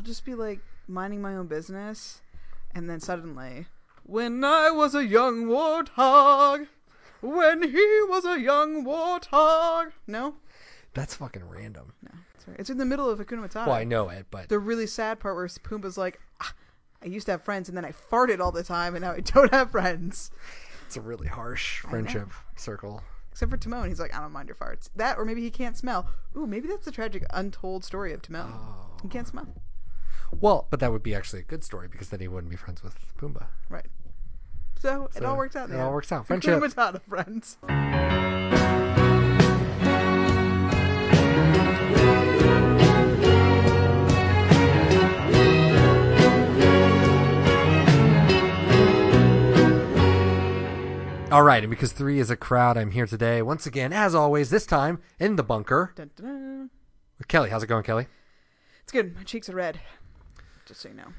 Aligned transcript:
I'll 0.00 0.06
just 0.06 0.24
be 0.24 0.34
like 0.34 0.60
minding 0.88 1.20
my 1.20 1.36
own 1.36 1.46
business, 1.46 2.22
and 2.74 2.88
then 2.88 3.00
suddenly, 3.00 3.66
when 4.02 4.42
I 4.42 4.70
was 4.70 4.94
a 4.94 5.04
young 5.04 5.44
warthog, 5.44 6.68
when 7.20 7.62
he 7.64 8.00
was 8.08 8.24
a 8.24 8.40
young 8.40 8.82
warthog. 8.82 9.92
No, 10.06 10.36
That's 10.94 11.14
fucking 11.16 11.46
random. 11.46 11.92
no, 12.02 12.12
sorry. 12.42 12.56
It's 12.58 12.70
in 12.70 12.78
the 12.78 12.86
middle 12.86 13.10
of 13.10 13.18
Hakuna 13.18 13.46
Matata. 13.46 13.66
Well, 13.66 13.76
I 13.76 13.84
know 13.84 14.08
it, 14.08 14.24
but 14.30 14.48
the 14.48 14.58
really 14.58 14.86
sad 14.86 15.20
part 15.20 15.36
where 15.36 15.46
Pumbaa's 15.46 15.98
like, 15.98 16.18
"Ah, 16.40 16.54
I 17.02 17.06
used 17.08 17.26
to 17.26 17.32
have 17.32 17.42
friends, 17.42 17.68
and 17.68 17.76
then 17.76 17.84
I 17.84 17.92
farted 17.92 18.40
all 18.40 18.52
the 18.52 18.64
time, 18.64 18.94
and 18.94 19.04
now 19.04 19.12
I 19.12 19.20
don't 19.20 19.52
have 19.52 19.70
friends. 19.70 20.30
it's 20.86 20.96
a 20.96 21.02
really 21.02 21.28
harsh 21.28 21.80
friendship 21.80 22.30
circle. 22.56 23.02
Except 23.32 23.50
for 23.50 23.58
Timon, 23.58 23.88
he's 23.90 24.00
like, 24.00 24.14
I 24.16 24.20
don't 24.22 24.32
mind 24.32 24.48
your 24.48 24.56
farts. 24.56 24.88
That, 24.96 25.18
or 25.18 25.26
maybe 25.26 25.42
he 25.42 25.50
can't 25.50 25.76
smell. 25.76 26.08
Ooh, 26.36 26.46
maybe 26.46 26.68
that's 26.68 26.86
the 26.86 26.90
tragic, 26.90 27.24
untold 27.34 27.84
story 27.84 28.14
of 28.14 28.22
Timon. 28.22 28.54
He 29.02 29.08
can't 29.08 29.28
smell. 29.28 29.46
Well, 30.38 30.66
but 30.70 30.80
that 30.80 30.92
would 30.92 31.02
be 31.02 31.14
actually 31.14 31.40
a 31.40 31.44
good 31.44 31.62
story 31.64 31.88
because 31.88 32.08
then 32.10 32.20
he 32.20 32.28
wouldn't 32.28 32.50
be 32.50 32.56
friends 32.56 32.82
with 32.82 32.96
Pumbaa. 33.18 33.46
Right. 33.68 33.86
So, 34.78 35.06
it 35.06 35.14
So, 35.14 35.26
all 35.26 35.36
works 35.36 35.56
out. 35.56 35.68
in 35.68 35.74
it 35.74 35.76
the 35.76 35.80
all 35.82 35.86
end. 35.88 35.94
works 35.94 36.12
out. 36.12 36.26
Hakuna 36.26 36.26
Friendship. 36.42 36.62
Matata, 36.76 37.02
friends. 37.02 37.58
All 51.32 51.44
right, 51.44 51.62
and 51.62 51.70
because 51.70 51.92
three 51.92 52.18
is 52.18 52.28
a 52.28 52.36
crowd, 52.36 52.76
I'm 52.76 52.90
here 52.90 53.06
today 53.06 53.40
once 53.40 53.64
again, 53.64 53.92
as 53.92 54.16
always. 54.16 54.50
This 54.50 54.66
time 54.66 55.00
in 55.20 55.36
the 55.36 55.44
bunker 55.44 55.92
Dun, 55.94 56.10
dun, 56.16 56.26
dun. 56.26 56.70
Kelly. 57.28 57.50
How's 57.50 57.62
it 57.62 57.68
going, 57.68 57.84
Kelly? 57.84 58.08
It's 58.82 58.90
good. 58.90 59.14
My 59.14 59.22
cheeks 59.22 59.48
are 59.48 59.54
red. 59.54 59.78
Just 60.70 60.82
so 60.82 60.88
you 60.88 60.94
know. 60.94 61.12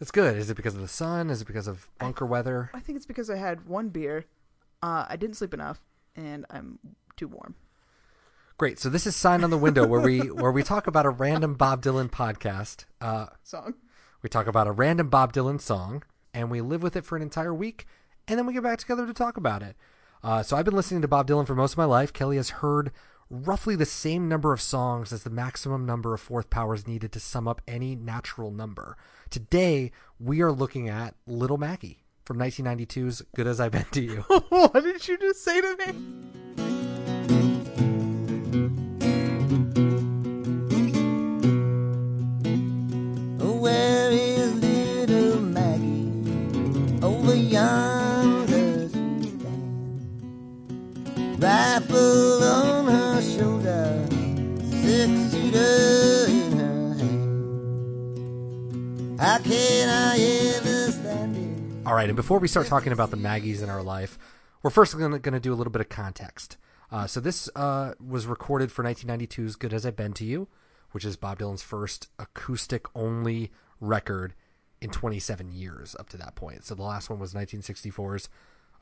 It's 0.00 0.12
good. 0.12 0.36
Is 0.36 0.48
it 0.50 0.54
because 0.54 0.76
of 0.76 0.80
the 0.80 0.86
sun? 0.86 1.30
Is 1.30 1.42
it 1.42 1.48
because 1.48 1.66
of 1.66 1.90
bunker 1.98 2.24
weather? 2.24 2.70
I 2.72 2.78
think 2.78 2.94
it's 2.94 3.06
because 3.06 3.28
I 3.28 3.34
had 3.34 3.66
one 3.66 3.88
beer. 3.88 4.26
Uh, 4.80 5.04
I 5.08 5.16
didn't 5.16 5.34
sleep 5.34 5.52
enough, 5.52 5.80
and 6.14 6.46
I'm 6.48 6.78
too 7.16 7.26
warm. 7.26 7.56
Great. 8.56 8.78
So 8.78 8.88
this 8.88 9.04
is 9.04 9.16
sign 9.16 9.42
on 9.42 9.50
the 9.50 9.58
window 9.58 9.84
where 9.84 10.00
we 10.00 10.18
where 10.30 10.52
we 10.52 10.62
talk 10.62 10.86
about 10.86 11.06
a 11.06 11.10
random 11.10 11.54
Bob 11.54 11.82
Dylan 11.82 12.08
podcast. 12.08 12.84
Uh, 13.00 13.26
Song. 13.42 13.74
we 14.22 14.28
talk 14.28 14.46
about 14.46 14.68
a 14.68 14.72
random 14.72 15.08
Bob 15.08 15.32
Dylan 15.32 15.60
song, 15.60 16.04
and 16.32 16.52
we 16.52 16.60
live 16.60 16.80
with 16.84 16.94
it 16.94 17.04
for 17.04 17.16
an 17.16 17.22
entire 17.22 17.52
week, 17.52 17.84
and 18.28 18.38
then 18.38 18.46
we 18.46 18.52
get 18.52 18.62
back 18.62 18.78
together 18.78 19.08
to 19.08 19.12
talk 19.12 19.36
about 19.36 19.64
it. 19.64 19.74
Uh, 20.22 20.44
so 20.44 20.56
I've 20.56 20.64
been 20.64 20.76
listening 20.76 21.02
to 21.02 21.08
Bob 21.08 21.26
Dylan 21.26 21.48
for 21.48 21.56
most 21.56 21.72
of 21.72 21.78
my 21.78 21.84
life. 21.84 22.12
Kelly 22.12 22.36
has 22.36 22.50
heard 22.50 22.92
roughly 23.30 23.76
the 23.76 23.86
same 23.86 24.28
number 24.28 24.52
of 24.52 24.60
songs 24.60 25.12
as 25.12 25.22
the 25.22 25.30
maximum 25.30 25.84
number 25.84 26.14
of 26.14 26.20
fourth 26.20 26.50
powers 26.50 26.86
needed 26.86 27.12
to 27.12 27.20
sum 27.20 27.46
up 27.46 27.62
any 27.66 27.94
natural 27.94 28.50
number. 28.50 28.96
Today 29.30 29.90
we 30.18 30.40
are 30.40 30.52
looking 30.52 30.88
at 30.88 31.14
Little 31.26 31.58
Maggie 31.58 32.04
from 32.24 32.38
1992's 32.38 33.22
"Good 33.34 33.46
as 33.46 33.60
I've 33.60 33.72
Been 33.72 33.86
to 33.92 34.02
You." 34.02 34.20
what 34.48 34.82
did 34.82 35.06
you 35.06 35.18
just 35.18 35.44
say 35.44 35.60
to 35.60 35.76
me? 35.76 36.47
I 59.50 60.54
ever 60.56 60.92
stand? 60.92 61.86
All 61.86 61.94
right, 61.94 62.08
and 62.08 62.16
before 62.16 62.38
we 62.38 62.48
start 62.48 62.66
talking 62.66 62.92
about 62.92 63.10
the 63.10 63.16
Maggies 63.16 63.62
in 63.62 63.70
our 63.70 63.82
life, 63.82 64.18
we're 64.62 64.70
first 64.70 64.96
going 64.98 65.22
to 65.22 65.40
do 65.40 65.52
a 65.52 65.56
little 65.56 65.70
bit 65.70 65.80
of 65.80 65.88
context. 65.88 66.58
Uh, 66.90 67.06
so 67.06 67.20
this 67.20 67.48
uh, 67.56 67.94
was 68.04 68.26
recorded 68.26 68.70
for 68.70 68.84
1992's 68.84 69.56
"Good 69.56 69.72
as 69.72 69.86
I've 69.86 69.96
Been 69.96 70.12
to 70.14 70.24
You," 70.24 70.48
which 70.92 71.04
is 71.04 71.16
Bob 71.16 71.38
Dylan's 71.38 71.62
first 71.62 72.08
acoustic-only 72.18 73.50
record 73.80 74.34
in 74.80 74.90
27 74.90 75.50
years 75.52 75.96
up 75.98 76.08
to 76.10 76.16
that 76.18 76.34
point. 76.34 76.64
So 76.64 76.74
the 76.74 76.82
last 76.82 77.08
one 77.08 77.18
was 77.18 77.34
1964's 77.34 78.28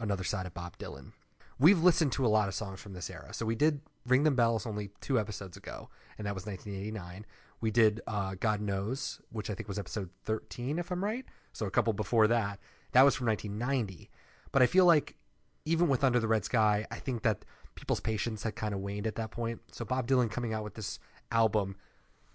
"Another 0.01 0.25
Side 0.25 0.47
of 0.47 0.55
Bob 0.55 0.79
Dylan." 0.79 1.13
We've 1.59 1.83
listened 1.83 2.13
to 2.13 2.27
a 2.27 2.29
lot 2.29 2.49
of 2.49 2.55
songs 2.55 2.81
from 2.81 2.93
this 2.93 3.09
era. 3.09 3.33
So 3.33 3.47
we 3.47 3.55
did 3.55 3.81
"Ring 4.05 4.25
Them 4.25 4.35
Bells" 4.35 4.67
only 4.67 4.91
two 5.01 5.19
episodes 5.19 5.57
ago, 5.57 5.91
and 6.19 6.27
that 6.27 6.35
was 6.35 6.45
1989. 6.47 7.25
We 7.61 7.71
did 7.71 8.01
uh, 8.07 8.35
"God 8.39 8.61
Knows," 8.61 9.21
which 9.31 9.51
I 9.51 9.55
think 9.55 9.69
was 9.69 9.79
episode 9.79 10.11
13, 10.25 10.79
if 10.79 10.91
I'm 10.91 11.05
right. 11.05 11.25
So 11.53 11.67
a 11.67 11.71
couple 11.71 11.93
before 11.93 12.27
that. 12.29 12.59
That 12.93 13.03
was 13.03 13.15
from 13.15 13.27
1990. 13.27 14.11
But 14.53 14.63
I 14.63 14.67
feel 14.67 14.85
like 14.85 15.17
even 15.65 15.89
with 15.89 16.05
Under 16.05 16.21
the 16.21 16.29
Red 16.29 16.45
Sky, 16.45 16.87
I 16.91 16.97
think 16.97 17.23
that 17.23 17.45
people's 17.75 18.01
patience 18.01 18.43
had 18.43 18.57
kind 18.57 18.75
of 18.75 18.81
waned 18.81 19.07
at 19.07 19.17
that 19.17 19.31
point. 19.31 19.61
So 19.73 19.85
Bob 19.85 20.07
Dylan 20.07 20.31
coming 20.31 20.55
out 20.55 20.65
with 20.65 20.75
this 20.75 20.99
album, 21.31 21.77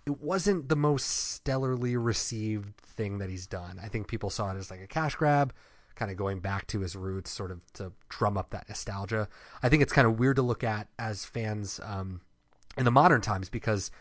it 0.05 0.21
wasn't 0.21 0.69
the 0.69 0.75
most 0.75 1.43
stellarly 1.43 1.95
received 1.97 2.77
thing 2.77 3.17
that 3.19 3.29
he's 3.29 3.47
done. 3.47 3.79
I 3.81 3.87
think 3.87 4.07
people 4.07 4.29
saw 4.29 4.51
it 4.51 4.57
as 4.57 4.69
like 4.69 4.81
a 4.81 4.87
cash 4.87 5.15
grab, 5.15 5.53
kind 5.95 6.11
of 6.11 6.17
going 6.17 6.39
back 6.39 6.67
to 6.67 6.81
his 6.81 6.95
roots, 6.95 7.31
sort 7.31 7.51
of 7.51 7.71
to 7.73 7.91
drum 8.09 8.37
up 8.37 8.51
that 8.51 8.67
nostalgia. 8.67 9.27
I 9.63 9.69
think 9.69 9.81
it's 9.81 9.93
kind 9.93 10.07
of 10.07 10.19
weird 10.19 10.35
to 10.37 10.41
look 10.41 10.63
at 10.63 10.87
as 10.99 11.25
fans 11.25 11.79
um, 11.83 12.21
in 12.77 12.85
the 12.85 12.91
modern 12.91 13.21
times 13.21 13.49
because 13.49 13.91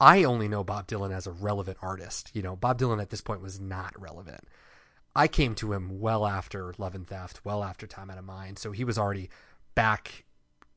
I 0.00 0.24
only 0.24 0.48
know 0.48 0.64
Bob 0.64 0.86
Dylan 0.86 1.12
as 1.14 1.26
a 1.26 1.32
relevant 1.32 1.76
artist. 1.82 2.30
You 2.32 2.42
know, 2.42 2.56
Bob 2.56 2.78
Dylan 2.78 3.02
at 3.02 3.10
this 3.10 3.20
point 3.20 3.42
was 3.42 3.60
not 3.60 4.00
relevant. 4.00 4.44
I 5.14 5.28
came 5.28 5.54
to 5.56 5.72
him 5.72 6.00
well 6.00 6.26
after 6.26 6.72
Love 6.78 6.94
and 6.94 7.06
Theft, 7.06 7.40
well 7.44 7.62
after 7.62 7.86
Time 7.86 8.10
Out 8.10 8.18
of 8.18 8.24
Mind. 8.24 8.58
So 8.58 8.72
he 8.72 8.84
was 8.84 8.96
already 8.96 9.28
back 9.74 10.24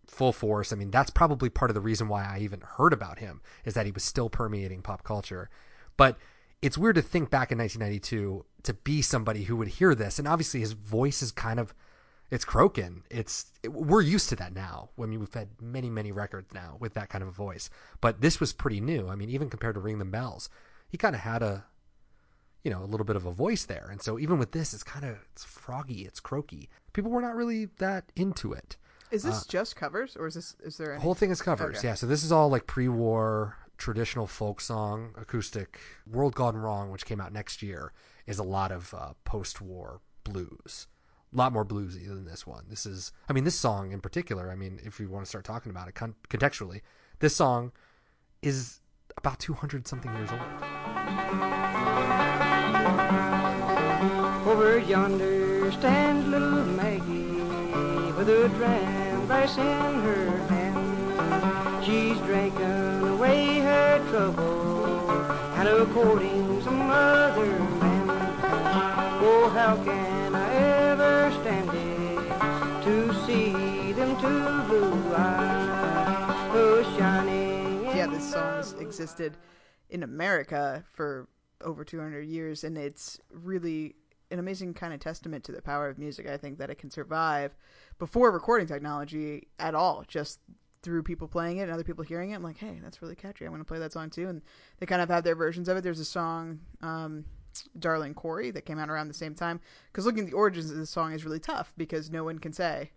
full 0.08 0.34
force. 0.34 0.74
I 0.74 0.76
mean, 0.76 0.92
that's 0.92 1.10
probably 1.10 1.50
part 1.50 1.72
of 1.72 1.76
the 1.76 1.82
reason 1.82 2.08
why 2.08 2.26
I 2.26 2.40
even 2.40 2.62
heard 2.62 2.94
about 2.94 3.20
him 3.20 3.42
is 3.64 3.74
that 3.76 3.86
he 3.86 3.92
was 3.92 4.04
still 4.04 4.30
permeating 4.30 4.82
pop 4.82 5.04
culture. 5.04 5.50
But 5.96 6.18
it's 6.62 6.78
weird 6.78 6.96
to 6.96 7.02
think 7.02 7.30
back 7.30 7.52
in 7.52 7.58
1992 7.58 8.46
to 8.64 8.74
be 8.74 9.02
somebody 9.02 9.44
who 9.44 9.56
would 9.58 9.68
hear 9.68 9.94
this, 9.96 10.20
and 10.20 10.28
obviously 10.28 10.62
his 10.62 10.74
voice 10.74 11.22
is 11.22 11.32
kind 11.32 11.60
of 11.60 11.74
it's 12.32 12.46
croaking. 12.46 13.04
It's 13.10 13.52
it, 13.62 13.72
we're 13.74 14.02
used 14.02 14.30
to 14.30 14.36
that 14.38 14.54
now. 14.54 14.90
I 15.02 15.06
mean, 15.06 15.20
we've 15.20 15.34
had 15.34 15.50
many 15.62 15.90
many 15.90 16.12
records 16.12 16.54
now 16.54 16.78
with 16.80 16.94
that 16.96 17.10
kind 17.10 17.22
of 17.22 17.28
a 17.28 17.32
voice, 17.32 17.70
but 18.02 18.22
this 18.22 18.40
was 18.40 18.54
pretty 18.54 18.82
new. 18.82 19.10
I 19.10 19.16
mean, 19.16 19.30
even 19.30 19.50
compared 19.50 19.76
to 19.76 19.82
Ring 19.82 20.00
Them 20.00 20.12
Bells, 20.12 20.50
he 20.90 20.98
kind 20.98 21.16
of 21.16 21.22
had 21.22 21.42
a 21.44 21.66
you 22.64 22.72
know 22.72 22.84
a 22.84 22.86
little 22.86 23.06
bit 23.06 23.16
of 23.16 23.26
a 23.26 23.32
voice 23.32 23.66
there, 23.66 23.88
and 23.92 24.02
so 24.02 24.18
even 24.18 24.40
with 24.40 24.52
this, 24.52 24.74
it's 24.74 24.84
kind 24.84 25.06
of 25.06 25.18
it's 25.32 25.44
froggy, 25.44 26.06
it's 26.06 26.20
croaky. 26.20 26.70
People 26.94 27.12
were 27.12 27.22
not 27.22 27.36
really 27.36 27.66
that 27.78 28.12
into 28.16 28.54
it. 28.54 28.78
Is 29.12 29.22
this 29.24 29.46
just 29.46 29.76
covers, 29.76 30.16
or 30.16 30.26
is 30.26 30.34
this 30.34 30.56
is 30.64 30.78
there 30.78 30.88
The 30.88 30.94
any? 30.94 31.02
whole 31.04 31.14
thing 31.14 31.30
is 31.30 31.42
covers. 31.42 31.78
Okay. 31.80 31.90
Yeah, 31.90 31.94
so 31.94 32.08
this 32.08 32.24
is 32.24 32.32
all 32.32 32.50
like 32.50 32.66
pre-war 32.66 33.58
traditional 33.78 34.26
folk 34.28 34.60
song, 34.62 35.14
acoustic. 35.18 35.80
World 36.10 36.34
Gone 36.36 36.56
Wrong, 36.58 36.90
which 36.90 37.06
came 37.06 37.20
out 37.22 37.32
next 37.34 37.62
year, 37.62 37.92
is 38.26 38.40
a 38.40 38.44
lot 38.44 38.72
of 38.72 38.94
uh, 38.94 39.14
post-war 39.26 40.00
blues. 40.24 40.88
A 41.34 41.38
lot 41.38 41.52
more 41.52 41.66
bluesy 41.66 42.08
than 42.08 42.26
this 42.26 42.46
one. 42.46 42.66
This 42.70 42.86
is, 42.86 43.12
I 43.28 43.34
mean, 43.34 43.44
this 43.44 43.56
song 43.56 43.92
in 43.92 44.02
particular. 44.02 44.52
I 44.52 44.56
mean, 44.56 44.80
if 44.84 45.00
you 45.00 45.10
want 45.10 45.26
to 45.26 45.30
start 45.30 45.46
talking 45.46 45.72
about 45.72 45.88
it 45.88 45.96
con- 45.96 46.14
contextually, 46.30 46.82
this 47.20 47.36
song 47.36 47.72
is 48.44 48.82
about 49.18 49.40
two 49.40 49.54
hundred 49.54 49.88
something 49.88 50.14
years 50.14 50.30
old. 50.30 50.42
Over 54.46 54.78
yonder 54.78 55.72
stands 55.72 56.28
little 56.28 56.66
Maggie 56.66 57.42
with 58.12 58.30
a 58.30 58.50
dram 58.50 59.26
glass 59.26 59.58
in 59.58 59.66
her 59.66 60.38
hand. 60.50 61.84
She's 61.84 62.18
drinking 62.20 63.08
away 63.08 63.60
her 63.60 64.00
trouble 64.12 65.10
and 65.56 65.68
a 65.68 65.86
courting 65.88 66.62
some 66.62 66.82
other 66.82 67.60
man. 67.60 68.10
Oh, 69.26 69.50
how 69.54 69.76
can 69.84 70.23
existed 78.94 79.38
in 79.90 80.04
America 80.04 80.84
for 80.94 81.28
over 81.62 81.84
200 81.84 82.22
years, 82.22 82.64
and 82.64 82.78
it's 82.78 83.20
really 83.32 83.96
an 84.32 84.40
amazing 84.40 84.74
kind 84.74 84.94
of 84.94 85.00
testament 85.00 85.44
to 85.44 85.52
the 85.52 85.62
power 85.62 85.88
of 85.90 85.98
music. 85.98 86.28
I 86.28 86.38
think 86.38 86.58
that 86.58 86.70
it 86.70 86.78
can 86.78 86.90
survive 86.90 87.56
before 88.00 88.32
recording 88.32 88.68
technology 88.68 89.48
at 89.60 89.76
all, 89.76 90.04
just 90.08 90.40
through 90.82 91.04
people 91.04 91.28
playing 91.28 91.58
it 91.58 91.64
and 91.64 91.72
other 91.72 91.84
people 91.84 92.04
hearing 92.04 92.32
it. 92.32 92.36
I'm 92.36 92.44
like, 92.44 92.58
hey, 92.58 92.80
that's 92.82 93.02
really 93.02 93.16
catchy. 93.16 93.46
I 93.46 93.50
want 93.50 93.62
to 93.62 93.66
play 93.66 93.80
that 93.80 93.94
song 93.94 94.10
too. 94.10 94.28
And 94.28 94.42
they 94.80 94.86
kind 94.86 95.02
of 95.02 95.10
have 95.10 95.24
their 95.24 95.36
versions 95.36 95.70
of 95.70 95.78
it. 95.78 95.82
There's 95.82 96.00
a 96.00 96.06
song, 96.06 96.60
um, 96.82 97.26
Darling 97.78 98.14
Corey, 98.14 98.52
that 98.52 98.66
came 98.66 98.80
out 98.80 98.90
around 98.90 99.08
the 99.08 99.14
same 99.14 99.36
time. 99.36 99.62
Because 99.92 100.06
looking 100.06 100.26
at 100.26 100.32
the 100.32 100.36
origins 100.36 100.70
of 100.70 100.78
the 100.78 100.86
song 100.86 101.14
is 101.14 101.24
really 101.24 101.40
tough 101.40 101.74
because 101.78 102.12
no 102.12 102.24
one 102.24 102.40
can 102.40 102.52
say 102.52 102.92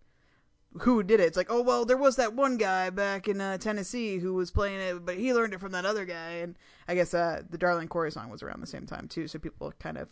who 0.81 1.03
did 1.03 1.21
it. 1.21 1.25
It's 1.25 1.37
like, 1.37 1.51
oh 1.51 1.63
well, 1.63 1.85
there 1.85 1.97
was 1.97 2.17
that 2.17 2.35
one 2.35 2.57
guy 2.57 2.91
back 2.91 3.29
in 3.29 3.41
uh, 3.41 3.59
Tennessee 3.59 4.19
who 4.19 4.35
was 4.35 4.51
playing 4.51 4.81
it, 4.81 5.05
but 5.05 5.17
he 5.17 5.33
learned 5.33 5.55
it 5.55 5.61
from 5.61 5.73
that 5.73 5.87
other 5.87 6.05
guy. 6.05 6.31
And 6.43 6.57
I 6.87 6.95
guess 6.95 7.15
uh, 7.15 7.43
the 7.49 7.59
Darling 7.59 7.89
Corey 7.89 8.13
song 8.13 8.31
was 8.31 8.43
around 8.43 8.61
the 8.61 8.67
same 8.67 8.87
time 8.87 9.09
too, 9.09 9.29
so 9.29 9.39
people 9.39 9.73
kind 9.79 9.97
of 9.97 10.09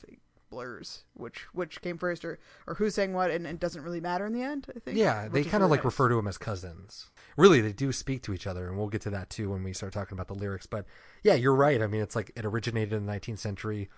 blurs 0.51 1.03
which 1.15 1.47
which 1.53 1.81
came 1.81 1.99
first 1.99 2.25
or 2.25 2.39
or 2.67 2.75
who 2.75 2.89
sang 2.89 3.13
what, 3.13 3.31
and 3.31 3.47
it 3.47 3.59
doesn't 3.61 3.83
really 3.83 4.01
matter 4.01 4.27
in 4.27 4.33
the 4.33 4.43
end. 4.43 4.67
I 4.75 4.79
think. 4.79 4.97
Yeah, 4.97 5.29
they 5.29 5.43
kind 5.43 5.57
of 5.57 5.63
really 5.63 5.71
like 5.71 5.81
nice. 5.81 5.85
refer 5.87 6.09
to 6.09 6.17
them 6.17 6.29
as 6.29 6.39
cousins. 6.39 7.11
Really, 7.37 7.61
they 7.61 7.73
do 7.73 7.93
speak 7.93 8.23
to 8.23 8.33
each 8.33 8.47
other, 8.47 8.69
and 8.69 8.79
we'll 8.79 8.89
get 8.89 9.03
to 9.03 9.11
that 9.11 9.31
too 9.31 9.51
when 9.51 9.63
we 9.65 9.73
start 9.73 9.93
talking 9.93 10.17
about 10.17 10.29
the 10.29 10.35
lyrics. 10.35 10.67
But 10.67 10.87
yeah, 11.23 11.35
you're 11.35 11.55
right. 11.55 11.83
I 11.83 11.87
mean, 11.87 12.01
it's 12.01 12.17
like 12.17 12.31
it 12.37 12.45
originated 12.45 12.93
in 12.93 13.07
the 13.07 13.13
19th 13.13 13.39
century, 13.39 13.91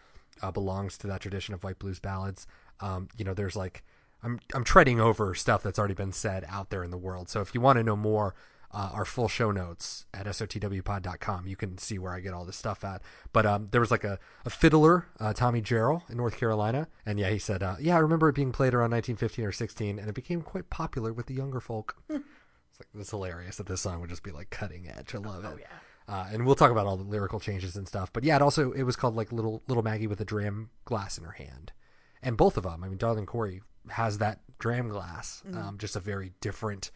uh, 0.42 0.50
belongs 0.50 0.98
to 0.98 1.06
that 1.08 1.20
tradition 1.20 1.54
of 1.54 1.62
white 1.62 1.78
blues 1.78 2.00
ballads. 2.00 2.46
Um, 2.80 3.08
you 3.16 3.24
know, 3.24 3.34
there's 3.34 3.56
like 3.56 3.84
I'm 4.26 4.40
I'm 4.52 4.64
treading 4.64 5.00
over 5.00 5.34
stuff 5.34 5.62
that's 5.62 5.78
already 5.78 5.94
been 5.94 6.12
said 6.12 6.44
out 6.48 6.70
there 6.70 6.82
in 6.82 6.90
the 6.90 6.98
world. 6.98 7.28
So 7.28 7.40
if 7.40 7.54
you 7.54 7.60
want 7.60 7.78
to 7.78 7.84
know 7.84 7.96
more, 7.96 8.34
uh, 8.72 8.90
our 8.92 9.04
full 9.04 9.28
show 9.28 9.50
notes 9.50 10.04
at 10.12 10.26
sotwpod.com. 10.26 11.46
You 11.46 11.56
can 11.56 11.78
see 11.78 11.98
where 11.98 12.12
I 12.12 12.20
get 12.20 12.34
all 12.34 12.44
this 12.44 12.56
stuff 12.56 12.84
at. 12.84 13.00
But 13.32 13.46
um, 13.46 13.68
there 13.70 13.80
was 13.80 13.90
like 13.90 14.04
a, 14.04 14.18
a 14.44 14.50
fiddler, 14.50 15.06
uh, 15.20 15.32
Tommy 15.32 15.62
Jarrell 15.62 16.02
in 16.10 16.16
North 16.16 16.36
Carolina. 16.36 16.88
And 17.06 17.18
yeah, 17.18 17.30
he 17.30 17.38
said, 17.38 17.62
uh, 17.62 17.76
yeah, 17.80 17.96
I 17.96 18.00
remember 18.00 18.28
it 18.28 18.34
being 18.34 18.52
played 18.52 18.74
around 18.74 18.90
1915 18.90 19.44
or 19.44 19.52
16, 19.52 19.98
and 19.98 20.08
it 20.08 20.14
became 20.14 20.42
quite 20.42 20.68
popular 20.68 21.12
with 21.12 21.26
the 21.26 21.34
younger 21.34 21.60
folk. 21.60 21.96
it's 22.08 22.20
like, 22.78 22.88
it's 22.98 23.10
hilarious 23.10 23.56
that 23.56 23.66
this 23.66 23.80
song 23.80 24.00
would 24.00 24.10
just 24.10 24.24
be 24.24 24.32
like 24.32 24.50
cutting 24.50 24.88
edge. 24.88 25.14
I 25.14 25.18
love 25.18 25.44
it. 25.44 25.66
Uh, 26.08 26.26
and 26.30 26.44
we'll 26.44 26.54
talk 26.54 26.70
about 26.70 26.86
all 26.86 26.96
the 26.96 27.02
lyrical 27.04 27.40
changes 27.40 27.76
and 27.76 27.88
stuff. 27.88 28.12
But 28.12 28.24
yeah, 28.24 28.36
it 28.36 28.42
also, 28.42 28.72
it 28.72 28.82
was 28.82 28.96
called 28.96 29.16
like 29.16 29.32
Little, 29.32 29.62
Little 29.68 29.82
Maggie 29.82 30.06
with 30.06 30.20
a 30.20 30.24
dram 30.24 30.70
glass 30.84 31.16
in 31.16 31.24
her 31.24 31.32
hand. 31.32 31.72
And 32.26 32.36
both 32.36 32.56
of 32.56 32.64
them, 32.64 32.82
I 32.82 32.88
mean, 32.88 32.98
Darling 32.98 33.24
Corey 33.24 33.62
has 33.88 34.18
that 34.18 34.40
dram 34.58 34.88
glass, 34.88 35.44
um, 35.54 35.78
just 35.78 35.94
a 35.94 36.00
very 36.00 36.32
different 36.40 36.90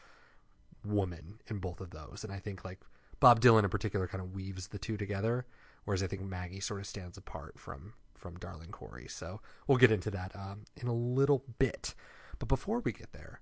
woman 0.84 1.38
in 1.46 1.58
both 1.58 1.80
of 1.80 1.90
those. 1.90 2.24
And 2.24 2.32
I 2.32 2.40
think 2.40 2.64
like 2.64 2.80
Bob 3.20 3.40
Dylan 3.40 3.62
in 3.62 3.70
particular 3.70 4.08
kind 4.08 4.20
of 4.20 4.34
weaves 4.34 4.68
the 4.68 4.78
two 4.78 4.96
together, 4.96 5.46
whereas 5.84 6.02
I 6.02 6.08
think 6.08 6.22
Maggie 6.22 6.58
sort 6.58 6.80
of 6.80 6.86
stands 6.86 7.16
apart 7.16 7.60
from 7.60 7.92
from 8.16 8.38
Darling 8.38 8.72
Corey. 8.72 9.06
So 9.06 9.40
we'll 9.68 9.78
get 9.78 9.92
into 9.92 10.10
that 10.10 10.34
um, 10.34 10.64
in 10.76 10.88
a 10.88 10.92
little 10.92 11.44
bit. 11.60 11.94
But 12.40 12.48
before 12.48 12.80
we 12.80 12.90
get 12.90 13.12
there, 13.12 13.40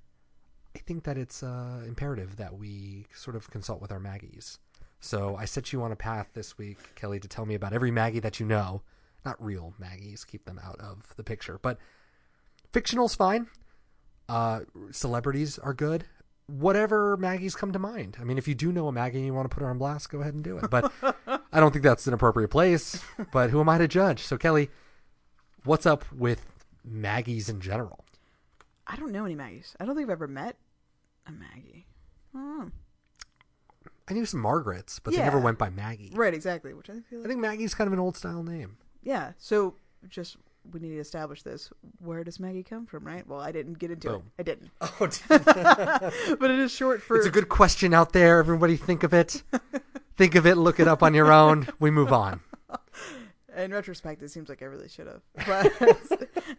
I 0.77 0.81
think 0.81 1.05
that 1.05 1.17
it's 1.17 1.43
uh, 1.43 1.83
imperative 1.87 2.37
that 2.37 2.59
we 2.59 3.07
sort 3.15 3.35
of 3.35 3.51
consult 3.51 3.81
with 3.81 3.91
our 3.91 3.99
Maggies. 3.99 4.59
So 5.01 5.37
I 5.37 5.47
set 5.47 5.73
you 5.73 5.83
on 5.83 5.91
a 5.91 5.97
path 5.97 6.29
this 6.35 6.59
week, 6.59 6.95
Kelly, 6.97 7.19
to 7.19 7.29
tell 7.29 7.47
me 7.47 7.55
about 7.55 7.73
every 7.73 7.91
Maggie 7.91 8.21
that 8.21 8.41
you 8.41 8.45
know. 8.47 8.83
Not 9.25 9.43
real 9.45 9.75
Maggies, 9.79 10.25
keep 10.25 10.45
them 10.45 10.61
out 10.65 10.81
of 10.81 11.15
the 11.17 11.25
picture, 11.25 11.59
but 11.61 11.79
fictional's 12.73 13.15
fine. 13.15 13.49
Uh, 14.29 14.61
celebrities 14.91 15.59
are 15.59 15.75
good. 15.75 16.05
Whatever 16.47 17.17
Maggies 17.17 17.55
come 17.55 17.73
to 17.73 17.79
mind. 17.79 18.17
I 18.21 18.25
mean, 18.25 18.39
if 18.39 18.49
you 18.49 18.55
do 18.55 18.73
know 18.73 18.89
a 18.89 18.93
Maggie 18.93 19.19
and 19.19 19.27
you 19.27 19.35
want 19.35 19.51
to 19.51 19.55
put 19.55 19.63
her 19.63 19.69
on 19.69 19.79
blast, 19.79 20.11
go 20.11 20.21
ahead 20.21 20.35
and 20.35 20.43
do 20.43 20.59
it. 20.59 20.71
But 20.71 20.91
I 21.53 21.61
don't 21.61 21.73
think 21.73 21.83
that's 21.85 22.07
an 22.07 22.15
appropriate 22.15 22.49
place. 22.49 23.03
But 23.33 23.51
who 23.51 23.61
am 23.61 23.69
I 23.69 23.79
to 23.79 23.89
judge? 23.89 24.23
So, 24.23 24.39
Kelly, 24.39 24.71
what's 25.65 25.85
up 25.85 26.11
with 26.13 26.47
Maggies 26.85 27.49
in 27.49 27.61
general? 27.61 28.05
I 28.87 28.97
don't 28.97 29.13
know 29.13 29.27
any 29.27 29.35
Maggies. 29.35 29.77
I 29.79 29.85
don't 29.85 29.95
think 29.95 30.07
I've 30.07 30.13
ever 30.13 30.29
met 30.29 30.57
a 31.27 31.33
Maggie. 31.33 31.87
I. 32.35 32.67
I 34.11 34.15
knew 34.15 34.25
some 34.25 34.41
Margarets, 34.41 34.99
but 34.99 35.13
they 35.13 35.19
never 35.21 35.39
went 35.39 35.59
by 35.59 35.69
Maggie. 35.69 36.13
Right, 36.15 36.33
exactly. 36.33 36.73
Which 36.73 36.89
I 36.89 37.01
feel 37.01 37.23
I 37.25 37.29
think 37.29 37.41
Maggie's 37.41 37.75
kind 37.75 37.87
of 37.87 37.93
an 37.93 37.99
old 37.99 38.17
style 38.17 38.43
name. 38.43 38.79
Yeah. 39.03 39.33
So 39.39 39.75
just 40.09 40.37
we 40.73 40.81
need 40.81 40.91
to 40.91 40.99
establish 40.99 41.43
this. 41.43 41.71
Where 41.99 42.23
does 42.25 42.39
Maggie 42.39 42.63
come 42.63 42.87
from? 42.87 43.05
Right. 43.05 43.27
Well, 43.27 43.41
I 43.41 43.53
didn't 43.53 43.79
get 43.79 43.91
into 43.91 44.09
Boom. 44.11 44.23
it. 44.39 44.41
I 44.41 44.43
didn't. 44.43 44.71
Oh, 44.81 45.09
but 46.41 46.51
it 46.51 46.59
is 46.59 46.73
short 46.73 47.03
for. 47.03 47.17
it's 47.17 47.27
a 47.27 47.31
good 47.31 47.49
question 47.49 47.95
out 47.95 48.13
there. 48.13 48.39
Everybody 48.39 48.77
think 48.77 49.03
of 49.03 49.15
it. 49.15 49.43
think 50.17 50.35
of 50.35 50.47
it. 50.47 50.57
Look 50.57 50.81
it 50.81 50.89
up 50.89 51.03
on 51.03 51.15
your 51.15 51.33
own. 51.33 51.69
We 51.79 51.91
move 51.91 52.13
on. 52.13 52.41
In 53.57 53.73
retrospect, 53.73 54.23
it 54.23 54.29
seems 54.31 54.49
like 54.49 54.63
I 54.63 54.67
really 54.67 54.89
should 54.89 55.09
have. 55.09 55.23
But 55.47 55.83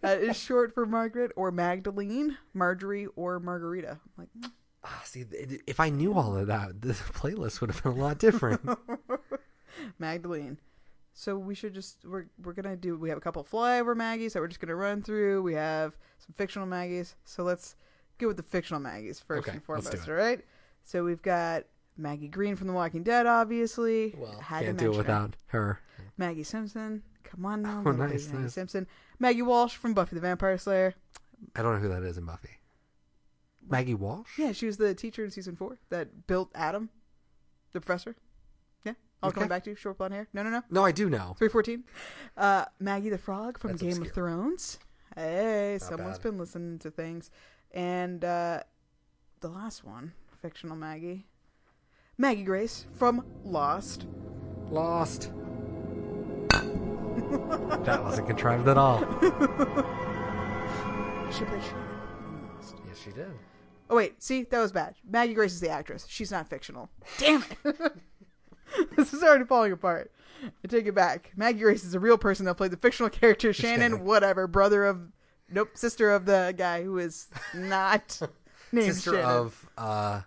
uh, 0.03 0.18
it's 0.19 0.39
short 0.39 0.74
for 0.74 0.86
Margaret 0.86 1.31
or 1.38 1.50
Magdalene, 1.51 2.38
Marjorie 2.53 3.07
or 3.15 3.39
Margarita. 3.39 3.91
I'm 3.91 4.00
like, 4.18 4.30
mm, 4.38 4.51
Ah, 4.83 5.01
see, 5.06 5.25
if 5.68 5.80
I 5.80 5.89
knew 5.89 6.13
all 6.13 6.38
of 6.38 6.47
that, 6.47 6.81
the 6.81 6.94
playlist 6.94 7.62
would 7.62 7.69
have 7.69 7.83
been 7.83 7.91
a 7.94 7.95
lot 7.95 8.18
different. 8.18 8.62
Magdalene. 9.97 10.57
So 11.14 11.38
we 11.38 11.54
should 11.56 11.74
just 11.74 12.06
we're 12.06 12.26
we're 12.44 12.54
gonna 12.54 12.76
do. 12.78 12.96
We 12.98 13.10
have 13.10 13.18
a 13.18 13.22
couple 13.22 13.44
flyover 13.44 13.96
Maggies 13.96 14.34
that 14.34 14.40
we're 14.40 14.48
just 14.48 14.60
gonna 14.60 14.76
run 14.76 15.02
through. 15.02 15.42
We 15.44 15.54
have 15.56 15.98
some 16.20 16.34
fictional 16.36 16.68
Maggies. 16.68 17.16
So 17.26 17.44
let's 17.44 17.76
go 18.18 18.28
with 18.28 18.38
the 18.38 18.44
fictional 18.44 18.80
Maggies 18.80 19.20
first 19.20 19.48
Okay, 19.48 19.58
and 19.58 19.64
let's 19.68 19.86
do 19.90 19.98
foremost. 19.98 20.08
it. 20.08 20.12
All 20.12 20.18
right. 20.18 20.42
So 20.84 21.04
we've 21.04 21.22
got 21.22 21.64
Maggie 21.98 22.30
Green 22.30 22.56
from 22.56 22.68
The 22.68 22.74
Walking 22.74 23.04
Dead, 23.04 23.26
obviously. 23.26 24.16
well, 24.18 24.40
Had 24.40 24.60
to 24.60 24.66
can't 24.68 24.78
do 24.78 24.86
it 24.86 24.88
mention 24.88 24.94
her. 24.94 24.98
without 24.98 25.36
her. 25.48 25.80
Maggie 26.18 26.44
Simpson. 26.44 27.04
Come 27.24 27.46
on 27.46 27.62
now, 27.62 27.80
Oh, 27.86 27.90
little 27.90 28.08
nice, 28.08 28.24
baby 28.24 28.34
Maggie 28.34 28.44
nice. 28.44 28.54
Simpson. 28.54 28.88
Maggie 29.20 29.42
Walsh 29.42 29.76
from 29.76 29.94
Buffy 29.94 30.16
the 30.16 30.22
Vampire 30.22 30.58
Slayer. 30.58 30.96
I 31.56 31.62
don't 31.62 31.74
know 31.76 31.80
who 31.80 31.90
that 31.90 32.04
is 32.04 32.18
in 32.18 32.26
Buffy. 32.26 32.50
Maggie 33.68 33.94
Walsh. 33.94 34.30
Yeah, 34.38 34.52
she 34.54 34.66
was 34.66 34.78
the 34.78 34.96
teacher 34.96 35.24
in 35.24 35.32
season 35.32 35.56
four 35.56 35.78
that 35.90 36.26
built 36.28 36.50
Adam, 36.56 36.90
the 37.74 37.82
professor. 37.82 38.16
All 39.21 39.30
Okay. 39.30 39.36
coming 39.36 39.50
back 39.50 39.63
to 39.66 39.71
you. 39.71 39.75
Short 39.75 39.98
blonde 39.98 40.13
hair. 40.13 40.27
No, 40.33 40.44
no, 40.44 40.50
no. 40.50 40.63
No, 40.69 40.86
I 40.86 40.92
do 40.92 41.10
know. 41.10 41.36
Three 41.38 41.50
fourteen. 41.50 41.83
Uh, 42.38 42.66
Maggie 42.80 43.10
the 43.10 43.18
Frog 43.18 43.57
from 43.57 43.71
That's 43.71 43.81
Game 43.81 43.89
obscure. 43.92 44.07
of 44.07 44.13
Thrones. 44.13 44.80
Hey, 45.16 45.77
Not 45.81 45.89
someone's 45.89 46.18
bad. 46.19 46.24
been 46.24 46.38
listening 46.38 46.80
to 46.80 46.92
things. 46.92 47.30
And 47.71 48.24
uh, 48.24 48.63
the 49.42 49.50
last 49.50 49.83
one, 49.83 50.13
fictional 50.42 50.75
Maggie, 50.77 51.27
Maggie 52.18 52.44
Grace 52.44 52.86
from 52.94 53.25
Lost. 53.44 54.06
Lost. 54.69 55.31
that 56.50 58.01
wasn't 58.04 58.27
contrived 58.27 58.68
at 58.68 58.77
all. 58.77 59.00
She 61.31 61.45
played 61.45 61.62
Shannon 61.63 62.50
Lost. 62.56 62.75
Yes, 62.88 62.98
she 63.04 63.12
did. 63.12 63.27
Oh 63.88 63.95
wait, 63.95 64.22
see 64.22 64.44
that 64.44 64.60
was 64.60 64.72
bad. 64.72 64.95
Maggie 65.07 65.36
Grace 65.36 65.54
is 65.54 65.60
the 65.60 65.69
actress. 65.69 66.07
She's 66.10 66.31
not 66.31 66.50
fictional. 66.50 66.89
Damn 67.19 67.44
it! 67.63 67.92
this 68.95 69.13
is 69.13 69.24
already 69.24 69.45
falling 69.45 69.71
apart. 69.71 70.12
I 70.44 70.68
take 70.68 70.86
it 70.86 70.95
back. 70.95 71.31
Maggie 71.36 71.60
Grace 71.60 71.83
is 71.83 71.94
a 71.94 72.00
real 72.00 72.18
person 72.18 72.45
that 72.45 72.56
played 72.56 72.71
the 72.71 72.77
fictional 72.77 73.10
character 73.10 73.54
Shannon, 73.54 74.04
whatever, 74.06 74.48
brother 74.48 74.86
of, 74.86 75.12
nope, 75.50 75.69
sister 75.75 76.12
of 76.12 76.25
the 76.25 76.54
guy 76.57 76.83
who 76.83 76.98
is 76.98 77.27
not 77.54 78.19
named 78.71 78.94
Sister 78.95 79.12
Shannon. 79.12 79.25
of 79.25 79.69
uh, 79.77 80.21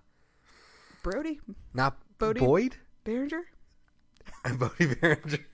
Brody 1.03 1.41
not 1.75 1.97
Bodie? 2.19 2.41
Boyd. 2.41 2.77
Behringer. 3.05 3.43
Bodie 4.59 4.87
Behringer. 4.87 5.45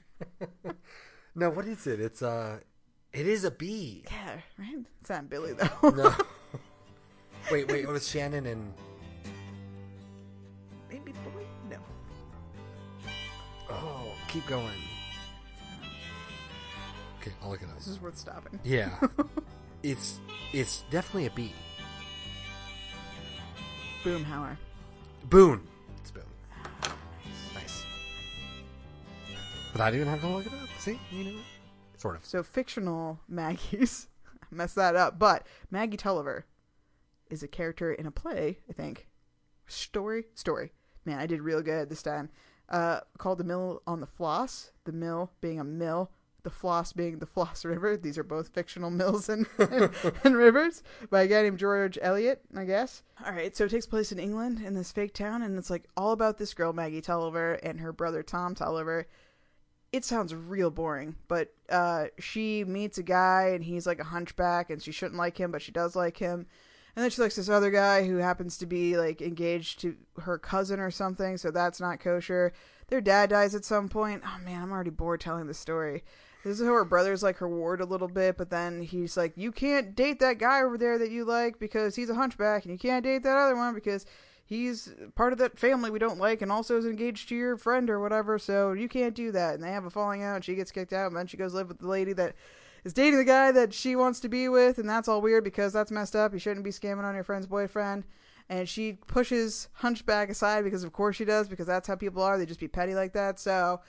no, 1.35 1.51
what 1.51 1.67
is 1.67 1.87
it? 1.87 2.01
It's 2.01 2.23
uh, 2.23 2.59
it 3.13 3.27
is 3.27 3.45
a 3.45 3.51
bee. 3.51 4.05
Yeah, 4.11 4.41
right. 4.59 4.85
It's 5.01 5.11
not 5.11 5.31
Billy 5.31 5.53
though. 5.53 5.91
No. 5.91 6.15
wait, 7.51 7.71
wait. 7.71 7.85
It 7.85 7.89
was 7.89 8.09
Shannon 8.09 8.47
and 8.47 8.75
keep 14.29 14.47
going. 14.47 14.71
Okay, 17.21 17.33
I'll 17.43 17.51
look 17.51 17.63
it 17.63 17.69
up. 17.69 17.77
This 17.77 17.89
is 17.89 18.01
worth 18.01 18.17
stopping. 18.17 18.61
Yeah, 18.65 18.99
it's 19.83 20.21
it's 20.53 20.85
definitely 20.91 21.27
a 21.27 21.31
bee. 21.31 21.53
Boomhauer. 24.05 24.57
Boone. 25.25 25.67
It's 26.01 26.11
Boone. 26.11 26.23
Nice. 27.55 27.85
But 29.73 29.81
I 29.81 29.91
didn't 29.91 30.09
have 30.09 30.21
to 30.21 30.29
look 30.29 30.47
it 30.47 30.53
up. 30.53 30.69
See, 30.79 31.01
you 31.11 31.25
know, 31.25 31.39
sort 31.97 32.17
of. 32.17 32.25
So 32.25 32.43
fictional 32.43 33.19
Maggie's 33.29 34.07
I 34.51 34.55
messed 34.55 34.77
that 34.77 34.97
up, 34.97 35.19
but 35.19 35.47
Maggie 35.71 35.97
Tulliver 35.97 36.47
is 37.31 37.43
a 37.43 37.49
character 37.49 37.93
in 37.93 38.07
a 38.07 38.11
play, 38.11 38.59
I 38.69 38.73
think. 38.73 39.09
Story? 39.67 40.25
Story. 40.35 40.73
Man, 41.05 41.19
I 41.19 41.27
did 41.27 41.43
real 41.43 41.63
good 41.63 41.91
this 41.91 42.03
time. 42.03 42.31
Uh, 42.69 43.01
called 43.17 43.39
The 43.39 43.45
Mill 43.45 43.83
on 43.87 44.01
the 44.01 44.07
Floss. 44.07 44.73
The 44.85 44.93
mill 44.93 45.31
being 45.41 45.61
a 45.61 45.65
mill, 45.65 46.11
the 46.43 46.51
floss 46.51 46.93
being 46.93 47.19
the 47.19 47.27
Floss 47.27 47.65
River. 47.65 47.97
These 47.97 48.17
are 48.17 48.25
both 48.25 48.49
fictional 48.49 48.91
mills 48.91 49.29
and, 49.29 49.47
and, 49.59 49.91
and 50.25 50.37
rivers 50.37 50.83
by 51.11 51.23
a 51.23 51.27
guy 51.27 51.43
named 51.43 51.59
George 51.59 51.99
Eliot, 52.01 52.43
I 52.57 52.65
guess. 52.65 53.03
All 53.25 53.33
right, 53.33 53.55
so 53.57 53.65
it 53.65 53.71
takes 53.71 53.87
place 53.87 54.13
in 54.13 54.19
England 54.19 54.61
in 54.65 54.75
this 54.75 54.93
fake 54.93 55.13
town, 55.15 55.43
and 55.43 55.59
it's 55.59 55.71
like 55.71 55.85
all 55.97 56.13
about 56.13 56.39
this 56.39 56.55
girl, 56.55 56.73
Maggie 56.73 57.01
Tulliver, 57.03 57.55
and 57.55 57.81
her 57.81 57.93
brother, 57.93 58.23
Tom 58.23 58.55
Tulliver 58.55 59.07
it 59.93 60.05
sounds 60.05 60.35
real 60.35 60.71
boring, 60.71 61.17
but 61.29 61.55
uh, 61.71 62.07
she 62.19 62.65
meets 62.65 62.99
a 62.99 63.03
guy 63.03 63.53
and 63.55 63.65
he's 63.65 63.87
like 63.87 64.01
a 64.01 64.05
hunchback 64.05 64.71
and 64.71 64.83
she 64.83 64.93
shouldn't 64.93 65.19
like 65.19 65.39
him, 65.39 65.51
but 65.51 65.63
she 65.63 65.73
does 65.73 65.97
like 65.97 66.19
him. 66.19 66.47
And 66.99 67.05
then 67.05 67.11
she 67.13 67.23
likes 67.23 67.37
this 67.37 67.49
other 67.49 67.71
guy 67.71 68.05
who 68.09 68.17
happens 68.17 68.59
to 68.59 68.67
be 68.67 68.97
like 68.97 69.23
engaged 69.23 69.79
to 69.83 69.95
her 70.23 70.37
cousin 70.37 70.81
or 70.81 70.91
something, 70.91 71.37
so 71.37 71.53
that's 71.53 71.81
not 71.81 72.01
kosher. 72.01 72.53
their 72.89 73.01
dad 73.01 73.31
dies 73.31 73.55
at 73.55 73.65
some 73.65 73.89
point. 73.89 74.25
Oh 74.27 74.39
man, 74.45 74.65
I'm 74.65 74.73
already 74.73 74.91
bored 74.91 75.21
telling 75.21 75.47
the 75.47 75.55
story. 75.55 76.03
This 76.43 76.59
is 76.59 76.67
how 76.67 76.73
her 76.73 76.85
brother's 76.85 77.23
like 77.23 77.37
her 77.37 77.49
ward 77.49 77.81
a 77.81 77.85
little 77.85 78.09
bit, 78.09 78.37
but 78.37 78.51
then 78.51 78.83
he's 78.83 79.17
like, 79.17 79.35
"You 79.37 79.53
can't 79.53 79.95
date 79.95 80.19
that 80.19 80.39
guy 80.39 80.61
over 80.61 80.77
there 80.77 80.99
that 80.99 81.13
you 81.13 81.25
like 81.25 81.61
because 81.61 81.95
he's 81.95 82.11
a 82.11 82.17
hunchback, 82.17 82.65
and 82.65 82.73
you 82.73 82.79
can't 82.79 83.05
date 83.05 83.23
that 83.23 83.37
other 83.37 83.55
one 83.55 83.77
because 83.77 84.05
he's 84.45 84.93
part 85.15 85.33
of 85.33 85.39
that 85.39 85.57
family 85.57 85.93
we 85.93 86.01
don't 86.01 86.19
like, 86.19 86.43
and 86.43 86.51
also 86.51 86.79
is 86.79 86.85
engaged 86.85 87.29
to 87.29 87.37
your 87.37 87.57
friend 87.57 87.91
or 87.91 88.01
whatever. 88.01 88.41
So 88.41 88.73
you 88.73 88.89
can't 88.89 89.15
do 89.15 89.31
that." 89.31 89.55
And 89.55 89.63
they 89.63 89.71
have 89.71 89.85
a 89.85 89.91
falling 89.91 90.25
out, 90.25 90.35
and 90.35 90.45
she 90.45 90.57
gets 90.57 90.73
kicked 90.73 90.93
out, 90.93 91.07
and 91.07 91.17
then 91.17 91.29
she 91.29 91.37
goes 91.37 91.55
live 91.55 91.69
with 91.69 91.79
the 91.79 91.87
lady 91.87 92.13
that 92.15 92.35
is 92.85 92.93
dating 92.93 93.19
the 93.19 93.25
guy 93.25 93.53
that 93.53 93.75
she 93.75 93.97
wants 93.97 94.21
to 94.21 94.29
be 94.29 94.49
with, 94.49 94.79
and 94.79 94.89
that's 94.89 95.09
all 95.09 95.21
weird 95.21 95.45
because 95.45 95.73
that's 95.73 95.91
messed 95.91 96.17
up. 96.17 96.33
You 96.33 96.39
shouldn't 96.39 96.65
be 96.65 96.71
scamming 96.71 97.05
on 97.05 97.15
your 97.15 97.25
friend's 97.25 97.47
boyfriend. 97.47 98.05
And 98.49 98.69
she 98.69 98.95
pushes 98.95 99.69
Hunchback 99.75 100.31
aside 100.31 100.65
because, 100.65 100.83
of 100.83 100.93
course, 100.93 101.17
she 101.17 101.25
does 101.25 101.49
because 101.49 101.67
that's 101.67 101.87
how 101.87 101.97
people 101.97 102.23
are. 102.23 102.39
They 102.39 102.47
just 102.47 102.61
be 102.61 102.69
petty 102.69 102.95
like 102.95 103.13
that. 103.13 103.39
So 103.39 103.81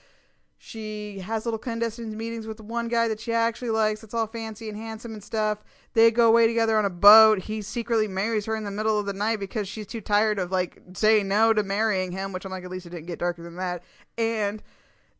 she 0.57 1.19
has 1.19 1.45
little 1.45 1.57
clandestine 1.57 2.17
meetings 2.17 2.45
with 2.45 2.59
one 2.59 2.89
guy 2.89 3.07
that 3.07 3.21
she 3.21 3.31
actually 3.31 3.69
likes. 3.69 4.03
It's 4.03 4.13
all 4.13 4.27
fancy 4.27 4.67
and 4.67 4.77
handsome 4.77 5.13
and 5.13 5.23
stuff. 5.23 5.63
They 5.93 6.11
go 6.11 6.27
away 6.27 6.45
together 6.47 6.77
on 6.77 6.83
a 6.83 6.89
boat. 6.89 7.43
He 7.43 7.61
secretly 7.61 8.09
marries 8.09 8.45
her 8.47 8.55
in 8.57 8.65
the 8.65 8.71
middle 8.71 8.99
of 8.99 9.05
the 9.05 9.13
night 9.13 9.39
because 9.39 9.69
she's 9.69 9.87
too 9.87 10.01
tired 10.01 10.37
of 10.37 10.51
like 10.51 10.81
saying 10.93 11.29
no 11.29 11.53
to 11.53 11.63
marrying 11.63 12.11
him. 12.11 12.33
Which 12.33 12.43
I'm 12.43 12.51
like, 12.51 12.65
at 12.65 12.69
least 12.69 12.85
it 12.85 12.89
didn't 12.89 13.07
get 13.07 13.19
darker 13.19 13.41
than 13.41 13.55
that. 13.55 13.81
And 14.17 14.61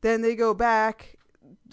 then 0.01 0.21
they 0.21 0.35
go 0.35 0.53
back. 0.53 1.15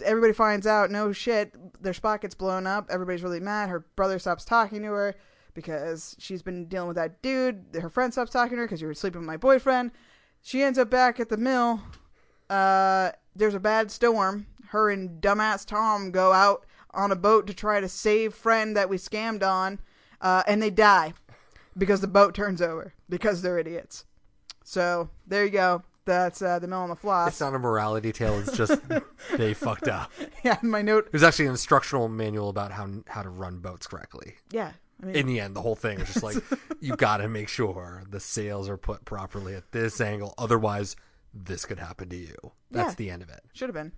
Everybody 0.03 0.33
finds 0.33 0.67
out. 0.67 0.91
No 0.91 1.11
shit, 1.11 1.55
their 1.81 1.93
spot 1.93 2.21
gets 2.21 2.35
blown 2.35 2.67
up. 2.67 2.87
Everybody's 2.89 3.23
really 3.23 3.39
mad. 3.39 3.69
Her 3.69 3.85
brother 3.95 4.19
stops 4.19 4.45
talking 4.45 4.81
to 4.81 4.89
her 4.89 5.15
because 5.53 6.15
she's 6.19 6.43
been 6.43 6.67
dealing 6.67 6.87
with 6.87 6.97
that 6.97 7.21
dude. 7.21 7.65
Her 7.81 7.89
friend 7.89 8.13
stops 8.13 8.31
talking 8.31 8.57
to 8.57 8.61
her 8.61 8.67
because 8.67 8.81
you 8.81 8.87
were 8.87 8.93
sleeping 8.93 9.21
with 9.21 9.27
my 9.27 9.37
boyfriend. 9.37 9.91
She 10.41 10.61
ends 10.61 10.77
up 10.77 10.89
back 10.89 11.19
at 11.19 11.29
the 11.29 11.37
mill. 11.37 11.81
Uh, 12.49 13.11
there's 13.35 13.55
a 13.55 13.59
bad 13.59 13.91
storm. 13.91 14.47
Her 14.67 14.89
and 14.89 15.21
dumbass 15.21 15.65
Tom 15.65 16.11
go 16.11 16.31
out 16.31 16.65
on 16.91 17.11
a 17.11 17.15
boat 17.15 17.47
to 17.47 17.53
try 17.53 17.79
to 17.79 17.89
save 17.89 18.33
friend 18.33 18.75
that 18.75 18.89
we 18.89 18.97
scammed 18.97 19.43
on, 19.43 19.79
uh, 20.21 20.43
and 20.47 20.61
they 20.61 20.69
die 20.69 21.13
because 21.77 22.01
the 22.01 22.07
boat 22.07 22.33
turns 22.33 22.61
over 22.61 22.93
because 23.09 23.41
they're 23.41 23.59
idiots. 23.59 24.05
So 24.63 25.09
there 25.25 25.45
you 25.45 25.51
go. 25.51 25.83
That's 26.07 26.41
uh, 26.41 26.57
the 26.57 26.67
mill 26.67 26.79
on 26.79 26.89
the 26.89 26.95
floss. 26.95 27.27
It's 27.29 27.39
not 27.41 27.53
a 27.53 27.59
morality 27.59 28.11
tale. 28.11 28.39
It's 28.39 28.57
just 28.57 28.81
they 29.37 29.53
fucked 29.53 29.87
up. 29.87 30.11
yeah, 30.43 30.57
my 30.63 30.81
note. 30.81 31.05
It 31.07 31.13
was 31.13 31.21
actually 31.23 31.45
an 31.45 31.51
instructional 31.51 32.07
manual 32.09 32.49
about 32.49 32.71
how 32.71 32.89
how 33.07 33.21
to 33.21 33.29
run 33.29 33.59
boats 33.59 33.85
correctly. 33.85 34.35
Yeah, 34.51 34.71
I 35.03 35.05
mean, 35.05 35.15
In 35.15 35.27
the 35.27 35.39
end, 35.39 35.55
the 35.55 35.61
whole 35.61 35.75
thing 35.75 35.99
is 35.99 36.07
just 36.13 36.23
like 36.23 36.37
you 36.79 36.95
got 36.95 37.17
to 37.17 37.27
make 37.27 37.49
sure 37.49 38.03
the 38.09 38.19
sails 38.19 38.67
are 38.69 38.77
put 38.77 39.05
properly 39.05 39.53
at 39.53 39.71
this 39.71 40.01
angle. 40.01 40.33
Otherwise, 40.39 40.95
this 41.33 41.65
could 41.65 41.77
happen 41.79 42.09
to 42.09 42.15
you. 42.15 42.35
That's 42.71 42.91
Yeah. 42.91 42.95
the 42.95 43.09
end 43.11 43.21
of 43.21 43.29
it. 43.29 43.41
should 43.53 43.69
have 43.69 43.75
been. 43.75 43.91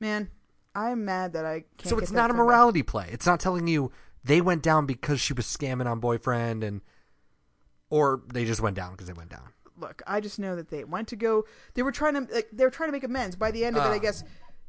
Man, 0.00 0.30
I'm 0.74 1.04
mad 1.04 1.32
that 1.34 1.44
I 1.44 1.64
can't. 1.76 1.88
so 1.90 1.98
it's 1.98 2.10
not 2.12 2.30
a 2.30 2.34
friend 2.34 2.38
back. 2.38 2.46
morality 2.46 2.82
play. 2.82 3.08
It's 3.10 3.26
not 3.26 3.40
telling 3.40 3.66
you 3.66 3.90
they 4.24 4.40
went 4.40 4.62
down 4.62 4.86
because 4.86 5.20
she 5.20 5.32
was 5.32 5.44
scamming 5.46 5.86
on 5.86 5.98
boyfriend 6.00 6.62
and 6.62 6.80
or 7.90 8.22
they 8.32 8.44
just 8.44 8.60
went 8.60 8.76
down 8.76 8.92
because 8.92 9.06
they 9.06 9.12
went 9.12 9.30
down. 9.30 9.48
Look, 9.78 10.02
I 10.06 10.20
just 10.20 10.38
know 10.38 10.56
that 10.56 10.70
they 10.70 10.84
went 10.84 11.08
to 11.08 11.16
go. 11.16 11.44
They 11.74 11.82
were 11.82 11.92
trying 11.92 12.14
to 12.14 12.32
like 12.34 12.48
they 12.52 12.64
were 12.64 12.70
trying 12.70 12.88
to 12.88 12.92
make 12.92 13.04
amends. 13.04 13.36
By 13.36 13.50
the 13.50 13.64
end 13.64 13.76
of 13.76 13.84
it, 13.84 13.88
I 13.88 13.96
Ah. 13.96 13.98
guess 13.98 14.24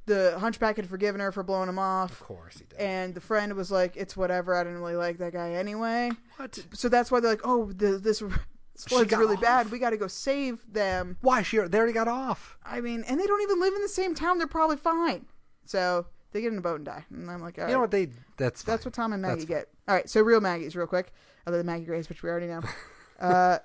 the 0.06 0.38
hunchback 0.40 0.78
had 0.78 0.88
forgiven 0.88 1.22
her 1.22 1.32
for 1.32 1.44
blowing 1.44 1.70
him 1.70 1.78
off. 1.80 2.12
Of 2.12 2.20
course 2.22 2.58
he 2.58 2.66
did. 2.66 2.80
and 2.80 3.14
the 3.16 3.22
friend 3.22 3.54
was 3.54 3.70
like, 3.72 3.96
"It's 3.96 4.18
whatever. 4.18 4.56
I 4.56 4.64
didn't 4.64 4.80
really 4.80 4.96
like 4.96 5.18
that 5.20 5.34
guy 5.34 5.52
anyway." 5.52 6.12
what? 6.38 6.58
So 6.74 6.90
that's 6.90 7.12
why 7.12 7.20
they're 7.20 7.32
like, 7.32 7.42
"Oh, 7.44 7.72
the, 7.72 7.98
this 7.98 8.24
She 8.88 8.96
really 9.16 9.36
off. 9.36 9.42
bad. 9.42 9.72
We 9.72 9.78
got 9.80 9.92
to 9.92 9.98
go 9.98 10.08
save 10.08 10.66
them." 10.72 11.18
Why 11.22 11.42
she 11.44 11.58
they 11.58 11.78
already 11.78 11.94
got 11.94 12.08
off? 12.08 12.58
I 12.64 12.82
mean, 12.82 13.04
and 13.08 13.20
they 13.20 13.28
don't 13.28 13.42
even 13.42 13.60
live 13.60 13.74
in 13.76 13.82
the 13.82 13.88
same 13.90 14.16
town. 14.16 14.38
They're 14.38 14.48
probably 14.48 14.78
fine. 14.78 15.26
So 15.66 16.08
they 16.32 16.42
get 16.42 16.52
in 16.54 16.58
a 16.58 16.62
boat 16.62 16.78
and 16.78 16.86
die. 16.86 17.06
And 17.12 17.30
I'm 17.30 17.42
like, 17.42 17.58
all 17.58 17.66
right. 17.66 17.70
You 17.70 17.76
know 17.76 17.82
what 17.82 17.92
they? 17.92 18.06
That's 18.38 18.64
That's 18.64 18.84
fine. 18.84 18.88
what 18.90 18.94
Tom 18.94 19.14
and 19.14 19.22
Maggie 19.22 19.36
That's 19.42 19.46
get. 19.46 19.68
All 19.88 19.96
right, 19.96 20.10
so 20.10 20.22
real 20.22 20.40
Maggie's 20.42 20.76
real 20.76 20.88
quick, 20.88 21.12
other 21.48 21.58
than 21.58 21.66
Maggie 21.66 21.86
Grace, 21.86 22.08
which 22.10 22.22
we 22.24 22.30
already 22.30 22.48
know. 22.48 22.62
uh, 23.20 23.58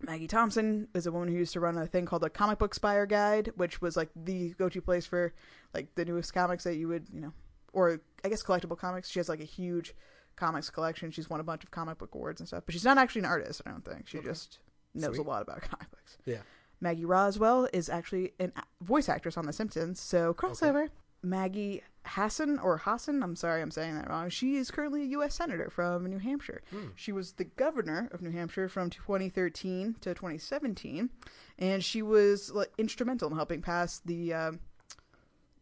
Maggie 0.00 0.26
Thompson 0.26 0.88
is 0.94 1.06
a 1.06 1.12
woman 1.12 1.28
who 1.28 1.34
used 1.38 1.52
to 1.54 1.60
run 1.60 1.78
a 1.78 1.86
thing 1.86 2.04
called 2.06 2.24
a 2.24 2.30
comic 2.30 2.58
book 2.58 2.74
spire 2.74 3.06
guide, 3.06 3.52
which 3.56 3.80
was 3.80 3.96
like 3.96 4.10
the 4.14 4.50
go-to 4.58 4.80
place 4.82 5.06
for 5.06 5.32
like 5.72 5.94
the 5.94 6.04
newest 6.04 6.34
comics 6.34 6.64
that 6.64 6.76
you 6.76 6.88
would, 6.88 7.06
you 7.12 7.20
know, 7.20 7.32
or 7.72 8.00
I 8.24 8.28
guess 8.28 8.42
collectible 8.42 8.76
comics. 8.78 9.08
She 9.08 9.18
has 9.18 9.28
like 9.28 9.40
a 9.40 9.44
huge 9.44 9.94
comics 10.36 10.68
collection. 10.70 11.10
She's 11.10 11.30
won 11.30 11.40
a 11.40 11.44
bunch 11.44 11.64
of 11.64 11.70
comic 11.70 11.98
book 11.98 12.14
awards 12.14 12.40
and 12.40 12.48
stuff, 12.48 12.64
but 12.66 12.72
she's 12.72 12.84
not 12.84 12.98
actually 12.98 13.20
an 13.20 13.26
artist. 13.26 13.62
I 13.64 13.70
don't 13.70 13.84
think 13.84 14.06
she 14.06 14.18
just 14.20 14.58
knows 14.94 15.16
Sweet. 15.16 15.26
a 15.26 15.30
lot 15.30 15.42
about 15.42 15.60
comic 15.70 15.90
books. 15.90 16.18
Yeah. 16.26 16.38
Maggie 16.80 17.04
Roswell 17.04 17.68
is 17.72 17.88
actually 17.88 18.32
a 18.38 18.50
voice 18.82 19.08
actress 19.08 19.36
on 19.36 19.46
The 19.46 19.52
Simpsons, 19.52 20.00
so 20.00 20.34
crossover. 20.34 20.90
Maggie 21.22 21.82
Hassan 22.06 22.58
or 22.58 22.78
Hassan, 22.78 23.22
I'm 23.22 23.34
sorry, 23.36 23.62
I'm 23.62 23.70
saying 23.70 23.94
that 23.94 24.08
wrong. 24.10 24.28
She 24.28 24.56
is 24.56 24.70
currently 24.70 25.02
a 25.02 25.06
U.S. 25.06 25.34
senator 25.34 25.70
from 25.70 26.06
New 26.06 26.18
Hampshire. 26.18 26.62
She 26.94 27.12
was 27.12 27.32
the 27.32 27.44
governor 27.44 28.08
of 28.12 28.20
New 28.20 28.30
Hampshire 28.30 28.68
from 28.68 28.90
2013 28.90 29.96
to 30.02 30.14
2017, 30.14 31.10
and 31.58 31.84
she 31.84 32.02
was 32.02 32.50
like, 32.52 32.70
instrumental 32.78 33.30
in 33.30 33.36
helping 33.36 33.62
pass 33.62 34.00
the 34.04 34.34
um, 34.34 34.60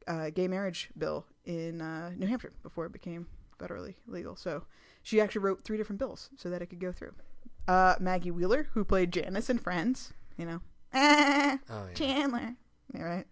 uh, 0.09 0.31
gay 0.31 0.49
marriage 0.49 0.91
bill 0.99 1.27
in 1.45 1.81
uh, 1.81 2.11
New 2.17 2.27
Hampshire 2.27 2.53
before 2.63 2.87
it 2.87 2.93
became 2.93 3.27
federally 3.59 3.95
legal. 4.07 4.35
So 4.37 4.65
she 5.03 5.21
actually 5.21 5.43
wrote 5.43 5.63
three 5.63 5.77
different 5.77 5.99
bills 5.99 6.31
so 6.37 6.51
that 6.51 6.63
it 6.63 6.67
could 6.67 6.81
go 6.81 6.93
through. 6.93 7.13
Uh, 7.69 7.95
Maggie 8.01 8.33
Wheeler, 8.33 8.67
who 8.73 8.85
played 8.85 9.13
Janice 9.13 9.49
in 9.49 9.59
Friends, 9.59 10.13
you 10.37 10.45
know, 10.47 10.61
Oh, 10.95 11.59
yeah. 11.69 11.95
Chandler, 11.95 12.57
yeah, 12.93 13.03
right. 13.03 13.27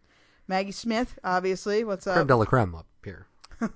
Maggie 0.50 0.72
Smith, 0.72 1.16
obviously. 1.22 1.84
What's 1.84 2.08
up? 2.08 2.14
Creme 2.14 2.26
de 2.26 2.36
la 2.36 2.44
creme 2.44 2.74
up 2.74 2.86
here. 3.04 3.28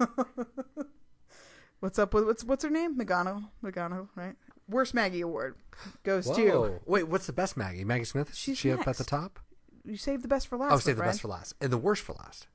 What's 1.79 2.01
up 2.01 2.13
with 2.15 2.25
what's 2.25 2.43
what's 2.43 2.65
her 2.65 2.71
name? 2.71 2.99
McGonagall, 2.99 3.51
McGonagall, 3.63 4.09
right? 4.17 4.35
Worst 4.69 4.93
Maggie 4.93 5.21
award 5.21 5.55
goes 6.03 6.29
to 6.31 6.81
Wait, 6.87 7.05
what's 7.05 7.27
the 7.27 7.33
best 7.33 7.57
Maggie? 7.57 7.85
Maggie 7.85 8.05
Smith? 8.05 8.35
She's 8.35 8.59
she 8.59 8.73
up 8.73 8.89
at 8.89 8.97
the 8.97 9.05
top? 9.05 9.39
you. 9.85 9.97
Saved 9.97 10.25
the 10.25 10.29
best 10.29 10.49
for 10.49 10.57
last. 10.57 10.73
Oh, 10.73 10.79
save 10.79 10.97
the 10.97 11.03
friend. 11.03 11.13
best 11.13 11.21
for 11.21 11.29
last. 11.29 11.55
And 11.61 11.71
the 11.71 11.79
worst 11.79 12.03
for 12.03 12.15
last. 12.15 12.49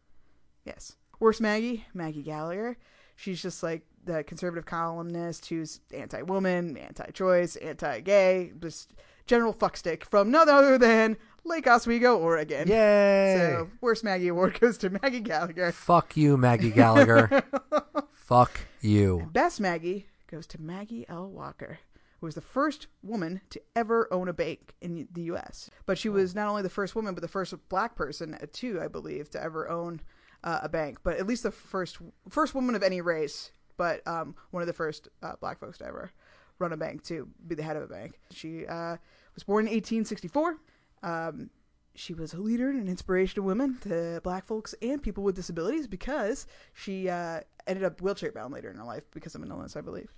Yes. 0.66 0.98
Worst 1.20 1.40
Maggie, 1.40 1.86
Maggie 1.94 2.24
Gallagher. 2.24 2.78
She's 3.16 3.42
just 3.42 3.62
like 3.62 3.86
the 4.04 4.24
conservative 4.24 4.66
columnist 4.66 5.46
who's 5.48 5.80
anti-woman, 5.94 6.76
anti-choice, 6.76 7.56
anti-gay, 7.58 8.54
just 8.60 8.94
general 9.30 9.54
fuckstick 9.54 10.04
from 10.04 10.32
none 10.32 10.50
other 10.50 10.80
than 10.80 11.16
Lake 11.46 11.68
Oswego, 11.68 12.18
Oregon. 12.18 12.68
Yay! 12.68 13.36
So, 13.38 13.70
worst 13.80 14.04
Maggie 14.04 14.30
award 14.30 14.60
goes 14.60 14.80
to 14.80 14.90
Maggie 15.04 15.20
Gallagher. 15.20 15.72
Fuck 15.72 16.18
you, 16.18 16.36
Maggie 16.36 16.72
Gallagher. 16.72 17.44
Fuck 18.12 18.62
you. 18.82 19.30
Best 19.32 19.60
Maggie 19.60 20.08
goes 20.32 20.48
to 20.48 20.60
Maggie 20.60 21.06
L. 21.08 21.30
Walker, 21.30 21.78
who 22.20 22.26
was 22.26 22.34
the 22.34 22.42
first 22.42 22.88
woman 23.04 23.42
to 23.52 23.62
ever 23.76 24.12
own 24.12 24.28
a 24.28 24.34
bank 24.34 24.74
in 24.82 25.08
the 25.12 25.22
U.S. 25.24 25.70
But 25.86 26.00
she 26.00 26.10
was 26.10 26.34
not 26.34 26.48
only 26.48 26.64
the 26.64 26.70
first 26.70 26.96
woman, 26.96 27.14
but 27.14 27.22
the 27.22 27.28
first 27.28 27.54
black 27.70 27.96
person, 27.96 28.34
uh, 28.34 28.48
too, 28.52 28.82
I 28.82 28.88
believe, 28.88 29.30
to 29.30 29.44
ever 29.44 29.70
own 29.70 30.02
uh, 30.44 30.62
a 30.64 30.70
bank. 30.70 31.00
But 31.04 31.18
at 31.18 31.28
least 31.28 31.44
the 31.44 31.52
first 31.52 32.00
first 32.30 32.56
woman 32.56 32.74
of 32.74 32.82
any 32.82 33.00
race, 33.00 33.52
but 33.78 34.06
um, 34.08 34.34
one 34.50 34.64
of 34.64 34.68
the 34.68 34.74
first 34.74 35.08
uh, 35.22 35.34
black 35.40 35.60
folks 35.60 35.78
to 35.78 35.86
ever 35.86 36.12
run 36.60 36.74
a 36.74 36.78
bank, 36.78 37.04
to 37.06 37.28
be 37.48 37.56
the 37.56 37.64
head 37.64 37.78
of 37.78 37.84
a 37.84 37.88
bank. 37.88 38.20
She 38.32 38.66
uh, 38.68 38.98
was 39.34 39.44
born 39.44 39.66
in 39.68 39.74
1864. 39.74 40.58
Um, 41.02 41.50
she 41.96 42.14
was 42.14 42.34
a 42.34 42.40
leader 42.40 42.70
and 42.70 42.82
an 42.82 42.88
inspiration 42.88 43.36
to 43.36 43.42
women, 43.44 43.78
to 43.82 44.22
black 44.24 44.46
folks, 44.46 44.76
and 44.82 45.02
people 45.02 45.24
with 45.24 45.36
disabilities 45.36 45.88
because 45.88 46.48
she 46.74 47.10
uh, 47.10 47.42
ended 47.68 47.84
up 47.84 48.02
wheelchair 48.02 48.32
bound 48.32 48.54
later 48.54 48.70
in 48.70 48.78
her 48.78 48.84
life 48.84 49.04
because 49.12 49.36
of 49.36 49.42
an 49.42 49.50
illness, 49.50 49.76
I 49.76 49.82
believe. 49.82 50.14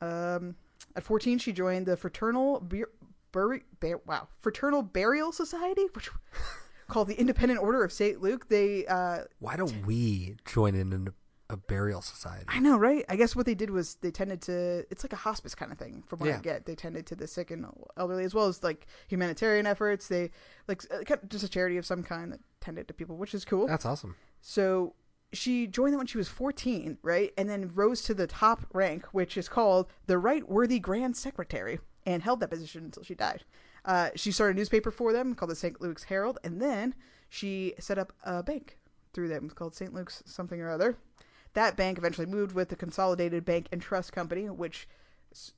Um, 0.00 0.56
at 0.96 1.02
14, 1.02 1.38
she 1.38 1.52
joined 1.52 1.86
the 1.86 1.96
Fraternal 1.96 2.60
Bur- 2.60 2.90
Bur- 3.32 3.60
Bur- 3.80 4.00
wow 4.06 4.28
Fraternal 4.38 4.82
Burial 4.82 5.32
Society, 5.32 5.86
which 5.94 6.10
called 6.88 7.08
the 7.08 7.18
Independent 7.18 7.60
Order 7.60 7.84
of 7.84 7.92
Saint 7.92 8.20
Luke. 8.20 8.48
They 8.48 8.86
uh, 8.86 9.24
Why 9.38 9.56
don't 9.56 9.86
we 9.86 10.36
join 10.44 10.74
in 10.74 10.92
an, 10.92 11.08
a 11.50 11.56
burial 11.56 12.02
society? 12.02 12.46
I 12.48 12.60
know, 12.60 12.76
right? 12.76 13.04
I 13.08 13.16
guess 13.16 13.34
what 13.34 13.46
they 13.46 13.54
did 13.54 13.70
was 13.70 13.96
they 13.96 14.10
tended 14.10 14.40
to. 14.42 14.86
It's 14.90 15.04
like 15.04 15.12
a 15.12 15.16
hospice 15.16 15.54
kind 15.54 15.72
of 15.72 15.78
thing, 15.78 16.02
from 16.06 16.20
what 16.20 16.30
I 16.30 16.38
get. 16.38 16.66
They 16.66 16.74
tended 16.74 17.06
to 17.06 17.16
the 17.16 17.26
sick 17.26 17.50
and 17.50 17.66
elderly, 17.96 18.24
as 18.24 18.34
well 18.34 18.46
as 18.46 18.62
like 18.62 18.86
humanitarian 19.08 19.66
efforts. 19.66 20.08
They 20.08 20.30
like 20.68 20.82
uh, 20.90 21.16
just 21.28 21.44
a 21.44 21.48
charity 21.48 21.76
of 21.76 21.86
some 21.86 22.02
kind 22.02 22.32
that 22.32 22.40
tended 22.60 22.88
to 22.88 22.94
people, 22.94 23.16
which 23.16 23.34
is 23.34 23.44
cool. 23.44 23.66
That's 23.66 23.86
awesome. 23.86 24.16
So 24.40 24.94
she 25.32 25.66
joined 25.66 25.92
them 25.92 25.98
when 25.98 26.06
she 26.06 26.18
was 26.18 26.28
14, 26.28 26.98
right? 27.02 27.32
And 27.36 27.48
then 27.48 27.70
rose 27.74 28.02
to 28.02 28.14
the 28.14 28.26
top 28.26 28.66
rank, 28.72 29.06
which 29.12 29.36
is 29.36 29.48
called 29.48 29.86
the 30.06 30.18
Right 30.18 30.48
Worthy 30.48 30.78
Grand 30.78 31.16
Secretary, 31.16 31.78
and 32.06 32.22
held 32.22 32.40
that 32.40 32.50
position 32.50 32.84
until 32.84 33.02
she 33.02 33.14
died. 33.14 33.44
Uh, 33.84 34.10
she 34.14 34.32
started 34.32 34.56
a 34.56 34.58
newspaper 34.58 34.90
for 34.90 35.12
them 35.12 35.34
called 35.34 35.50
the 35.50 35.56
St. 35.56 35.80
Luke's 35.80 36.04
Herald, 36.04 36.38
and 36.44 36.60
then 36.60 36.94
she 37.28 37.74
set 37.78 37.98
up 37.98 38.12
a 38.24 38.42
bank 38.42 38.78
through 39.12 39.28
them 39.28 39.50
called 39.50 39.74
St. 39.74 39.94
Luke's 39.94 40.22
something 40.26 40.60
or 40.60 40.70
other. 40.70 40.96
That 41.54 41.76
bank 41.76 41.98
eventually 41.98 42.26
moved 42.26 42.54
with 42.54 42.68
the 42.68 42.76
Consolidated 42.76 43.44
Bank 43.44 43.66
and 43.72 43.82
Trust 43.82 44.12
Company, 44.12 44.48
which 44.48 44.88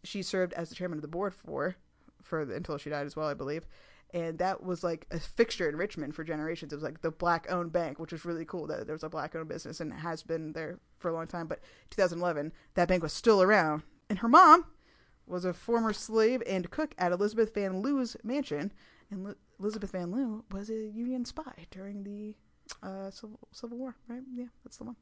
she 0.03 0.23
served 0.23 0.53
as 0.55 0.69
the 0.69 0.75
chairman 0.75 0.99
of 0.99 1.03
the 1.03 1.09
board 1.09 1.35
for, 1.35 1.77
for 2.23 2.45
the, 2.45 2.55
until 2.55 2.79
she 2.79 2.91
died 2.91 3.07
as 3.07 3.17
well, 3.17 3.29
I 3.29 3.35
believe. 3.35 3.67
and 4.15 4.39
that 4.39 4.63
was 4.63 4.85
like 4.85 5.07
a 5.11 5.19
fixture 5.19 5.69
in 5.69 5.77
Richmond 5.77 6.15
for 6.15 6.25
generations. 6.25 6.73
It 6.73 6.77
was 6.77 6.83
like 6.83 7.01
the 7.01 7.11
black 7.11 7.47
owned 7.51 7.73
bank, 7.73 7.99
which 7.99 8.13
was 8.13 8.25
really 8.27 8.45
cool 8.45 8.67
that 8.67 8.87
there 8.87 8.95
was 8.95 9.03
a 9.03 9.09
black 9.09 9.35
owned 9.35 9.49
business 9.49 9.81
and 9.81 9.93
has 9.93 10.23
been 10.23 10.53
there 10.53 10.79
for 10.99 11.09
a 11.09 11.15
long 11.15 11.27
time. 11.27 11.47
But 11.47 11.61
2011, 11.91 12.53
that 12.75 12.89
bank 12.89 13.03
was 13.03 13.13
still 13.15 13.41
around, 13.43 13.83
and 14.11 14.19
her 14.19 14.29
mom 14.29 14.67
was 15.27 15.45
a 15.47 15.55
former 15.55 15.93
slave 15.95 16.43
and 16.47 16.71
cook 16.71 16.95
at 16.99 17.13
Elizabeth 17.13 17.55
Van 17.55 17.81
Lew's 17.81 18.17
mansion, 18.23 18.73
and 19.11 19.25
Li- 19.25 19.35
Elizabeth 19.59 19.93
Van 19.93 20.11
Lew 20.11 20.45
was 20.51 20.69
a 20.69 20.75
Union 20.75 21.25
spy 21.25 21.67
during 21.71 22.03
the 22.05 22.35
uh, 22.87 23.11
Civil, 23.11 23.39
Civil 23.53 23.79
War. 23.79 23.97
Right? 24.09 24.23
Yeah, 24.35 24.47
that's 24.65 24.77
the 24.77 24.85
one. 24.85 24.97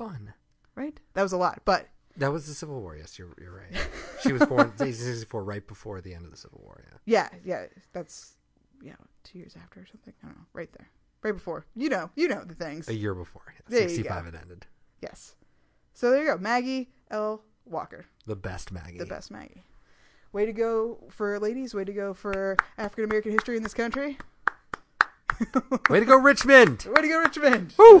Fun. 0.00 0.32
Right? 0.74 0.98
That 1.12 1.22
was 1.22 1.32
a 1.34 1.36
lot, 1.36 1.60
but 1.66 1.88
That 2.16 2.32
was 2.32 2.46
the 2.46 2.54
Civil 2.54 2.80
War. 2.80 2.96
Yes, 2.96 3.18
you're 3.18 3.34
you're 3.38 3.52
right. 3.54 3.86
She 4.22 4.32
was 4.32 4.40
born 4.46 4.68
1864, 4.78 5.44
right 5.44 5.66
before 5.66 6.00
the 6.00 6.14
end 6.14 6.24
of 6.24 6.30
the 6.30 6.38
Civil 6.38 6.60
War. 6.64 6.82
Yeah. 7.04 7.28
yeah, 7.34 7.38
yeah, 7.44 7.66
that's 7.92 8.36
yeah, 8.82 8.94
two 9.24 9.36
years 9.38 9.54
after 9.62 9.80
or 9.80 9.86
something. 9.86 10.14
I 10.22 10.26
don't 10.28 10.36
know, 10.38 10.44
right 10.54 10.72
there, 10.72 10.88
right 11.22 11.34
before. 11.34 11.66
You 11.76 11.90
know, 11.90 12.08
you 12.16 12.28
know 12.28 12.42
the 12.44 12.54
things. 12.54 12.88
A 12.88 12.94
year 12.94 13.14
before. 13.14 13.42
Yeah, 13.48 13.60
There 13.68 13.88
65 13.90 14.26
it 14.28 14.34
ended. 14.40 14.66
Yes. 15.02 15.34
So 15.92 16.10
there 16.10 16.22
you 16.22 16.28
go, 16.28 16.38
Maggie 16.38 16.88
L. 17.10 17.42
Walker, 17.66 18.06
The 18.26 18.36
best 18.36 18.72
Maggie. 18.72 18.96
the 18.96 19.04
best 19.04 19.30
Maggie. 19.30 19.64
Way 20.32 20.46
to 20.46 20.52
go 20.54 20.98
for 21.10 21.38
ladies. 21.38 21.74
Way 21.74 21.84
to 21.84 21.92
go 21.92 22.14
for 22.14 22.56
African 22.78 23.04
American 23.04 23.32
history 23.32 23.58
in 23.58 23.62
this 23.62 23.74
country. 23.74 24.16
Way 25.90 26.00
to 26.00 26.06
go, 26.06 26.16
Richmond! 26.18 26.86
Way 26.94 27.02
to 27.02 27.08
go, 27.08 27.18
Richmond. 27.20 27.74
Woo! 27.78 28.00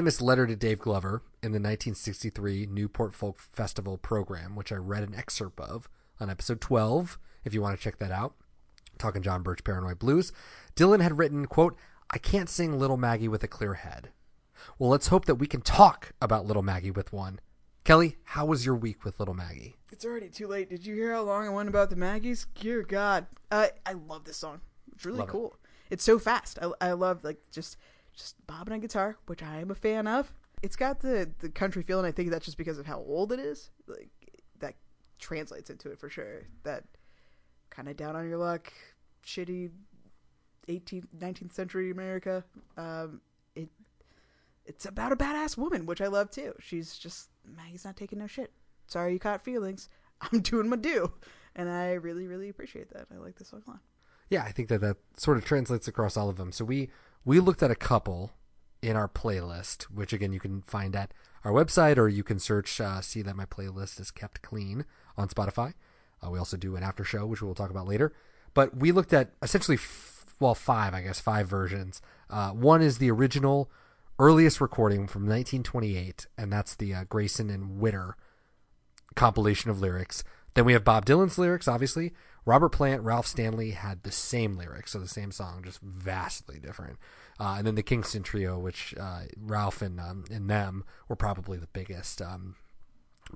Famous 0.00 0.22
letter 0.22 0.46
to 0.46 0.56
Dave 0.56 0.78
Glover 0.78 1.22
in 1.42 1.52
the 1.52 1.56
1963 1.60 2.68
Newport 2.70 3.12
Folk 3.12 3.38
Festival 3.38 3.98
program, 3.98 4.56
which 4.56 4.72
I 4.72 4.76
read 4.76 5.02
an 5.02 5.14
excerpt 5.14 5.60
of 5.60 5.90
on 6.18 6.30
episode 6.30 6.58
12, 6.58 7.18
if 7.44 7.52
you 7.52 7.60
want 7.60 7.76
to 7.76 7.84
check 7.84 7.98
that 7.98 8.10
out, 8.10 8.32
talking 8.96 9.20
John 9.20 9.42
Birch 9.42 9.62
Paranoid 9.62 9.98
Blues, 9.98 10.32
Dylan 10.74 11.02
had 11.02 11.18
written, 11.18 11.44
quote, 11.44 11.76
I 12.08 12.16
can't 12.16 12.48
sing 12.48 12.78
Little 12.78 12.96
Maggie 12.96 13.28
with 13.28 13.44
a 13.44 13.46
clear 13.46 13.74
head. 13.74 14.08
Well, 14.78 14.88
let's 14.88 15.08
hope 15.08 15.26
that 15.26 15.34
we 15.34 15.46
can 15.46 15.60
talk 15.60 16.12
about 16.22 16.46
Little 16.46 16.62
Maggie 16.62 16.90
with 16.90 17.12
one. 17.12 17.38
Kelly, 17.84 18.16
how 18.24 18.46
was 18.46 18.64
your 18.64 18.76
week 18.76 19.04
with 19.04 19.20
Little 19.20 19.34
Maggie? 19.34 19.76
It's 19.92 20.06
already 20.06 20.30
too 20.30 20.46
late. 20.46 20.70
Did 20.70 20.86
you 20.86 20.94
hear 20.94 21.12
how 21.12 21.24
long 21.24 21.44
I 21.44 21.50
went 21.50 21.68
about 21.68 21.90
the 21.90 21.96
Maggies? 21.96 22.46
Dear 22.58 22.80
God, 22.84 23.26
uh, 23.50 23.66
I 23.84 23.92
love 23.92 24.24
this 24.24 24.38
song. 24.38 24.62
It's 24.94 25.04
really 25.04 25.18
Love 25.18 25.28
it. 25.28 25.32
cool. 25.32 25.56
It's 25.90 26.04
so 26.04 26.18
fast. 26.18 26.58
I, 26.62 26.88
I 26.88 26.92
love 26.92 27.22
like 27.22 27.42
just 27.52 27.76
just 28.20 28.46
bobbing 28.46 28.74
on 28.74 28.80
guitar, 28.80 29.16
which 29.26 29.42
I 29.42 29.60
am 29.60 29.70
a 29.70 29.74
fan 29.74 30.06
of. 30.06 30.32
It's 30.62 30.76
got 30.76 31.00
the 31.00 31.30
the 31.38 31.48
country 31.48 31.82
feel, 31.82 31.98
and 31.98 32.06
I 32.06 32.12
think 32.12 32.30
that's 32.30 32.44
just 32.44 32.58
because 32.58 32.78
of 32.78 32.86
how 32.86 32.98
old 32.98 33.32
it 33.32 33.40
is. 33.40 33.70
Like 33.86 34.10
that 34.58 34.74
translates 35.18 35.70
into 35.70 35.90
it 35.90 35.98
for 35.98 36.08
sure. 36.08 36.42
That 36.64 36.84
kind 37.70 37.88
of 37.88 37.96
down 37.96 38.16
on 38.16 38.28
your 38.28 38.38
luck, 38.38 38.72
shitty 39.26 39.70
18th, 40.68 41.06
19th 41.18 41.52
century 41.52 41.90
America. 41.90 42.44
Um, 42.76 43.20
it 43.54 43.68
it's 44.66 44.84
about 44.84 45.12
a 45.12 45.16
badass 45.16 45.56
woman, 45.56 45.86
which 45.86 46.00
I 46.00 46.08
love 46.08 46.30
too. 46.30 46.54
She's 46.60 46.98
just 46.98 47.30
Maggie's 47.44 47.84
not 47.84 47.96
taking 47.96 48.18
no 48.18 48.26
shit. 48.26 48.52
Sorry 48.86 49.14
you 49.14 49.18
caught 49.18 49.42
feelings. 49.42 49.88
I'm 50.20 50.40
doing 50.40 50.68
my 50.68 50.76
due, 50.76 51.10
and 51.56 51.70
I 51.70 51.92
really 51.92 52.26
really 52.26 52.50
appreciate 52.50 52.92
that. 52.92 53.06
I 53.12 53.16
like 53.16 53.38
this 53.38 53.48
song 53.48 53.62
a 53.66 53.70
lot. 53.70 53.80
Yeah, 54.28 54.44
I 54.44 54.52
think 54.52 54.68
that 54.68 54.80
that 54.82 54.98
sort 55.16 55.38
of 55.38 55.44
translates 55.44 55.88
across 55.88 56.16
all 56.16 56.28
of 56.28 56.36
them. 56.36 56.52
So 56.52 56.64
we 56.64 56.90
we 57.24 57.40
looked 57.40 57.62
at 57.62 57.70
a 57.70 57.76
couple 57.76 58.32
in 58.82 58.96
our 58.96 59.08
playlist, 59.08 59.84
which 59.84 60.12
again 60.12 60.32
you 60.32 60.40
can 60.40 60.62
find 60.62 60.96
at 60.96 61.12
our 61.44 61.52
website 61.52 61.96
or 61.98 62.08
you 62.08 62.22
can 62.22 62.38
search 62.38 62.80
uh, 62.80 63.00
see 63.00 63.22
that 63.22 63.36
my 63.36 63.46
playlist 63.46 64.00
is 64.00 64.10
kept 64.10 64.42
clean 64.42 64.84
on 65.16 65.28
Spotify. 65.28 65.74
Uh, 66.24 66.30
we 66.30 66.38
also 66.38 66.56
do 66.56 66.76
an 66.76 66.82
after 66.82 67.04
show, 67.04 67.26
which 67.26 67.42
we'll 67.42 67.54
talk 67.54 67.70
about 67.70 67.86
later. 67.86 68.12
But 68.54 68.76
we 68.76 68.92
looked 68.92 69.12
at 69.12 69.32
essentially 69.42 69.76
f- 69.76 70.34
well 70.38 70.54
five, 70.54 70.94
I 70.94 71.02
guess, 71.02 71.20
five 71.20 71.48
versions. 71.48 72.02
Uh, 72.28 72.50
one 72.50 72.82
is 72.82 72.98
the 72.98 73.10
original 73.10 73.70
earliest 74.18 74.60
recording 74.60 75.06
from 75.06 75.22
1928, 75.22 76.26
and 76.36 76.52
that's 76.52 76.74
the 76.74 76.94
uh, 76.94 77.04
Grayson 77.08 77.48
and 77.48 77.80
Whitter 77.80 78.16
compilation 79.14 79.70
of 79.70 79.80
lyrics. 79.80 80.22
Then 80.54 80.64
we 80.64 80.72
have 80.72 80.84
Bob 80.84 81.06
Dylan's 81.06 81.38
lyrics, 81.38 81.68
obviously. 81.68 82.12
Robert 82.44 82.70
Plant, 82.70 83.02
Ralph 83.02 83.26
Stanley 83.26 83.72
had 83.72 84.02
the 84.02 84.10
same 84.10 84.56
lyrics, 84.56 84.92
so 84.92 84.98
the 84.98 85.08
same 85.08 85.30
song, 85.30 85.62
just 85.62 85.80
vastly 85.80 86.58
different. 86.58 86.98
Uh, 87.38 87.56
and 87.58 87.66
then 87.66 87.74
the 87.74 87.82
Kingston 87.82 88.22
Trio, 88.22 88.58
which 88.58 88.94
uh, 88.98 89.22
Ralph 89.38 89.82
and 89.82 90.00
um, 90.00 90.24
and 90.30 90.48
them 90.48 90.84
were 91.08 91.16
probably 91.16 91.58
the 91.58 91.68
biggest 91.68 92.20
um, 92.20 92.56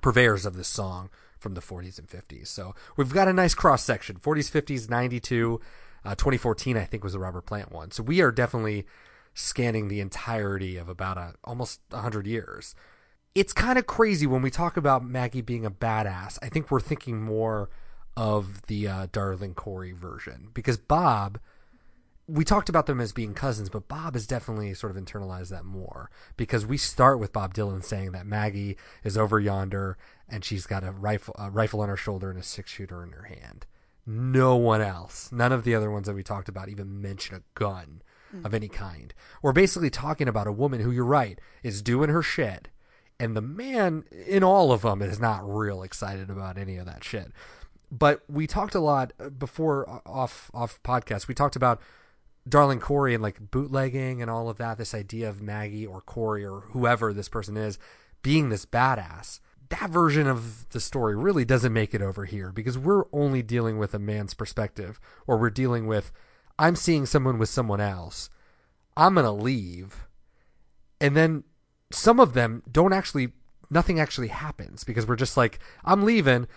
purveyors 0.01 0.45
of 0.45 0.55
this 0.55 0.67
song 0.67 1.09
from 1.39 1.53
the 1.53 1.61
40s 1.61 1.99
and 1.99 2.07
50s. 2.07 2.47
So 2.47 2.75
we've 2.97 3.13
got 3.13 3.27
a 3.27 3.33
nice 3.33 3.53
cross 3.53 3.83
section 3.83 4.17
40s, 4.17 4.51
50s, 4.51 4.89
92, 4.89 5.59
uh, 6.03 6.15
2014, 6.15 6.77
I 6.77 6.83
think 6.83 7.03
was 7.03 7.13
the 7.13 7.19
Robert 7.19 7.45
Plant 7.45 7.71
one. 7.71 7.91
So 7.91 8.03
we 8.03 8.21
are 8.21 8.31
definitely 8.31 8.85
scanning 9.33 9.87
the 9.87 9.99
entirety 9.99 10.77
of 10.77 10.89
about 10.89 11.17
a, 11.17 11.33
almost 11.43 11.81
100 11.89 12.25
years. 12.25 12.75
It's 13.35 13.53
kind 13.53 13.77
of 13.77 13.85
crazy 13.85 14.25
when 14.25 14.41
we 14.41 14.49
talk 14.49 14.77
about 14.77 15.03
Maggie 15.03 15.41
being 15.41 15.65
a 15.65 15.71
badass. 15.71 16.39
I 16.41 16.47
think 16.47 16.71
we're 16.71 16.79
thinking 16.79 17.21
more 17.21 17.69
of 18.15 18.65
the 18.67 18.87
uh, 18.87 19.07
Darling 19.11 19.53
Corey 19.53 19.91
version 19.91 20.49
because 20.53 20.77
Bob 20.77 21.39
we 22.27 22.43
talked 22.43 22.69
about 22.69 22.87
them 22.87 22.99
as 22.99 23.11
being 23.11 23.33
cousins, 23.33 23.69
but 23.69 23.87
Bob 23.87 24.15
has 24.15 24.25
definitely 24.25 24.73
sort 24.73 24.95
of 24.95 25.03
internalized 25.03 25.49
that 25.49 25.63
more 25.63 26.09
because 26.37 26.65
we 26.65 26.77
start 26.77 27.19
with 27.19 27.31
Bob 27.31 27.53
Dylan 27.53 27.83
saying 27.83 28.13
that 28.13 28.25
Maggie 28.25 28.77
is 29.03 29.17
over 29.17 29.39
yonder 29.39 29.97
and 30.27 30.43
she's 30.43 30.65
got 30.65 30.83
a 30.83 30.91
rifle, 30.91 31.35
a 31.37 31.51
rifle 31.51 31.81
on 31.81 31.89
her 31.89 31.97
shoulder 31.97 32.31
and 32.31 32.39
a 32.39 32.43
six 32.43 32.71
shooter 32.71 33.03
in 33.03 33.11
her 33.11 33.23
hand. 33.23 33.67
No 34.07 34.55
one 34.55 34.81
else, 34.81 35.31
none 35.31 35.51
of 35.51 35.63
the 35.63 35.75
other 35.75 35.91
ones 35.91 36.07
that 36.07 36.15
we 36.15 36.23
talked 36.23 36.49
about 36.49 36.69
even 36.69 37.01
mention 37.01 37.35
a 37.35 37.59
gun 37.59 38.01
of 38.43 38.53
any 38.53 38.67
kind. 38.67 39.13
We're 39.41 39.53
basically 39.53 39.89
talking 39.89 40.27
about 40.27 40.47
a 40.47 40.51
woman 40.51 40.81
who, 40.81 40.91
you're 40.91 41.05
right, 41.05 41.39
is 41.63 41.81
doing 41.81 42.09
her 42.09 42.21
shit. 42.21 42.67
And 43.19 43.35
the 43.35 43.41
man 43.41 44.03
in 44.11 44.43
all 44.43 44.71
of 44.71 44.81
them 44.81 45.01
is 45.01 45.19
not 45.19 45.47
real 45.47 45.83
excited 45.83 46.29
about 46.29 46.57
any 46.57 46.77
of 46.77 46.85
that 46.85 47.03
shit. 47.03 47.31
But 47.91 48.23
we 48.27 48.47
talked 48.47 48.75
a 48.75 48.79
lot 48.79 49.13
uh, 49.19 49.29
before 49.29 49.89
uh, 49.89 49.99
off 50.05 50.51
off 50.53 50.81
podcast. 50.83 51.27
We 51.27 51.33
talked 51.35 51.55
about 51.55 51.81
Darling 52.47 52.79
Corey 52.79 53.13
and 53.13 53.23
like 53.23 53.51
bootlegging 53.51 54.21
and 54.21 54.29
all 54.29 54.49
of 54.49 54.57
that, 54.57 54.77
this 54.77 54.93
idea 54.93 55.29
of 55.29 55.41
Maggie 55.41 55.85
or 55.85 56.01
Corey 56.01 56.45
or 56.45 56.61
whoever 56.71 57.13
this 57.13 57.29
person 57.29 57.57
is 57.57 57.79
being 58.21 58.49
this 58.49 58.65
badass. 58.65 59.39
That 59.69 59.89
version 59.89 60.27
of 60.27 60.69
the 60.69 60.79
story 60.79 61.15
really 61.15 61.45
doesn't 61.45 61.73
make 61.73 61.93
it 61.93 62.01
over 62.01 62.25
here 62.25 62.51
because 62.51 62.77
we're 62.77 63.05
only 63.11 63.41
dealing 63.41 63.77
with 63.77 63.93
a 63.93 63.99
man's 63.99 64.33
perspective 64.33 64.99
or 65.25 65.37
we're 65.37 65.49
dealing 65.49 65.87
with 65.87 66.11
I'm 66.57 66.75
seeing 66.75 67.05
someone 67.05 67.37
with 67.37 67.49
someone 67.49 67.81
else. 67.81 68.29
I'm 68.95 69.15
going 69.15 69.25
to 69.25 69.31
leave. 69.31 70.07
And 71.01 71.15
then 71.15 71.43
some 71.91 72.19
of 72.19 72.33
them 72.33 72.63
don't 72.71 72.93
actually 72.93 73.33
nothing 73.69 73.99
actually 73.99 74.27
happens 74.27 74.83
because 74.83 75.07
we're 75.07 75.15
just 75.15 75.37
like 75.37 75.59
I'm 75.83 76.03
leaving 76.03 76.47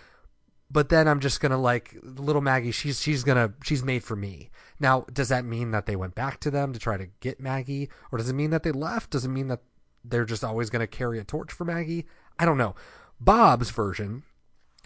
but 0.71 0.89
then 0.89 1.07
I'm 1.07 1.19
just 1.19 1.41
gonna 1.41 1.57
like 1.57 1.97
little 2.03 2.41
Maggie. 2.41 2.71
She's 2.71 3.01
she's 3.01 3.23
gonna 3.23 3.53
she's 3.63 3.83
made 3.83 4.03
for 4.03 4.15
me. 4.15 4.49
Now, 4.79 5.05
does 5.11 5.29
that 5.29 5.45
mean 5.45 5.71
that 5.71 5.85
they 5.85 5.95
went 5.95 6.15
back 6.15 6.39
to 6.41 6.51
them 6.51 6.73
to 6.73 6.79
try 6.79 6.97
to 6.97 7.07
get 7.19 7.39
Maggie, 7.39 7.89
or 8.11 8.17
does 8.17 8.29
it 8.29 8.33
mean 8.33 8.51
that 8.51 8.63
they 8.63 8.71
left? 8.71 9.09
Does 9.11 9.25
it 9.25 9.29
mean 9.29 9.47
that 9.47 9.61
they're 10.03 10.25
just 10.25 10.43
always 10.43 10.69
gonna 10.69 10.87
carry 10.87 11.19
a 11.19 11.23
torch 11.23 11.51
for 11.51 11.65
Maggie? 11.65 12.05
I 12.37 12.45
don't 12.45 12.57
know. 12.57 12.75
Bob's 13.19 13.71
version, 13.71 14.23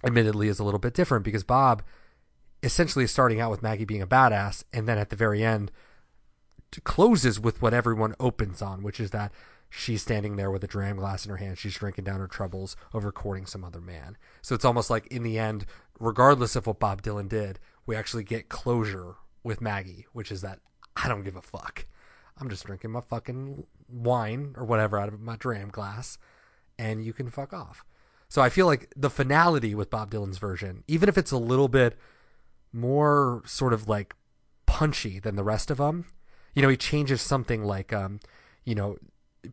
admittedly, 0.03 0.47
is 0.47 0.59
a 0.59 0.63
little 0.63 0.79
bit 0.79 0.93
different 0.93 1.25
because 1.25 1.43
Bob 1.43 1.83
essentially 2.63 3.05
is 3.05 3.11
starting 3.11 3.41
out 3.41 3.51
with 3.51 3.61
Maggie 3.61 3.85
being 3.85 4.01
a 4.01 4.07
badass, 4.07 4.63
and 4.71 4.87
then 4.87 4.97
at 4.97 5.09
the 5.09 5.15
very 5.15 5.43
end 5.43 5.71
closes 6.85 7.39
with 7.39 7.61
what 7.61 7.73
everyone 7.73 8.15
opens 8.19 8.59
on, 8.61 8.81
which 8.81 8.99
is 8.99 9.11
that 9.11 9.31
she's 9.75 10.03
standing 10.03 10.35
there 10.35 10.51
with 10.51 10.63
a 10.63 10.67
dram 10.67 10.97
glass 10.97 11.25
in 11.25 11.31
her 11.31 11.37
hand. 11.37 11.57
She's 11.57 11.73
drinking 11.73 12.03
down 12.03 12.19
her 12.19 12.27
troubles 12.27 12.75
over 12.93 13.11
courting 13.11 13.47
some 13.47 13.63
other 13.63 13.81
man. 13.81 14.17
So 14.43 14.53
it's 14.53 14.65
almost 14.65 14.91
like 14.91 15.07
in 15.07 15.23
the 15.23 15.39
end, 15.39 15.65
regardless 15.99 16.55
of 16.55 16.67
what 16.67 16.79
Bob 16.79 17.01
Dylan 17.01 17.27
did, 17.27 17.59
we 17.87 17.95
actually 17.95 18.23
get 18.23 18.49
closure 18.49 19.15
with 19.43 19.61
Maggie, 19.61 20.05
which 20.13 20.31
is 20.31 20.41
that 20.41 20.59
I 20.95 21.07
don't 21.07 21.23
give 21.23 21.35
a 21.35 21.41
fuck. 21.41 21.87
I'm 22.39 22.49
just 22.49 22.65
drinking 22.65 22.91
my 22.91 23.01
fucking 23.01 23.65
wine 23.89 24.53
or 24.57 24.63
whatever 24.63 24.99
out 24.99 25.09
of 25.09 25.19
my 25.19 25.37
dram 25.37 25.69
glass, 25.69 26.19
and 26.77 27.03
you 27.03 27.11
can 27.11 27.31
fuck 27.31 27.51
off. 27.51 27.83
So 28.29 28.41
I 28.43 28.49
feel 28.49 28.67
like 28.67 28.93
the 28.95 29.09
finality 29.09 29.73
with 29.73 29.89
Bob 29.89 30.11
Dylan's 30.11 30.37
version, 30.37 30.83
even 30.87 31.09
if 31.09 31.17
it's 31.17 31.31
a 31.31 31.37
little 31.37 31.67
bit 31.67 31.97
more 32.71 33.41
sort 33.45 33.73
of 33.73 33.87
like 33.87 34.15
punchy 34.65 35.19
than 35.19 35.35
the 35.35 35.43
rest 35.43 35.71
of 35.71 35.77
them, 35.77 36.05
You 36.53 36.61
know, 36.61 36.69
he 36.69 36.77
changes 36.77 37.21
something 37.21 37.63
like, 37.63 37.91
um, 37.91 38.19
you 38.63 38.75
know, 38.75 38.97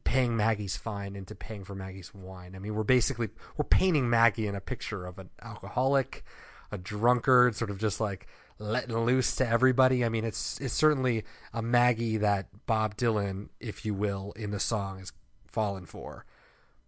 paying 0.04 0.36
Maggie's 0.36 0.76
fine 0.76 1.16
into 1.16 1.34
paying 1.34 1.64
for 1.64 1.74
Maggie's 1.74 2.14
wine. 2.14 2.54
I 2.54 2.58
mean, 2.58 2.74
we're 2.74 2.84
basically 2.84 3.28
we're 3.56 3.64
painting 3.64 4.08
Maggie 4.08 4.46
in 4.46 4.54
a 4.54 4.60
picture 4.60 5.06
of 5.06 5.18
an 5.18 5.30
alcoholic, 5.42 6.24
a 6.70 6.78
drunkard, 6.78 7.56
sort 7.56 7.70
of 7.70 7.78
just 7.78 8.00
like 8.00 8.26
letting 8.58 8.96
loose 8.96 9.34
to 9.36 9.48
everybody. 9.48 10.04
I 10.04 10.08
mean, 10.08 10.24
it's 10.24 10.60
it's 10.60 10.74
certainly 10.74 11.24
a 11.52 11.62
Maggie 11.62 12.16
that 12.18 12.48
Bob 12.66 12.96
Dylan, 12.96 13.48
if 13.58 13.84
you 13.84 13.94
will, 13.94 14.32
in 14.36 14.50
the 14.50 14.60
song 14.60 15.00
is 15.00 15.12
fallen 15.46 15.86
for, 15.86 16.24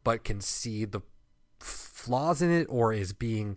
but 0.05 0.25
can 0.25 0.41
see 0.41 0.85
the 0.85 1.01
flaws 1.59 2.43
in 2.43 2.51
it 2.51 2.67
or 2.69 2.93
is 2.93 3.13
being 3.13 3.57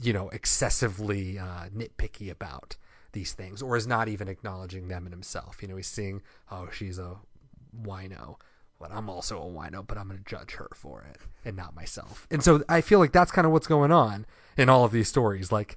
you 0.00 0.12
know 0.12 0.28
excessively 0.30 1.38
uh, 1.38 1.66
nitpicky 1.74 2.30
about 2.30 2.76
these 3.12 3.32
things 3.32 3.62
or 3.62 3.76
is 3.76 3.86
not 3.86 4.08
even 4.08 4.26
acknowledging 4.28 4.88
them 4.88 5.06
in 5.06 5.12
himself 5.12 5.60
you 5.60 5.68
know 5.68 5.76
he's 5.76 5.86
seeing 5.86 6.22
oh 6.50 6.68
she's 6.72 6.98
a 6.98 7.16
wino 7.80 8.36
but 8.78 8.90
i'm 8.92 9.08
also 9.08 9.40
a 9.40 9.46
wino 9.46 9.86
but 9.86 9.96
i'm 9.98 10.08
going 10.08 10.18
to 10.18 10.24
judge 10.24 10.52
her 10.52 10.68
for 10.74 11.04
it 11.08 11.18
and 11.44 11.56
not 11.56 11.74
myself 11.74 12.26
and 12.30 12.42
so 12.42 12.62
i 12.68 12.80
feel 12.80 12.98
like 12.98 13.12
that's 13.12 13.32
kind 13.32 13.46
of 13.46 13.52
what's 13.52 13.66
going 13.66 13.92
on 13.92 14.26
in 14.56 14.68
all 14.68 14.84
of 14.84 14.92
these 14.92 15.08
stories 15.08 15.50
like 15.50 15.76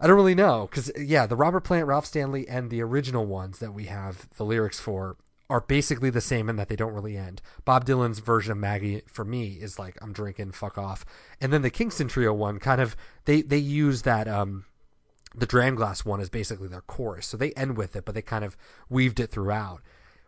i 0.00 0.06
don't 0.06 0.16
really 0.16 0.34
know 0.34 0.68
because 0.70 0.90
yeah 0.98 1.26
the 1.26 1.36
robert 1.36 1.60
plant 1.60 1.86
ralph 1.86 2.06
stanley 2.06 2.48
and 2.48 2.70
the 2.70 2.82
original 2.82 3.26
ones 3.26 3.58
that 3.58 3.72
we 3.72 3.84
have 3.84 4.28
the 4.36 4.44
lyrics 4.44 4.80
for 4.80 5.16
are 5.50 5.60
basically 5.60 6.10
the 6.10 6.20
same 6.20 6.48
in 6.48 6.56
that 6.56 6.68
they 6.68 6.76
don't 6.76 6.94
really 6.94 7.16
end. 7.16 7.42
Bob 7.64 7.84
Dylan's 7.84 8.18
version 8.18 8.52
of 8.52 8.58
Maggie 8.58 9.02
for 9.06 9.24
me 9.24 9.58
is 9.60 9.78
like 9.78 9.96
I'm 10.00 10.12
drinking, 10.12 10.52
fuck 10.52 10.78
off. 10.78 11.04
And 11.40 11.52
then 11.52 11.62
the 11.62 11.70
Kingston 11.70 12.08
Trio 12.08 12.32
one 12.32 12.58
kind 12.58 12.80
of 12.80 12.96
they 13.24 13.42
they 13.42 13.58
use 13.58 14.02
that 14.02 14.26
um 14.26 14.64
the 15.34 15.46
Dram 15.46 15.74
Glass 15.74 16.04
one 16.04 16.20
is 16.20 16.30
basically 16.30 16.68
their 16.68 16.80
chorus. 16.80 17.26
So 17.26 17.36
they 17.36 17.52
end 17.52 17.76
with 17.76 17.94
it, 17.96 18.04
but 18.04 18.14
they 18.14 18.22
kind 18.22 18.44
of 18.44 18.56
weaved 18.88 19.20
it 19.20 19.30
throughout. 19.30 19.82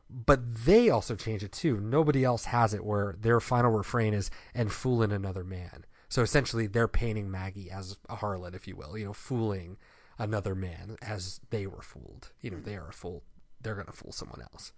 But 0.09 0.65
they 0.65 0.89
also 0.89 1.17
change 1.17 1.43
it 1.43 1.53
too. 1.53 1.81
Nobody 1.81 2.25
else 2.25 2.47
has 2.47 2.75
it 2.75 2.85
where 2.85 3.17
their 3.21 3.41
final 3.41 3.73
refrain 3.73 4.15
is 4.15 4.31
and 4.55 4.71
fooling 4.71 5.13
another 5.13 5.43
man. 5.43 5.85
So 6.09 6.23
essentially 6.23 6.67
they're 6.67 6.89
painting 6.89 7.31
Maggie 7.31 7.71
as 7.71 7.99
a 8.09 8.17
harlot, 8.17 8.55
if 8.55 8.69
you 8.69 8.77
will, 8.77 8.97
you 8.97 9.05
know, 9.05 9.13
fooling 9.13 9.77
another 10.19 10.55
man 10.55 10.97
as 11.03 11.41
they 11.51 11.67
were 11.67 11.83
fooled. 11.83 12.31
You 12.41 12.51
know, 12.51 12.61
they 12.61 12.77
are 12.77 12.89
a 12.89 12.93
fool 12.93 13.25
they're 13.61 13.75
gonna 13.75 13.93
fool 13.93 14.13
someone 14.13 14.43
else. 14.53 14.73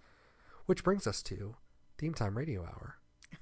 Which 0.65 0.83
brings 0.83 1.05
us 1.05 1.21
to 1.23 1.55
Theme 1.97 2.13
Time 2.13 2.37
Radio 2.37 2.63
Hour. 2.63 2.95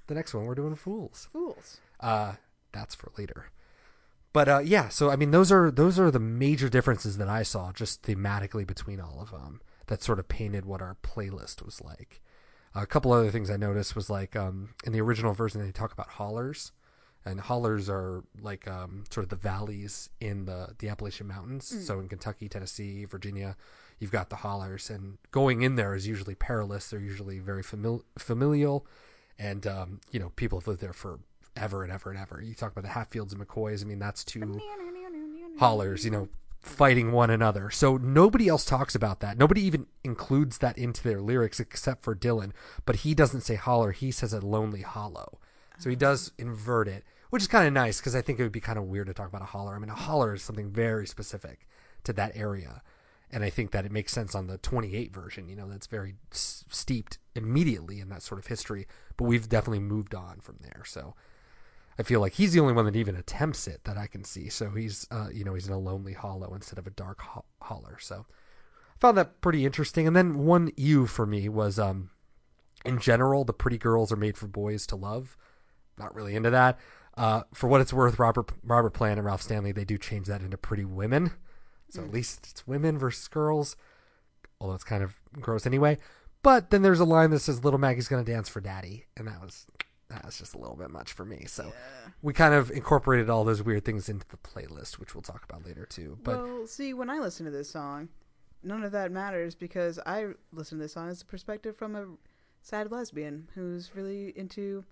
The 0.07 0.15
next 0.15 0.33
one 0.33 0.45
we're 0.45 0.55
doing 0.55 0.75
Fools. 0.75 1.29
Fools. 1.31 1.79
Uh, 1.99 2.33
that's 2.71 2.95
for 2.95 3.11
later. 3.17 3.51
But 4.33 4.49
uh, 4.49 4.59
yeah, 4.59 4.89
so 4.89 5.09
I 5.09 5.15
mean, 5.15 5.31
those 5.31 5.51
are 5.51 5.71
those 5.71 5.99
are 5.99 6.11
the 6.11 6.19
major 6.19 6.69
differences 6.69 7.17
that 7.17 7.29
I 7.29 7.43
saw 7.43 7.71
just 7.71 8.03
thematically 8.03 8.67
between 8.67 8.99
all 8.99 9.19
of 9.21 9.31
them. 9.31 9.61
That 9.87 10.03
sort 10.03 10.19
of 10.19 10.27
painted 10.27 10.65
what 10.65 10.81
our 10.81 10.97
playlist 11.01 11.63
was 11.65 11.81
like. 11.81 12.21
a 12.75 12.85
couple 12.85 13.11
other 13.11 13.31
things 13.31 13.49
I 13.49 13.57
noticed 13.57 13.95
was 13.95 14.09
like 14.09 14.35
um, 14.35 14.69
in 14.85 14.91
the 14.93 15.01
original 15.01 15.33
version 15.33 15.61
they 15.65 15.71
talk 15.71 15.91
about 15.93 16.09
hollers, 16.09 16.71
and 17.25 17.39
hollers 17.39 17.89
are 17.89 18.23
like 18.41 18.67
um, 18.67 19.03
sort 19.09 19.23
of 19.23 19.29
the 19.29 19.35
valleys 19.37 20.09
in 20.19 20.45
the 20.45 20.75
the 20.79 20.89
Appalachian 20.89 21.27
Mountains. 21.27 21.65
So 21.85 21.99
in 21.99 22.07
Kentucky, 22.09 22.47
Tennessee, 22.49 23.05
Virginia, 23.05 23.55
you've 23.99 24.11
got 24.11 24.29
the 24.29 24.37
hollers, 24.37 24.89
and 24.89 25.17
going 25.31 25.61
in 25.63 25.75
there 25.75 25.95
is 25.95 26.05
usually 26.07 26.35
perilous. 26.35 26.89
They're 26.89 26.99
usually 26.99 27.39
very 27.39 27.63
famil- 27.63 28.03
familial, 28.17 28.85
and 29.39 29.65
um, 29.65 29.99
you 30.11 30.19
know 30.19 30.29
people 30.35 30.59
have 30.59 30.67
lived 30.67 30.81
there 30.81 30.93
for 30.93 31.19
ever 31.55 31.83
and 31.83 31.91
ever 31.91 32.11
and 32.11 32.19
ever. 32.19 32.41
You 32.41 32.53
talk 32.53 32.71
about 32.71 32.83
the 32.83 32.89
Hatfields 32.91 33.33
and 33.33 33.41
McCoys. 33.41 33.81
I 33.83 33.87
mean, 33.87 33.99
that's 33.99 34.23
two 34.23 34.59
hollers, 35.59 36.05
you 36.05 36.11
know, 36.11 36.27
fighting 36.59 37.11
one 37.11 37.29
another. 37.29 37.69
So 37.69 37.97
nobody 37.97 38.47
else 38.47 38.65
talks 38.65 38.95
about 38.95 39.19
that. 39.21 39.37
Nobody 39.37 39.61
even 39.61 39.87
includes 40.03 40.57
that 40.59 40.77
into 40.77 41.03
their 41.03 41.21
lyrics 41.21 41.59
except 41.59 42.03
for 42.03 42.15
Dylan. 42.15 42.51
But 42.85 42.97
he 42.97 43.13
doesn't 43.13 43.41
say 43.41 43.55
holler. 43.55 43.91
He 43.91 44.11
says 44.11 44.33
a 44.33 44.45
lonely 44.45 44.81
hollow. 44.81 45.39
So 45.79 45.89
he 45.89 45.95
uh-huh. 45.95 45.99
does 45.99 46.31
invert 46.37 46.87
it, 46.87 47.03
which 47.29 47.41
is 47.41 47.47
kind 47.47 47.67
of 47.67 47.73
nice 47.73 47.99
because 47.99 48.15
I 48.15 48.21
think 48.21 48.39
it 48.39 48.43
would 48.43 48.51
be 48.51 48.59
kind 48.59 48.79
of 48.79 48.85
weird 48.85 49.07
to 49.07 49.13
talk 49.13 49.29
about 49.29 49.41
a 49.41 49.45
holler. 49.45 49.75
I 49.75 49.79
mean, 49.79 49.89
a 49.89 49.95
holler 49.95 50.33
is 50.33 50.41
something 50.41 50.71
very 50.71 51.07
specific 51.07 51.67
to 52.03 52.13
that 52.13 52.35
area. 52.35 52.81
And 53.29 53.43
I 53.43 53.49
think 53.49 53.71
that 53.71 53.85
it 53.85 53.91
makes 53.91 54.13
sense 54.13 54.33
on 54.35 54.47
the 54.47 54.57
28 54.57 55.13
version, 55.13 55.49
you 55.49 55.55
know, 55.55 55.67
that's 55.67 55.87
very 55.87 56.15
s- 56.31 56.63
steeped 56.69 57.17
immediately 57.35 57.99
in 57.99 58.07
that 58.09 58.23
sort 58.23 58.39
of 58.39 58.47
history. 58.47 58.87
But 59.17 59.25
we've 59.25 59.49
definitely 59.49 59.81
moved 59.81 60.15
on 60.15 60.39
from 60.39 60.57
there. 60.61 60.83
So 60.85 61.13
I 61.99 62.03
feel 62.03 62.19
like 62.21 62.33
he's 62.33 62.53
the 62.53 62.59
only 62.59 62.73
one 62.73 62.85
that 62.85 62.95
even 62.95 63.15
attempts 63.15 63.67
it 63.67 63.83
that 63.85 63.97
I 63.97 64.07
can 64.07 64.23
see. 64.23 64.49
So 64.49 64.69
he's, 64.69 65.07
uh, 65.09 65.29
you 65.33 65.43
know, 65.43 65.55
he's 65.55 65.67
in 65.67 65.73
a 65.73 65.79
lonely 65.79 66.13
hollow 66.13 66.53
instead 66.53 66.77
of 66.77 66.85
a 66.85 66.91
dark 66.91 67.21
ho- 67.21 67.45
holler. 67.61 67.97
So 67.99 68.25
I 68.95 68.99
found 68.99 69.17
that 69.17 69.41
pretty 69.41 69.65
interesting. 69.65 70.05
And 70.05 70.15
then 70.15 70.39
one 70.39 70.71
U 70.77 71.07
for 71.07 71.25
me 71.25 71.49
was, 71.49 71.79
um, 71.79 72.11
in 72.85 72.99
general, 72.99 73.43
the 73.45 73.53
pretty 73.53 73.77
girls 73.77 74.11
are 74.11 74.17
made 74.17 74.37
for 74.37 74.47
boys 74.47 74.85
to 74.87 74.95
love. 74.95 75.35
Not 75.97 76.13
really 76.13 76.35
into 76.35 76.51
that. 76.51 76.79
Uh, 77.15 77.43
for 77.51 77.67
what 77.67 77.81
it's 77.81 77.91
worth, 77.91 78.19
Robert 78.19 78.51
Robert 78.63 78.91
Plant 78.91 79.17
and 79.17 79.25
Ralph 79.25 79.41
Stanley 79.41 79.71
they 79.71 79.83
do 79.83 79.97
change 79.97 80.27
that 80.27 80.41
into 80.41 80.57
pretty 80.57 80.85
women. 80.85 81.31
So 81.89 82.03
at 82.03 82.13
least 82.13 82.47
it's 82.51 82.67
women 82.67 82.99
versus 82.99 83.27
girls. 83.27 83.75
Although 84.59 84.75
it's 84.75 84.83
kind 84.83 85.01
of 85.01 85.15
gross 85.41 85.65
anyway. 85.65 85.97
But 86.43 86.69
then 86.69 86.83
there's 86.83 86.99
a 86.99 87.05
line 87.05 87.31
that 87.31 87.39
says 87.39 87.63
"Little 87.63 87.79
Maggie's 87.79 88.07
gonna 88.07 88.23
dance 88.23 88.49
for 88.49 88.61
Daddy," 88.61 89.05
and 89.17 89.27
that 89.27 89.41
was 89.41 89.65
that 90.09 90.25
was 90.25 90.37
just 90.37 90.55
a 90.55 90.57
little 90.57 90.75
bit 90.75 90.89
much 90.89 91.13
for 91.13 91.25
me. 91.25 91.45
So 91.47 91.73
we 92.21 92.33
kind 92.33 92.53
of 92.53 92.71
incorporated 92.71 93.29
all 93.29 93.43
those 93.43 93.61
weird 93.61 93.85
things 93.85 94.09
into 94.09 94.25
the 94.29 94.37
playlist, 94.37 94.99
which 94.99 95.13
we'll 95.13 95.21
talk 95.21 95.43
about 95.47 95.65
later 95.65 95.85
too. 95.85 96.17
But 96.23 96.43
well, 96.43 96.67
see, 96.67 96.93
when 96.93 97.09
I 97.09 97.19
listen 97.19 97.45
to 97.45 97.51
this 97.51 97.69
song, 97.69 98.09
none 98.63 98.83
of 98.83 98.91
that 98.93 99.11
matters 99.11 99.55
because 99.55 99.99
I 100.05 100.27
listen 100.51 100.77
to 100.77 100.83
this 100.83 100.93
song 100.93 101.09
as 101.09 101.21
a 101.21 101.25
perspective 101.25 101.75
from 101.75 101.95
a 101.95 102.05
sad 102.61 102.91
lesbian 102.91 103.49
who's 103.55 103.95
really 103.95 104.33
into 104.37 104.83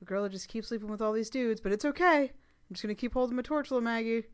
a 0.00 0.04
girl 0.04 0.22
that 0.22 0.32
just 0.32 0.48
keeps 0.48 0.68
sleeping 0.68 0.90
with 0.90 1.02
all 1.02 1.12
these 1.12 1.30
dudes, 1.30 1.60
but 1.60 1.72
it's 1.72 1.84
okay. 1.84 2.22
I'm 2.22 2.74
just 2.74 2.82
gonna 2.82 2.94
keep 2.94 3.14
holding 3.14 3.36
my 3.36 3.42
torch, 3.42 3.70
little 3.70 3.82
Maggie. 3.82 4.24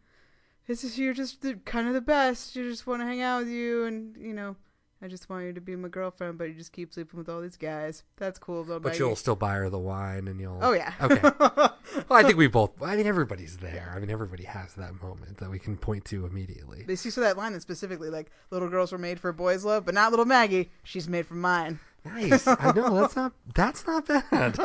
It's 0.67 0.83
just 0.83 0.99
you're 0.99 1.15
just 1.15 1.41
the, 1.41 1.55
kind 1.55 1.89
of 1.89 1.95
the 1.95 2.01
best. 2.01 2.55
You 2.55 2.69
just 2.69 2.87
want 2.87 3.01
to 3.01 3.07
hang 3.07 3.23
out 3.23 3.41
with 3.41 3.49
you, 3.49 3.85
and 3.85 4.17
you 4.17 4.35
know, 4.35 4.57
I 5.01 5.07
just 5.07 5.31
want 5.31 5.45
you 5.45 5.53
to 5.53 5.61
be 5.61 5.77
my 5.77 5.89
girlfriend, 5.89 6.39
but 6.39 6.45
you 6.45 6.55
just 6.55 6.73
keep 6.73 6.93
sleeping 6.93 7.19
with 7.19 7.29
all 7.29 7.41
these 7.41 7.57
guys. 7.57 8.03
That's 8.17 8.39
cool, 8.39 8.63
little 8.63 8.81
but 8.81 8.99
you'll 8.99 9.15
still 9.15 9.37
buy 9.37 9.55
her 9.55 9.71
the 9.71 9.79
wine, 9.79 10.27
and 10.27 10.41
you'll. 10.41 10.59
Oh 10.61 10.73
yeah. 10.73 10.93
Okay. 11.01 11.69
Well, 12.09 12.19
I 12.19 12.23
think 12.23 12.37
we 12.37 12.47
both. 12.49 12.81
I 12.83 12.97
mean, 12.97 13.07
everybody's 13.07 13.57
there. 13.57 13.93
I 13.95 13.99
mean, 13.99 14.11
everybody 14.11 14.45
has 14.45 14.75
that 14.75 15.03
moment 15.03 15.39
that 15.39 15.51
we 15.51 15.59
can 15.59 15.77
point 15.77 16.05
to 16.07 16.27
immediately. 16.27 16.85
They 16.87 16.97
see 16.97 17.11
so 17.11 17.23
that 17.23 17.37
line 17.37 17.53
that's 17.53 17.63
specifically 17.63 18.11
like 18.11 18.31
little 18.51 18.69
girls 18.69 18.93
were 18.93 18.99
made 18.99 19.19
for 19.19 19.33
boys' 19.33 19.65
love, 19.65 19.85
but 19.85 19.95
not 19.95 20.11
little 20.11 20.27
Maggie. 20.27 20.71
She's 20.85 21.09
made 21.09 21.27
for 21.27 21.35
mine. 21.35 21.81
Nice. 22.05 22.47
I 22.47 22.73
know 22.77 22.95
that's 22.95 23.17
not 23.17 23.33
that's 23.55 23.87
not 23.87 24.07
bad. 24.07 24.59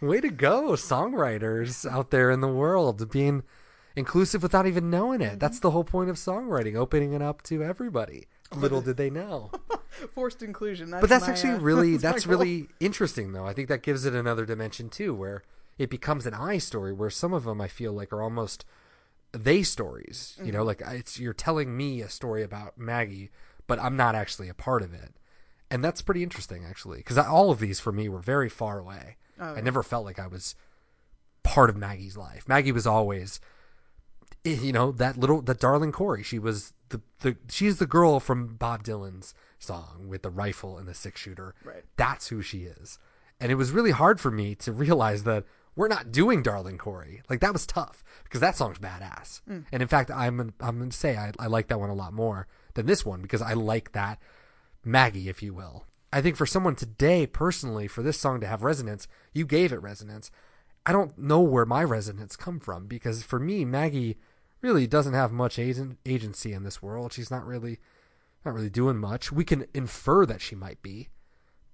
Way 0.00 0.20
to 0.20 0.30
go, 0.30 0.72
songwriters 0.72 1.90
out 1.90 2.10
there 2.10 2.30
in 2.30 2.40
the 2.40 2.48
world 2.48 3.10
being 3.10 3.44
inclusive 3.96 4.42
without 4.42 4.66
even 4.66 4.90
knowing 4.90 5.20
it. 5.20 5.38
That's 5.38 5.58
mm-hmm. 5.58 5.68
the 5.68 5.70
whole 5.70 5.84
point 5.84 6.10
of 6.10 6.16
songwriting, 6.16 6.74
opening 6.74 7.12
it 7.12 7.22
up 7.22 7.42
to 7.44 7.62
everybody. 7.62 8.26
Little 8.54 8.80
did 8.80 8.96
they 8.96 9.10
know. 9.20 9.50
Forced 10.14 10.42
inclusion. 10.42 10.90
That's 10.90 11.00
But 11.02 11.10
that's 11.10 11.26
my, 11.26 11.32
actually 11.32 11.52
uh, 11.54 11.58
really 11.60 11.96
that's 11.98 12.24
goal. 12.26 12.38
really 12.38 12.68
interesting 12.80 13.32
though. 13.32 13.46
I 13.46 13.52
think 13.52 13.68
that 13.68 13.82
gives 13.82 14.04
it 14.04 14.14
another 14.14 14.44
dimension 14.46 14.88
too 14.88 15.14
where 15.14 15.42
it 15.78 15.88
becomes 15.90 16.26
an 16.26 16.34
I 16.34 16.58
story 16.58 16.92
where 16.92 17.10
some 17.10 17.32
of 17.32 17.44
them 17.44 17.60
I 17.60 17.68
feel 17.68 17.92
like 17.92 18.12
are 18.12 18.22
almost 18.22 18.64
they 19.32 19.62
stories. 19.62 20.34
You 20.38 20.44
Mm-hmm. 20.46 20.52
know, 20.56 20.64
like 20.64 20.82
it's 20.86 21.18
you're 21.20 21.32
telling 21.32 21.76
me 21.76 22.00
a 22.02 22.08
story 22.08 22.42
about 22.42 22.76
Maggie, 22.78 23.30
but 23.66 23.78
I'm 23.78 23.96
not 23.96 24.14
actually 24.14 24.48
a 24.48 24.54
part 24.54 24.82
of 24.82 24.92
it. 24.92 25.14
And 25.70 25.84
that's 25.84 26.02
pretty 26.02 26.22
interesting 26.24 26.64
actually 26.68 26.98
because 26.98 27.18
all 27.18 27.50
of 27.52 27.60
these 27.60 27.78
for 27.78 27.92
me 27.92 28.08
were 28.08 28.18
very 28.20 28.48
far 28.48 28.78
away. 28.80 29.16
Oh, 29.38 29.54
I 29.54 29.60
never 29.60 29.82
felt 29.82 30.04
like 30.04 30.18
I 30.18 30.26
was 30.26 30.54
part 31.44 31.70
of 31.70 31.76
Maggie's 31.76 32.16
life. 32.16 32.48
Maggie 32.48 32.72
was 32.72 32.86
always 32.86 33.40
eh, 34.44 34.58
you 34.60 34.72
know 34.72 34.90
that 34.92 35.16
little 35.16 35.40
that 35.42 35.60
darling 35.60 35.92
Corey. 35.92 36.22
She 36.24 36.38
was 36.38 36.72
the 36.90 37.00
the 37.20 37.36
she's 37.48 37.78
the 37.78 37.86
girl 37.86 38.20
from 38.20 38.56
Bob 38.56 38.84
Dylan's 38.84 39.34
song 39.58 40.06
with 40.08 40.22
the 40.22 40.30
rifle 40.30 40.78
and 40.78 40.86
the 40.86 40.94
six 40.94 41.20
shooter. 41.20 41.54
Right. 41.64 41.84
That's 41.96 42.28
who 42.28 42.42
she 42.42 42.64
is. 42.64 42.98
And 43.40 43.50
it 43.50 43.56
was 43.56 43.72
really 43.72 43.92
hard 43.92 44.20
for 44.20 44.30
me 44.30 44.54
to 44.56 44.72
realize 44.72 45.24
that 45.24 45.44
we're 45.74 45.88
not 45.88 46.12
doing 46.12 46.42
Darling 46.42 46.78
Corey. 46.78 47.22
Like 47.30 47.40
that 47.40 47.52
was 47.52 47.66
tough 47.66 48.04
because 48.24 48.40
that 48.40 48.56
song's 48.56 48.78
badass. 48.78 49.40
Mm. 49.48 49.64
And 49.72 49.82
in 49.82 49.88
fact, 49.88 50.10
I'm 50.10 50.52
I'm 50.60 50.78
going 50.78 50.90
to 50.90 50.96
say 50.96 51.16
I, 51.16 51.32
I 51.38 51.46
like 51.46 51.68
that 51.68 51.80
one 51.80 51.90
a 51.90 51.94
lot 51.94 52.12
more 52.12 52.46
than 52.74 52.86
this 52.86 53.04
one 53.04 53.22
because 53.22 53.42
I 53.42 53.54
like 53.54 53.92
that 53.92 54.18
Maggie, 54.84 55.28
if 55.28 55.42
you 55.42 55.54
will. 55.54 55.86
I 56.12 56.20
think 56.20 56.36
for 56.36 56.46
someone 56.46 56.74
today, 56.74 57.26
personally, 57.26 57.86
for 57.86 58.02
this 58.02 58.18
song 58.18 58.40
to 58.40 58.46
have 58.46 58.62
resonance, 58.62 59.06
you 59.32 59.46
gave 59.46 59.72
it 59.72 59.82
resonance. 59.82 60.30
I 60.84 60.92
don't 60.92 61.16
know 61.16 61.40
where 61.40 61.66
my 61.66 61.84
resonance 61.84 62.36
come 62.36 62.58
from 62.58 62.86
because 62.86 63.22
for 63.22 63.38
me, 63.38 63.64
Maggie 63.64 64.18
really 64.62 64.86
doesn't 64.86 65.14
have 65.14 65.32
much 65.32 65.58
agen- 65.58 65.98
agency 66.06 66.52
in 66.52 66.62
this 66.62 66.82
world. 66.82 67.12
She's 67.12 67.30
not 67.30 67.46
really 67.46 67.78
not 68.44 68.54
really 68.54 68.70
doing 68.70 68.96
much. 68.96 69.30
We 69.30 69.44
can 69.44 69.66
infer 69.74 70.24
that 70.24 70.40
she 70.40 70.54
might 70.54 70.80
be, 70.82 71.08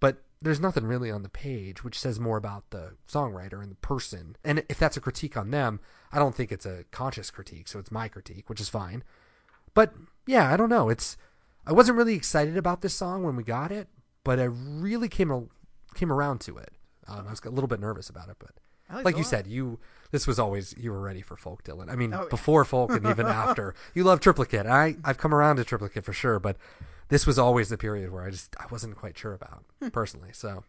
but 0.00 0.24
there's 0.42 0.60
nothing 0.60 0.84
really 0.84 1.10
on 1.10 1.22
the 1.22 1.28
page, 1.28 1.84
which 1.84 1.98
says 1.98 2.18
more 2.18 2.36
about 2.36 2.70
the 2.70 2.94
songwriter 3.08 3.62
and 3.62 3.70
the 3.70 3.76
person. 3.76 4.36
And 4.44 4.64
if 4.68 4.78
that's 4.78 4.96
a 4.96 5.00
critique 5.00 5.36
on 5.36 5.50
them, 5.50 5.80
I 6.12 6.18
don't 6.18 6.34
think 6.34 6.50
it's 6.50 6.66
a 6.66 6.84
conscious 6.90 7.30
critique, 7.30 7.68
so 7.68 7.78
it's 7.78 7.92
my 7.92 8.08
critique, 8.08 8.48
which 8.48 8.60
is 8.60 8.68
fine. 8.68 9.04
But 9.74 9.94
yeah, 10.26 10.52
I 10.52 10.56
don't 10.56 10.68
know. 10.68 10.88
It's 10.88 11.16
I 11.66 11.72
wasn't 11.72 11.98
really 11.98 12.14
excited 12.14 12.56
about 12.56 12.80
this 12.80 12.94
song 12.94 13.22
when 13.22 13.36
we 13.36 13.42
got 13.42 13.72
it, 13.72 13.88
but 14.24 14.38
I 14.38 14.44
really 14.44 15.08
came 15.08 15.50
came 15.94 16.12
around 16.12 16.40
to 16.42 16.58
it. 16.58 16.70
Um, 17.08 17.26
I 17.26 17.30
was 17.30 17.40
a 17.44 17.50
little 17.50 17.68
bit 17.68 17.80
nervous 17.80 18.08
about 18.08 18.28
it, 18.28 18.36
but 18.38 18.52
like 19.02 19.16
you 19.16 19.24
said, 19.24 19.46
you 19.46 19.78
this 20.10 20.26
was 20.26 20.38
always 20.38 20.74
you 20.78 20.92
were 20.92 21.00
ready 21.00 21.20
for 21.22 21.36
folk, 21.36 21.64
Dylan. 21.64 21.90
I 21.90 21.96
mean, 21.96 22.14
Oh, 22.14 22.26
before 22.28 22.64
folk 22.64 22.90
and 22.92 23.06
even 23.06 23.26
after. 23.44 23.74
You 23.94 24.04
love 24.04 24.20
triplicate. 24.20 24.66
I 24.66 24.96
I've 25.04 25.18
come 25.18 25.34
around 25.34 25.56
to 25.56 25.64
triplicate 25.64 26.04
for 26.04 26.12
sure, 26.12 26.38
but 26.38 26.56
this 27.08 27.26
was 27.26 27.38
always 27.38 27.68
the 27.68 27.78
period 27.78 28.12
where 28.12 28.22
I 28.24 28.30
just 28.30 28.54
I 28.58 28.66
wasn't 28.70 28.96
quite 28.96 29.16
sure 29.18 29.32
about 29.34 29.64
Hmm. 29.82 29.88
personally. 29.88 30.30
So 30.32 30.64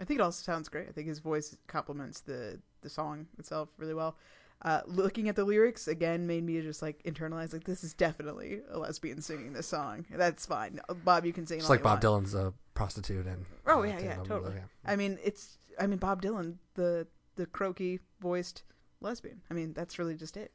I 0.00 0.04
think 0.04 0.20
it 0.20 0.22
also 0.22 0.42
sounds 0.42 0.68
great. 0.68 0.88
I 0.88 0.92
think 0.92 1.08
his 1.08 1.18
voice 1.18 1.56
complements 1.66 2.20
the 2.20 2.60
the 2.82 2.88
song 2.88 3.26
itself 3.38 3.68
really 3.78 3.94
well. 3.94 4.16
Uh, 4.60 4.80
looking 4.86 5.28
at 5.28 5.36
the 5.36 5.44
lyrics 5.44 5.86
again 5.86 6.26
made 6.26 6.42
me 6.44 6.60
just 6.62 6.82
like 6.82 7.00
internalize 7.04 7.52
like 7.52 7.62
this 7.62 7.84
is 7.84 7.94
definitely 7.94 8.60
a 8.70 8.78
lesbian 8.78 9.20
singing 9.22 9.52
this 9.52 9.68
song. 9.68 10.04
That's 10.10 10.46
fine, 10.46 10.80
Bob. 11.04 11.24
You 11.24 11.32
can 11.32 11.46
sing. 11.46 11.58
it's 11.58 11.68
like 11.70 11.82
Bob 11.82 12.02
want. 12.04 12.24
Dylan's 12.24 12.34
a 12.34 12.52
prostitute 12.74 13.26
and 13.26 13.44
Oh 13.66 13.80
uh, 13.80 13.84
yeah, 13.84 13.98
yeah, 14.00 14.16
totally. 14.16 14.54
yeah. 14.56 14.62
I 14.84 14.96
mean, 14.96 15.18
it's 15.24 15.58
I 15.80 15.86
mean 15.86 15.98
Bob 16.00 16.22
Dylan, 16.22 16.56
the 16.74 17.06
the 17.38 17.46
croaky 17.46 18.00
voiced 18.20 18.62
lesbian. 19.00 19.40
I 19.50 19.54
mean, 19.54 19.72
that's 19.72 19.98
really 19.98 20.14
just 20.14 20.36
it. 20.36 20.52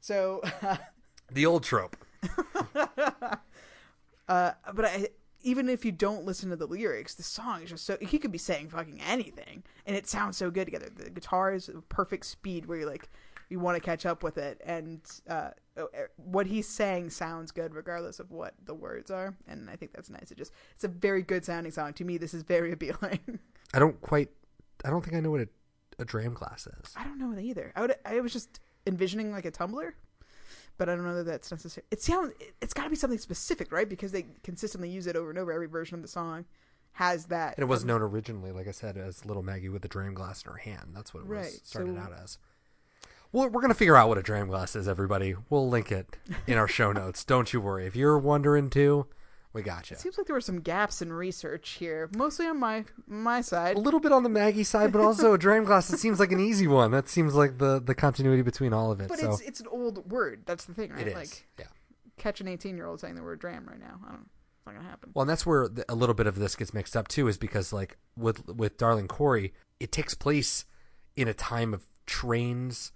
So, 0.00 0.42
The 1.30 1.46
old 1.46 1.62
trope. 1.62 1.96
uh, 2.74 3.38
but 4.28 4.84
I 4.84 5.08
even 5.42 5.68
if 5.68 5.84
you 5.84 5.92
don't 5.92 6.24
listen 6.24 6.50
to 6.50 6.56
the 6.56 6.66
lyrics, 6.66 7.14
the 7.14 7.22
song 7.22 7.62
is 7.62 7.70
just 7.70 7.86
so 7.86 7.96
he 8.00 8.18
could 8.18 8.32
be 8.32 8.38
saying 8.38 8.70
fucking 8.70 9.00
anything, 9.00 9.62
and 9.86 9.94
it 9.94 10.08
sounds 10.08 10.36
so 10.36 10.50
good 10.50 10.64
together. 10.64 10.88
The 10.94 11.10
guitar 11.10 11.52
is 11.52 11.68
a 11.68 11.80
perfect 11.82 12.26
speed 12.26 12.66
where 12.66 12.78
you're 12.78 12.90
like 12.90 13.08
you 13.48 13.60
want 13.60 13.76
to 13.76 13.80
catch 13.80 14.04
up 14.04 14.22
with 14.22 14.36
it, 14.36 14.60
and 14.64 15.00
uh, 15.28 15.50
what 16.16 16.46
he's 16.46 16.68
saying 16.68 17.10
sounds 17.10 17.52
good 17.52 17.74
regardless 17.74 18.20
of 18.20 18.30
what 18.30 18.54
the 18.64 18.74
words 18.74 19.10
are, 19.10 19.36
and 19.46 19.70
I 19.70 19.76
think 19.76 19.92
that's 19.92 20.10
nice. 20.10 20.30
It 20.30 20.38
just 20.38 20.52
it's 20.74 20.84
a 20.84 20.88
very 20.88 21.22
good 21.22 21.44
sounding 21.44 21.72
song 21.72 21.92
to 21.94 22.04
me. 22.04 22.18
This 22.18 22.34
is 22.34 22.42
very 22.42 22.72
appealing. 22.72 23.38
I 23.74 23.78
don't 23.78 24.00
quite. 24.00 24.30
I 24.84 24.90
don't 24.90 25.04
think 25.04 25.16
I 25.16 25.20
know 25.20 25.30
what 25.30 25.42
a, 25.42 25.48
a 25.98 26.04
dram 26.04 26.34
glass 26.34 26.66
is. 26.66 26.92
I 26.96 27.04
don't 27.04 27.18
know 27.18 27.34
that 27.34 27.42
either. 27.42 27.72
I 27.76 27.80
would. 27.82 27.94
I 28.04 28.20
was 28.20 28.32
just 28.32 28.60
envisioning 28.86 29.32
like 29.32 29.44
a 29.44 29.50
tumbler, 29.50 29.94
but 30.76 30.88
I 30.88 30.94
don't 30.94 31.04
know 31.04 31.16
that 31.16 31.26
that's 31.26 31.50
necessary. 31.50 31.84
It 31.90 32.00
sounds. 32.02 32.32
it- 32.40 32.54
It's 32.60 32.74
got 32.74 32.84
to 32.84 32.90
be 32.90 32.96
something 32.96 33.18
specific, 33.18 33.72
right? 33.72 33.88
Because 33.88 34.12
they 34.12 34.26
consistently 34.42 34.88
use 34.90 35.06
it 35.06 35.16
over 35.16 35.30
and 35.30 35.38
over. 35.38 35.52
Every 35.52 35.66
version 35.68 35.94
of 35.96 36.02
the 36.02 36.08
song 36.08 36.44
has 36.92 37.26
that. 37.26 37.54
And 37.56 37.62
it 37.62 37.66
was 37.68 37.82
um, 37.82 37.88
known 37.88 38.02
originally, 38.02 38.50
like 38.52 38.66
I 38.68 38.72
said, 38.72 38.96
as 38.96 39.24
Little 39.24 39.42
Maggie 39.42 39.68
with 39.68 39.84
a 39.84 39.88
dram 39.88 40.14
glass 40.14 40.42
in 40.44 40.50
her 40.50 40.58
hand. 40.58 40.90
That's 40.94 41.12
what 41.14 41.20
it 41.20 41.26
was 41.28 41.36
Right, 41.38 41.60
started 41.66 41.94
so- 41.96 42.00
out 42.00 42.12
as. 42.12 42.38
Well, 43.30 43.48
we're 43.50 43.60
gonna 43.60 43.74
figure 43.74 43.94
out 43.96 44.08
what 44.08 44.16
a 44.16 44.22
dram 44.22 44.48
glass 44.48 44.74
is, 44.74 44.88
everybody. 44.88 45.34
We'll 45.50 45.68
link 45.68 45.92
it 45.92 46.16
in 46.46 46.56
our 46.56 46.66
show 46.68 46.92
notes. 47.02 47.24
Don't 47.24 47.52
you 47.52 47.60
worry. 47.60 47.86
If 47.86 47.94
you're 47.94 48.18
wondering 48.18 48.70
too, 48.70 49.06
we 49.58 49.64
got 49.64 49.90
you. 49.90 49.94
It 49.94 50.00
seems 50.00 50.16
like 50.16 50.26
there 50.26 50.34
were 50.34 50.40
some 50.40 50.60
gaps 50.60 51.02
in 51.02 51.12
research 51.12 51.70
here, 51.70 52.08
mostly 52.16 52.46
on 52.46 52.60
my 52.60 52.84
my 53.08 53.40
side. 53.40 53.76
A 53.76 53.80
little 53.80 53.98
bit 53.98 54.12
on 54.12 54.22
the 54.22 54.28
Maggie 54.28 54.62
side, 54.62 54.92
but 54.92 55.00
also 55.00 55.34
a 55.34 55.38
dram 55.46 55.64
glass. 55.64 55.92
It 55.92 55.98
seems 55.98 56.20
like 56.20 56.30
an 56.30 56.38
easy 56.40 56.68
one. 56.68 56.92
That 56.92 57.08
seems 57.08 57.34
like 57.34 57.58
the 57.58 57.80
the 57.80 57.94
continuity 57.94 58.42
between 58.42 58.72
all 58.72 58.92
of 58.92 59.00
it. 59.00 59.08
But 59.08 59.18
so 59.18 59.32
it's 59.32 59.40
it's 59.40 59.60
an 59.60 59.66
old 59.66 60.10
word. 60.10 60.44
That's 60.46 60.64
the 60.64 60.74
thing, 60.74 60.92
right? 60.92 61.00
it 61.00 61.08
is. 61.08 61.14
Like 61.14 61.46
yeah. 61.58 61.66
catch 62.18 62.40
an 62.40 62.46
eighteen 62.46 62.76
year 62.76 62.86
old 62.86 63.00
saying 63.00 63.16
the 63.16 63.22
word 63.22 63.40
dram 63.40 63.66
right 63.68 63.80
now. 63.80 64.00
I 64.06 64.12
don't. 64.12 64.28
It's 64.58 64.66
not 64.66 64.76
gonna 64.76 64.88
happen. 64.88 65.10
Well, 65.12 65.22
and 65.22 65.30
that's 65.30 65.44
where 65.44 65.66
the, 65.66 65.84
a 65.88 65.94
little 65.96 66.14
bit 66.14 66.28
of 66.28 66.38
this 66.38 66.54
gets 66.54 66.72
mixed 66.72 66.96
up 66.96 67.08
too, 67.08 67.26
is 67.26 67.36
because 67.36 67.72
like 67.72 67.98
with 68.16 68.46
with 68.46 68.78
Darling 68.78 69.08
Corey, 69.08 69.52
it 69.80 69.90
takes 69.90 70.14
place 70.14 70.66
in 71.16 71.26
a 71.26 71.34
time 71.34 71.74
of 71.74 71.84
trains, 72.06 72.92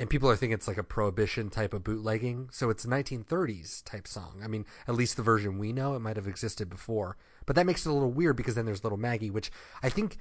and 0.00 0.08
people 0.08 0.30
are 0.30 0.36
thinking 0.36 0.54
it's 0.54 0.66
like 0.66 0.78
a 0.78 0.82
prohibition 0.82 1.50
type 1.50 1.74
of 1.74 1.84
bootlegging. 1.84 2.48
So 2.50 2.70
it's 2.70 2.86
a 2.86 2.88
1930s 2.88 3.84
type 3.84 4.08
song. 4.08 4.40
I 4.42 4.46
mean, 4.46 4.64
at 4.88 4.94
least 4.94 5.16
the 5.16 5.22
version 5.22 5.58
we 5.58 5.74
know, 5.74 5.94
it 5.94 6.00
might 6.00 6.16
have 6.16 6.26
existed 6.26 6.70
before, 6.70 7.18
but 7.44 7.54
that 7.54 7.66
makes 7.66 7.84
it 7.84 7.90
a 7.90 7.92
little 7.92 8.10
weird 8.10 8.36
because 8.36 8.54
then 8.54 8.64
there's 8.64 8.82
Little 8.82 8.98
Maggie, 8.98 9.30
which 9.30 9.52
I 9.82 9.90
think 9.90 10.16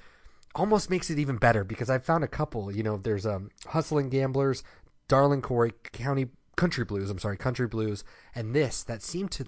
almost 0.54 0.89
makes 0.89 1.10
it 1.10 1.18
even 1.18 1.38
better 1.38 1.63
because 1.63 1.89
I've 1.89 2.04
found 2.04 2.26
a 2.26 2.28
couple. 2.28 2.76
You 2.76 2.84
know, 2.84 2.98
there's 2.98 3.26
um, 3.26 3.52
Hustling 3.68 4.10
Gamblers, 4.10 4.63
Darling 5.08 5.42
Corey, 5.42 5.72
County 5.94 6.28
Country 6.58 6.84
Blues. 6.84 7.10
I'm 7.10 7.20
sorry, 7.20 7.38
Country 7.38 7.68
Blues, 7.68 8.04
and 8.36 8.54
this 8.54 8.84
that 8.84 9.02
seem 9.02 9.30
to 9.30 9.46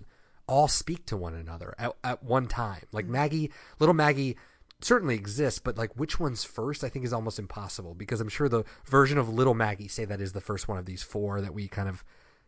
all 0.47 0.69
speak 0.69 1.05
to 1.07 1.17
one 1.17 1.35
another 1.35 1.75
at, 1.77 1.91
at 2.05 2.23
one 2.23 2.47
time. 2.47 2.83
Like 2.93 3.05
Maggie, 3.05 3.51
Little 3.79 3.95
Maggie 3.95 4.37
certainly 4.83 5.15
exists, 5.15 5.59
but 5.59 5.77
like 5.77 5.91
which 5.95 6.19
one's 6.19 6.43
first, 6.43 6.83
I 6.83 6.89
think 6.89 7.05
is 7.05 7.13
almost 7.13 7.39
impossible 7.39 7.93
because 7.93 8.21
I'm 8.21 8.29
sure 8.29 8.49
the 8.49 8.63
version 8.85 9.17
of 9.17 9.29
Little 9.29 9.53
Maggie, 9.53 9.87
say 9.87 10.05
that 10.05 10.21
is 10.21 10.33
the 10.33 10.41
first 10.41 10.67
one 10.67 10.77
of 10.77 10.85
these 10.85 11.03
four 11.03 11.41
that 11.41 11.53
we 11.53 11.67
kind 11.67 11.89
of 11.89 12.03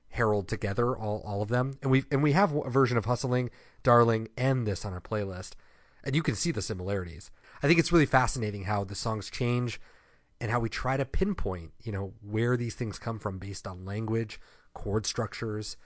herald 0.10 0.48
together, 0.48 0.96
all 0.96 1.24
all 1.26 1.42
of 1.42 1.50
them, 1.50 1.78
and 1.82 1.92
we 1.92 2.06
and 2.12 2.24
we 2.24 2.34
have 2.34 2.56
a 2.56 2.70
version 2.70 2.98
of 2.98 3.06
Hustling, 3.06 3.50
Darling, 3.84 4.30
and 4.38 4.66
this 4.66 4.86
on 4.86 4.94
our 4.94 5.02
playlist, 5.02 5.54
and 6.04 6.16
you 6.16 6.24
can 6.24 6.36
see 6.36 6.52
the 6.52 6.62
similarities. 6.62 7.32
I 7.62 7.68
think 7.68 7.80
it's 7.80 7.92
really 7.92 8.06
fascinating 8.06 8.64
how 8.64 8.84
the 8.84 8.96
songs 8.96 9.30
change 9.30 9.80
and 10.42 10.52
how 10.52 10.60
we 10.60 10.70
try 10.70 10.98
to 10.98 11.06
pinpoint, 11.06 11.72
you 11.82 11.92
know, 11.92 12.14
where 12.22 12.58
these 12.58 12.76
things 12.76 13.00
come 13.00 13.20
from 13.20 13.40
based 13.40 13.66
on 13.66 13.86
language, 13.86 14.40
chord 14.74 15.06
structures, 15.06 15.78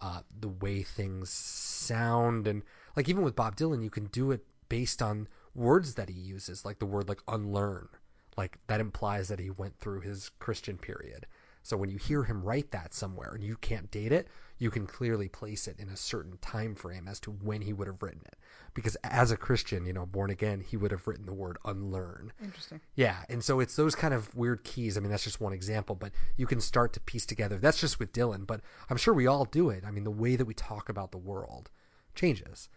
uh, 0.00 0.20
the 0.38 0.48
way 0.48 0.82
things 0.82 1.30
sound, 1.30 2.46
and 2.46 2.62
like 2.96 3.08
even 3.08 3.22
with 3.22 3.34
Bob 3.34 3.56
Dylan, 3.56 3.82
you 3.82 3.90
can 3.90 4.06
do 4.06 4.30
it 4.30 4.44
based 4.68 5.02
on 5.02 5.28
words 5.54 5.94
that 5.94 6.08
he 6.08 6.14
uses, 6.14 6.64
like 6.64 6.78
the 6.78 6.86
word 6.86 7.08
like 7.08 7.20
unlearn, 7.28 7.88
like 8.36 8.58
that 8.66 8.80
implies 8.80 9.28
that 9.28 9.40
he 9.40 9.50
went 9.50 9.78
through 9.78 10.00
his 10.00 10.30
Christian 10.38 10.78
period. 10.78 11.26
So 11.62 11.78
when 11.78 11.88
you 11.88 11.96
hear 11.96 12.24
him 12.24 12.42
write 12.42 12.72
that 12.72 12.92
somewhere 12.92 13.32
and 13.34 13.42
you 13.42 13.56
can't 13.56 13.90
date 13.90 14.12
it, 14.12 14.28
you 14.58 14.70
can 14.70 14.86
clearly 14.86 15.28
place 15.28 15.66
it 15.66 15.78
in 15.78 15.88
a 15.88 15.96
certain 15.96 16.36
time 16.42 16.74
frame 16.74 17.08
as 17.08 17.18
to 17.20 17.30
when 17.30 17.62
he 17.62 17.72
would 17.72 17.86
have 17.88 18.02
written 18.02 18.20
it. 18.26 18.36
Because 18.74 18.98
as 19.02 19.30
a 19.30 19.36
Christian, 19.38 19.86
you 19.86 19.94
know, 19.94 20.04
born 20.04 20.28
again, 20.28 20.60
he 20.60 20.76
would 20.76 20.90
have 20.90 21.06
written 21.08 21.24
the 21.24 21.32
word 21.32 21.56
unlearn. 21.64 22.32
Interesting. 22.42 22.82
Yeah, 22.96 23.16
and 23.30 23.42
so 23.42 23.60
it's 23.60 23.76
those 23.76 23.94
kind 23.94 24.12
of 24.12 24.34
weird 24.34 24.62
keys. 24.62 24.98
I 24.98 25.00
mean, 25.00 25.10
that's 25.10 25.24
just 25.24 25.40
one 25.40 25.54
example, 25.54 25.96
but 25.96 26.12
you 26.36 26.46
can 26.46 26.60
start 26.60 26.92
to 26.92 27.00
piece 27.00 27.24
together. 27.24 27.56
That's 27.56 27.80
just 27.80 27.98
with 27.98 28.12
Dylan, 28.12 28.46
but 28.46 28.60
I'm 28.90 28.98
sure 28.98 29.14
we 29.14 29.26
all 29.26 29.46
do 29.46 29.70
it. 29.70 29.84
I 29.86 29.90
mean, 29.90 30.04
the 30.04 30.10
way 30.10 30.36
that 30.36 30.44
we 30.44 30.54
talk 30.54 30.90
about 30.90 31.12
the 31.12 31.18
world 31.18 31.70
changes. 32.14 32.68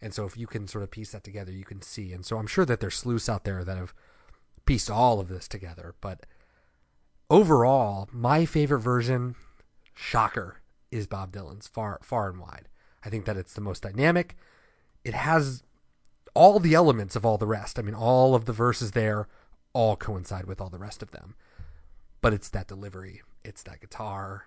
And 0.00 0.12
so 0.12 0.24
if 0.24 0.36
you 0.36 0.46
can 0.46 0.68
sort 0.68 0.84
of 0.84 0.90
piece 0.90 1.12
that 1.12 1.24
together, 1.24 1.52
you 1.52 1.64
can 1.64 1.80
see. 1.82 2.12
And 2.12 2.26
so 2.26 2.36
I'm 2.36 2.46
sure 2.46 2.64
that 2.64 2.80
there's 2.80 2.94
sleuths 2.94 3.28
out 3.28 3.44
there 3.44 3.64
that 3.64 3.76
have 3.76 3.94
pieced 4.66 4.90
all 4.90 5.20
of 5.20 5.28
this 5.28 5.48
together, 5.48 5.94
but 6.00 6.26
overall, 7.30 8.08
my 8.12 8.44
favorite 8.44 8.80
version, 8.80 9.34
shocker, 9.94 10.60
is 10.90 11.06
Bob 11.06 11.32
Dylan's 11.32 11.66
far 11.66 11.98
far 12.02 12.30
and 12.30 12.38
wide. 12.38 12.68
I 13.04 13.10
think 13.10 13.24
that 13.24 13.36
it's 13.36 13.54
the 13.54 13.60
most 13.60 13.82
dynamic. 13.82 14.36
It 15.04 15.14
has 15.14 15.62
all 16.34 16.58
the 16.58 16.74
elements 16.74 17.16
of 17.16 17.26
all 17.26 17.36
the 17.36 17.46
rest. 17.46 17.78
I 17.78 17.82
mean, 17.82 17.94
all 17.94 18.34
of 18.34 18.46
the 18.46 18.52
verses 18.52 18.92
there 18.92 19.28
all 19.72 19.96
coincide 19.96 20.46
with 20.46 20.60
all 20.60 20.70
the 20.70 20.78
rest 20.78 21.02
of 21.02 21.10
them. 21.10 21.34
But 22.20 22.32
it's 22.32 22.48
that 22.50 22.68
delivery, 22.68 23.22
it's 23.44 23.62
that 23.64 23.80
guitar. 23.80 24.46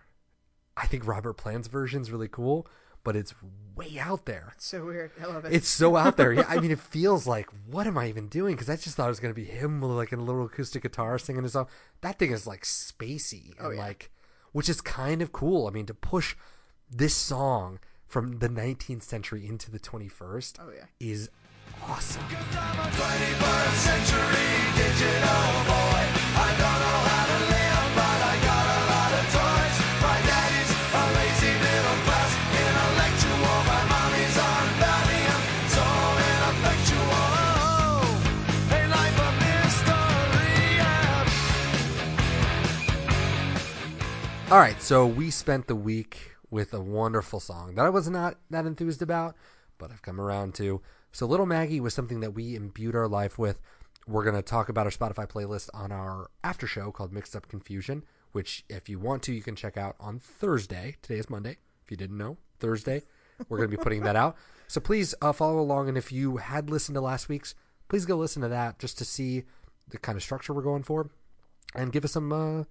I 0.75 0.87
think 0.87 1.05
Robert 1.05 1.33
Plant's 1.33 1.67
version 1.67 2.01
is 2.01 2.11
really 2.11 2.27
cool, 2.27 2.67
but 3.07 3.15
it's 3.15 3.33
way 3.73 3.97
out 3.99 4.25
there. 4.25 4.51
It's 4.57 4.65
so 4.65 4.83
weird. 4.83 5.11
I 5.21 5.27
love 5.27 5.45
it. 5.45 5.53
It's 5.53 5.69
so 5.69 5.95
out 5.95 6.17
there. 6.17 6.33
Yeah, 6.33 6.43
I 6.49 6.59
mean, 6.59 6.71
it 6.71 6.79
feels 6.95 7.25
like 7.25 7.47
what 7.71 7.87
am 7.87 7.97
I 7.97 8.09
even 8.09 8.27
doing? 8.27 8.53
Because 8.55 8.69
I 8.69 8.75
just 8.75 8.97
thought 8.97 9.05
it 9.05 9.15
was 9.15 9.21
going 9.21 9.33
to 9.33 9.41
be 9.41 9.45
him 9.45 9.79
with 9.79 9.91
like 9.91 10.11
a 10.11 10.17
little 10.17 10.43
acoustic 10.43 10.81
guitar 10.83 11.17
singing 11.17 11.43
his 11.43 11.53
song. 11.53 11.67
That 12.01 12.19
thing 12.19 12.31
is 12.31 12.45
like 12.45 12.63
spacey 12.63 13.53
oh, 13.61 13.63
and 13.63 13.67
Oh, 13.67 13.69
yeah. 13.69 13.79
like, 13.79 14.11
which 14.51 14.67
is 14.67 14.81
kind 14.81 15.21
of 15.21 15.31
cool. 15.31 15.67
I 15.67 15.71
mean, 15.71 15.85
to 15.85 15.93
push 15.93 16.35
this 16.91 17.15
song 17.15 17.79
from 18.05 18.39
the 18.39 18.49
19th 18.49 19.03
century 19.03 19.47
into 19.47 19.71
the 19.71 19.79
21st 19.79 20.57
Oh, 20.59 20.69
yeah. 20.75 20.83
is 20.99 21.29
awesome. 21.87 22.23
All 44.49 44.59
right, 44.59 44.81
so 44.81 45.05
we 45.05 45.29
spent 45.29 45.67
the 45.67 45.75
week 45.75 46.31
with 46.49 46.73
a 46.73 46.79
wonderful 46.79 47.41
song 47.41 47.75
that 47.75 47.85
I 47.85 47.89
was 47.89 48.09
not 48.09 48.37
that 48.49 48.65
enthused 48.65 49.01
about, 49.01 49.35
but 49.77 49.91
I've 49.91 50.01
come 50.01 50.21
around 50.21 50.55
to. 50.55 50.81
So, 51.11 51.25
Little 51.25 51.45
Maggie 51.45 51.81
was 51.81 51.93
something 51.93 52.21
that 52.21 52.31
we 52.31 52.55
imbued 52.55 52.95
our 52.95 53.09
life 53.09 53.37
with. 53.37 53.59
We're 54.07 54.23
going 54.23 54.37
to 54.37 54.41
talk 54.41 54.69
about 54.69 54.85
our 54.85 54.91
Spotify 54.91 55.27
playlist 55.27 55.67
on 55.73 55.91
our 55.91 56.29
after 56.45 56.65
show 56.65 56.93
called 56.93 57.11
Mixed 57.11 57.35
Up 57.35 57.49
Confusion, 57.49 58.05
which, 58.31 58.63
if 58.69 58.87
you 58.87 58.99
want 58.99 59.21
to, 59.23 59.33
you 59.33 59.41
can 59.41 59.57
check 59.57 59.75
out 59.75 59.97
on 59.99 60.17
Thursday. 60.17 60.95
Today 61.01 61.19
is 61.19 61.29
Monday. 61.29 61.57
If 61.83 61.91
you 61.91 61.97
didn't 61.97 62.17
know, 62.17 62.37
Thursday, 62.61 63.03
we're 63.49 63.57
going 63.57 63.69
to 63.69 63.77
be 63.77 63.83
putting 63.83 64.03
that 64.03 64.15
out. 64.15 64.37
So, 64.69 64.79
please 64.79 65.13
uh, 65.21 65.33
follow 65.33 65.59
along. 65.59 65.89
And 65.89 65.97
if 65.97 66.09
you 66.09 66.37
had 66.37 66.69
listened 66.69 66.95
to 66.95 67.01
last 67.01 67.27
week's, 67.27 67.53
please 67.89 68.05
go 68.05 68.15
listen 68.15 68.43
to 68.43 68.47
that 68.47 68.79
just 68.79 68.97
to 68.99 69.03
see 69.03 69.43
the 69.89 69.97
kind 69.97 70.15
of 70.15 70.23
structure 70.23 70.53
we're 70.53 70.61
going 70.61 70.83
for 70.83 71.09
and 71.75 71.91
give 71.91 72.05
us 72.05 72.13
some. 72.13 72.31
Uh, 72.31 72.63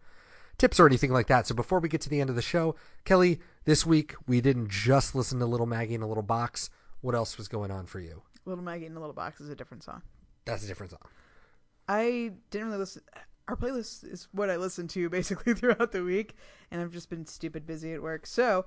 tips 0.58 0.80
or 0.80 0.86
anything 0.86 1.12
like 1.12 1.26
that. 1.28 1.46
So 1.46 1.54
before 1.54 1.80
we 1.80 1.88
get 1.88 2.00
to 2.02 2.08
the 2.08 2.20
end 2.20 2.30
of 2.30 2.36
the 2.36 2.42
show, 2.42 2.76
Kelly, 3.04 3.40
this 3.64 3.84
week 3.84 4.14
we 4.26 4.40
didn't 4.40 4.70
just 4.70 5.14
listen 5.14 5.38
to 5.40 5.46
Little 5.46 5.66
Maggie 5.66 5.94
in 5.94 6.02
a 6.02 6.08
Little 6.08 6.22
Box. 6.22 6.70
What 7.00 7.14
else 7.14 7.38
was 7.38 7.48
going 7.48 7.70
on 7.70 7.86
for 7.86 8.00
you? 8.00 8.22
Little 8.44 8.64
Maggie 8.64 8.86
in 8.86 8.96
a 8.96 9.00
Little 9.00 9.14
Box 9.14 9.40
is 9.40 9.48
a 9.48 9.56
different 9.56 9.82
song. 9.82 10.02
That's 10.44 10.64
a 10.64 10.66
different 10.66 10.90
song. 10.90 11.00
I 11.88 12.32
didn't 12.50 12.68
really 12.68 12.78
listen. 12.78 13.02
Our 13.48 13.56
playlist 13.56 14.10
is 14.10 14.28
what 14.32 14.50
I 14.50 14.56
listen 14.56 14.88
to 14.88 15.08
basically 15.08 15.54
throughout 15.54 15.92
the 15.92 16.02
week, 16.02 16.34
and 16.70 16.80
I've 16.80 16.92
just 16.92 17.10
been 17.10 17.26
stupid 17.26 17.66
busy 17.66 17.92
at 17.92 18.02
work. 18.02 18.26
So 18.26 18.66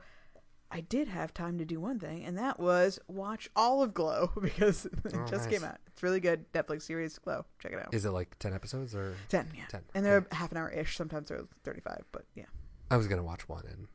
I 0.71 0.81
did 0.81 1.07
have 1.07 1.33
time 1.33 1.57
to 1.57 1.65
do 1.65 1.79
one 1.79 1.99
thing, 1.99 2.23
and 2.25 2.37
that 2.37 2.59
was 2.59 2.99
watch 3.07 3.49
all 3.55 3.81
of 3.81 3.93
Glow 3.93 4.31
because 4.41 4.85
it 4.85 4.93
Oh, 5.13 5.25
just 5.27 5.45
nice. 5.49 5.59
came 5.59 5.63
out. 5.63 5.77
It's 5.87 6.03
really 6.03 6.19
good. 6.19 6.45
Netflix 6.53 6.83
series 6.83 7.17
Glow. 7.17 7.45
Check 7.59 7.71
it 7.73 7.79
out. 7.79 7.93
Is 7.93 8.05
it 8.05 8.11
like 8.11 8.37
10 8.39 8.53
episodes 8.53 8.93
or? 8.95 9.15
ten, 9.29 9.47
yeah. 9.55 9.63
10, 9.69 9.81
And 9.95 10.05
they're 10.05 10.27
half 10.31 10.51
an 10.51 10.57
hour 10.57 10.69
ish. 10.69 10.95
Sometimes 10.95 11.29
they're 11.29 11.41
thirty-five, 11.63 12.03
but 12.11 12.25
yeah, 12.35 12.45
I 12.91 12.97
was 12.97 13.07
going 13.07 13.17
to 13.19 13.23
watch 13.25 13.49
one 13.49 13.63
and 13.67 13.87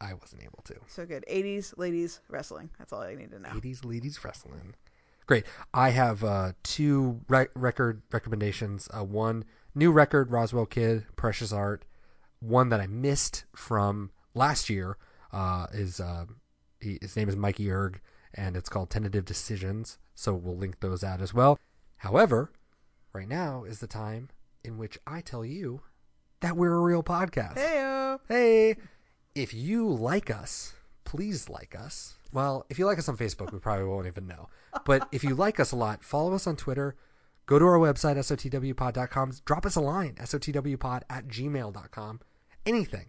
I 0.00 0.12
wasn't 0.14 0.42
able 0.42 0.60
to. 0.64 0.74
so 0.88 1.06
good. 1.06 1.24
Eighties 1.26 1.72
ladies 1.78 2.20
wrestling. 2.28 2.68
That's 2.78 2.92
all 2.92 3.00
I 3.00 3.14
need 3.14 3.30
to 3.30 3.38
know. 3.38 3.48
80s 3.48 3.84
ladies 3.84 4.22
wrestling. 4.22 4.74
Great. 5.26 5.46
I 5.72 5.88
have 5.90 6.22
uh, 6.22 6.52
two 6.62 7.20
re- 7.28 7.46
record 7.54 8.02
recommendations. 8.12 8.88
Uh, 8.92 9.02
one 9.04 9.44
new 9.74 9.90
record, 9.90 10.28
Rozwell 10.30 10.68
Kid, 10.68 11.06
Precious 11.16 11.50
Art. 11.50 11.86
One 12.40 12.68
that 12.68 12.80
I 12.80 12.86
missed 12.86 13.44
from 13.56 14.10
last 14.34 14.68
year 14.68 14.98
uh, 15.34 15.66
is 15.72 16.00
uh, 16.00 16.26
he, 16.80 16.98
his 17.02 17.16
name 17.16 17.28
is 17.28 17.36
Mikey 17.36 17.70
Erg, 17.70 18.00
and 18.32 18.56
it's 18.56 18.68
called 18.68 18.90
Tentative 18.90 19.24
Decisions. 19.24 19.98
So 20.14 20.32
we'll 20.32 20.56
link 20.56 20.80
those 20.80 21.02
out 21.02 21.20
as 21.20 21.34
well. 21.34 21.58
However, 21.98 22.52
right 23.12 23.28
now 23.28 23.64
is 23.64 23.80
the 23.80 23.86
time 23.86 24.30
in 24.62 24.78
which 24.78 24.98
I 25.06 25.20
tell 25.20 25.44
you 25.44 25.82
that 26.40 26.56
we're 26.56 26.74
a 26.74 26.80
real 26.80 27.02
podcast. 27.02 27.56
Heyo. 27.56 28.20
Hey, 28.28 28.76
if 29.34 29.52
you 29.52 29.88
like 29.88 30.30
us, 30.30 30.74
please 31.04 31.48
like 31.48 31.74
us. 31.74 32.14
Well, 32.32 32.64
if 32.68 32.78
you 32.78 32.86
like 32.86 32.98
us 32.98 33.08
on 33.08 33.16
Facebook, 33.16 33.52
we 33.52 33.58
probably 33.58 33.86
won't 33.86 34.06
even 34.06 34.26
know. 34.26 34.48
But 34.84 35.08
if 35.12 35.24
you 35.24 35.34
like 35.34 35.58
us 35.58 35.72
a 35.72 35.76
lot, 35.76 36.04
follow 36.04 36.34
us 36.34 36.46
on 36.46 36.56
Twitter. 36.56 36.96
Go 37.46 37.58
to 37.58 37.64
our 37.64 37.78
website, 37.78 38.16
sotwpod.com. 38.16 39.32
Drop 39.44 39.66
us 39.66 39.76
a 39.76 39.80
line, 39.80 40.14
sotwpod 40.14 41.02
at 41.10 41.28
gmail.com. 41.28 42.20
Anything. 42.66 43.06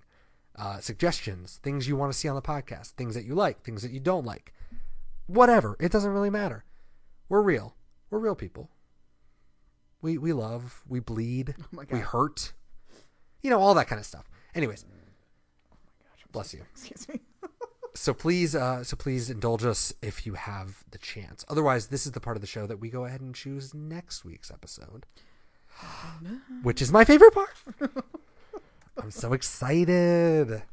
Uh, 0.58 0.80
suggestions, 0.80 1.60
things 1.64 1.88
you 1.88 1.98
want 1.98 2.12
to 2.14 2.18
see 2.18 2.30
on 2.30 2.36
the 2.36 2.42
podcast, 2.42 2.92
things 2.92 3.14
that 3.14 3.26
you 3.26 3.36
like, 3.36 3.62
things 3.64 3.82
that 3.82 3.92
you 3.92 4.00
don't 4.00 4.26
like. 4.26 4.54
Whatever. 5.28 5.76
It 5.80 5.92
doesn't 5.92 6.12
really 6.12 6.30
matter. 6.30 6.64
We're 7.28 7.42
real. 7.42 7.76
We're 8.10 8.20
real 8.20 8.36
people. 8.36 8.70
We, 10.02 10.18
we 10.18 10.34
love, 10.34 10.84
we 10.88 11.00
bleed, 11.00 11.56
my 11.72 11.84
we 11.92 12.00
hurt. 12.00 12.54
You 13.42 13.50
know, 13.50 13.60
all 13.60 13.74
that 13.74 13.88
kind 13.88 14.00
of 14.00 14.06
stuff. 14.06 14.30
Anyways, 14.54 14.86
bless 16.32 16.54
you. 16.54 16.62
Excuse 16.74 17.08
me. 17.10 17.22
So 17.98 18.14
please, 18.14 18.56
uh, 18.56 18.84
so 18.84 18.98
please 18.98 19.30
indulge 19.30 19.64
us 19.64 19.94
if 20.02 20.26
you 20.26 20.34
have 20.34 20.84
the 20.92 20.98
chance. 20.98 21.46
Otherwise, 21.48 21.88
this 21.88 22.06
is 22.06 22.12
the 22.12 22.20
part 22.20 22.36
of 22.36 22.42
the 22.42 22.48
show 22.48 22.68
that 22.68 22.82
we 22.82 22.90
go 22.90 23.06
ahead 23.06 23.22
and 23.22 23.34
choose 23.34 23.74
next 23.74 24.26
week's 24.26 24.52
episode, 24.52 25.06
which 26.62 26.82
is 26.82 26.92
my 26.92 27.06
favorite 27.06 27.34
part. 27.34 27.56
I'm 29.02 29.12
so 29.12 29.34
excited, 29.34 30.64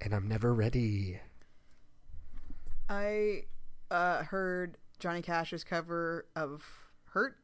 and 0.00 0.14
I'm 0.14 0.28
never 0.28 0.52
ready. 0.54 1.20
I 2.88 3.44
uh, 3.90 4.24
heard 4.24 4.76
Johnny 4.98 5.22
Cash's 5.22 5.64
cover 5.64 6.26
of 6.36 6.64
"Hurt." 7.06 7.36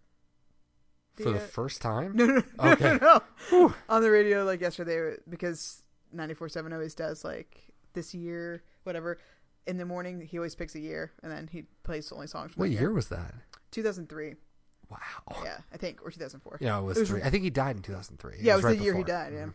For 1.17 1.31
the 1.31 1.37
uh, 1.37 1.41
first 1.41 1.81
time, 1.81 2.13
No, 2.15 2.27
no, 2.27 2.35
no, 2.63 2.73
Okay. 2.73 2.99
no, 3.01 3.23
no. 3.51 3.75
On 3.89 4.03
the 4.03 4.11
radio, 4.11 4.45
like 4.45 4.61
yesterday, 4.61 5.17
because 5.27 5.83
94.7 6.15 6.75
always 6.75 6.95
does, 6.95 7.25
like, 7.25 7.73
this 7.95 8.15
year, 8.15 8.63
whatever. 8.83 9.17
In 9.67 9.79
the 9.79 9.87
morning, 9.87 10.21
he 10.21 10.37
always 10.37 10.55
picks 10.55 10.75
a 10.75 10.79
year, 10.79 11.13
and 11.23 11.33
then 11.33 11.49
he 11.51 11.65
plays 11.85 12.11
the 12.11 12.17
only 12.17 12.27
songs 12.27 12.53
from 12.53 12.61
what 12.61 12.71
year 12.71 12.93
was 12.93 13.09
that? 13.09 13.33
2003. 13.71 14.35
Wow. 14.91 14.99
Yeah, 15.43 15.57
I 15.73 15.79
think, 15.79 16.01
or 16.05 16.11
2004. 16.11 16.59
Yeah, 16.61 16.79
it 16.79 16.83
was. 16.83 16.99
It 16.99 17.01
was- 17.01 17.09
three. 17.09 17.23
I 17.23 17.31
think 17.31 17.43
he 17.45 17.51
died 17.51 17.77
in 17.77 17.83
2003. 17.83 18.37
Yeah, 18.43 18.53
it 18.53 18.57
was, 18.57 18.65
right 18.67 18.79
the 18.79 18.85
year 18.85 18.95
he 18.95 19.03
died, 19.03 19.33
yeah. 19.33 19.47
Mhm. 19.47 19.53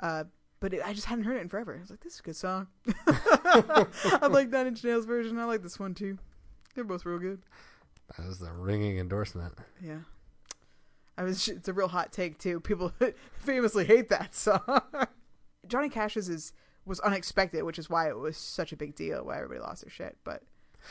Uh, 0.00 0.24
but 0.60 0.74
it, 0.74 0.82
I 0.84 0.92
just 0.92 1.06
hadn't 1.06 1.24
heard 1.24 1.36
it 1.36 1.40
in 1.42 1.48
forever. 1.48 1.76
I 1.76 1.80
was 1.80 1.90
like, 1.90 2.00
this 2.00 2.14
is 2.14 2.20
a 2.20 2.22
good 2.24 2.36
song. 2.36 2.66
I 3.06 4.28
like 4.30 4.48
Nine 4.48 4.66
Inch 4.68 4.82
Nails 4.84 5.06
version. 5.06 5.38
I 5.38 5.44
like 5.44 5.62
this 5.62 5.78
one, 5.78 5.94
too. 5.94 6.18
They're 6.74 6.84
both 6.84 7.04
real 7.06 7.18
good. 7.18 7.42
That 8.16 8.26
was 8.26 8.40
a 8.42 8.52
ringing 8.52 8.98
endorsement. 8.98 9.54
Yeah. 9.82 9.98
I 11.16 11.24
was 11.24 11.48
it's 11.48 11.66
a 11.68 11.72
real 11.72 11.88
hot 11.88 12.12
take 12.12 12.38
too. 12.38 12.60
People 12.60 12.92
famously 13.38 13.84
hate 13.84 14.08
that 14.10 14.34
song. 14.36 14.60
Johnny 15.66 15.88
Cash's 15.88 16.28
is 16.28 16.52
was 16.86 17.00
unexpected, 17.00 17.64
which 17.64 17.78
is 17.78 17.90
why 17.90 18.08
it 18.08 18.16
was 18.16 18.36
such 18.36 18.72
a 18.72 18.76
big 18.76 18.94
deal, 18.94 19.24
why 19.24 19.36
everybody 19.36 19.60
lost 19.60 19.82
their 19.84 19.90
shit. 19.90 20.16
But 20.22 20.42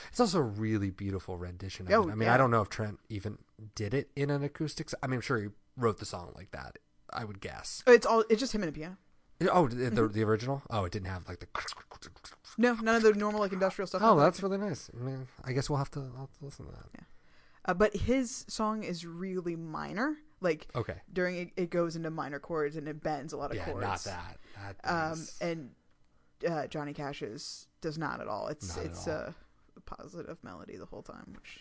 It's 0.09 0.19
also 0.19 0.39
a 0.39 0.43
really 0.43 0.89
beautiful 0.91 1.37
rendition 1.37 1.87
of 1.87 1.93
Oh, 1.93 2.09
it. 2.09 2.11
I 2.11 2.15
mean, 2.15 2.27
yeah. 2.27 2.33
I 2.33 2.37
don't 2.37 2.51
know 2.51 2.61
if 2.61 2.69
Trent 2.69 2.99
even 3.09 3.37
did 3.73 3.93
it 3.93 4.11
in 4.17 4.29
an 4.29 4.43
acoustic. 4.43 4.89
I 5.01 5.07
mean, 5.07 5.15
I'm 5.15 5.21
sure 5.21 5.39
he 5.39 5.47
wrote 5.77 5.97
the 5.99 6.05
song 6.05 6.33
like 6.35 6.51
that. 6.51 6.77
I 7.13 7.23
would 7.25 7.39
guess. 7.41 7.83
it's 7.87 8.05
all 8.05 8.23
it's 8.29 8.39
just 8.39 8.53
him 8.53 8.63
and 8.63 8.69
a 8.69 8.73
piano. 8.73 8.97
Oh, 9.51 9.67
the 9.67 9.89
the, 9.89 10.07
the 10.07 10.23
original. 10.23 10.61
Oh, 10.69 10.85
it 10.85 10.91
didn't 10.91 11.07
have 11.09 11.27
like 11.27 11.39
the. 11.39 11.47
No, 12.57 12.73
none 12.73 12.95
of 12.95 13.03
the 13.03 13.13
normal 13.13 13.39
like 13.41 13.53
industrial 13.53 13.87
stuff. 13.87 14.01
Oh, 14.03 14.17
that's 14.19 14.39
that. 14.39 14.47
really 14.47 14.57
nice. 14.57 14.89
I 14.99 15.03
mean, 15.03 15.27
I 15.45 15.51
guess 15.53 15.69
we'll 15.69 15.77
have 15.77 15.91
to, 15.91 15.99
I'll 16.15 16.21
have 16.21 16.37
to 16.39 16.45
listen 16.45 16.65
to 16.65 16.71
that. 16.71 17.03
uh, 17.65 17.73
but 17.75 17.95
his 17.95 18.45
song 18.47 18.83
is 18.83 19.05
really 19.05 19.55
minor. 19.55 20.17
Like 20.41 20.67
Okay. 20.75 20.95
during 21.11 21.35
it, 21.37 21.49
it 21.55 21.69
goes 21.69 21.95
into 21.95 22.09
minor 22.09 22.39
chords 22.39 22.75
and 22.75 22.87
it 22.87 23.01
bends 23.03 23.33
a 23.33 23.37
lot 23.37 23.51
of 23.55 23.57
chords. 23.63 23.81
Yeah, 23.81 23.87
chords. 23.87 24.05
not 24.05 24.13
that. 24.13 24.37
That 24.83 25.11
Um, 25.11 25.13
is- 25.13 25.37
and 25.41 25.71
uh, 26.47 26.67
Johnny 26.67 26.93
Cash's 26.93 27.67
does 27.81 27.97
not 27.97 28.21
at 28.21 28.27
all. 28.27 28.47
It's 28.47 28.75
Not 28.75 28.85
it's 28.85 29.07
all. 29.07 29.13
a 29.13 29.35
positive 29.85 30.37
melody 30.43 30.77
the 30.77 30.85
whole 30.85 31.01
time, 31.03 31.33
which 31.35 31.59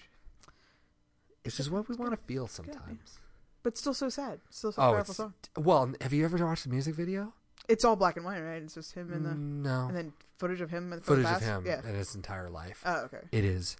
which 1.45 1.61
is 1.61 1.71
what 1.71 1.89
we 1.89 1.95
want 1.97 2.11
to 2.13 2.17
feel 2.27 2.47
sometimes. 2.49 3.19
But 3.67 3.77
still 3.77 3.95
so 3.95 4.09
sad. 4.09 4.39
Still 4.51 4.71
so 4.71 4.81
Oh, 4.81 4.93
powerful 4.93 5.13
song. 5.15 5.35
well. 5.57 5.93
Have 6.01 6.13
you 6.13 6.25
ever 6.25 6.37
watched 6.47 6.63
the 6.63 6.71
music 6.71 6.95
video? 6.95 7.33
It's 7.69 7.85
all 7.85 7.97
black 7.97 8.17
and 8.17 8.25
white, 8.25 8.39
right? 8.41 8.63
It's 8.63 8.75
just 8.75 8.93
him 8.93 9.13
and 9.13 9.27
the 9.27 9.35
no 9.35 9.89
and 9.89 9.97
then 9.97 10.13
footage 10.39 10.61
of 10.61 10.71
him. 10.71 10.93
footage 11.03 11.27
of 11.27 11.43
him 11.43 11.65
Yeah. 11.67 11.81
and 11.85 11.97
his 11.97 12.15
entire 12.15 12.49
life. 12.49 12.81
Oh, 12.87 13.01
okay. 13.07 13.23
it 13.33 13.45
is 13.45 13.77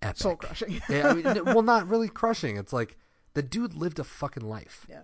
epic. 0.00 0.18
Soul 0.18 0.36
crushing. 0.36 0.80
yeah, 0.88 1.08
I 1.08 1.14
mean, 1.14 1.24
well, 1.44 1.62
not 1.62 1.88
really 1.88 2.08
crushing. 2.08 2.56
It's 2.56 2.72
like 2.72 2.96
the 3.34 3.42
dude 3.42 3.74
lived 3.74 3.98
a 3.98 4.04
fucking 4.04 4.44
life. 4.48 4.86
yeah. 4.88 5.02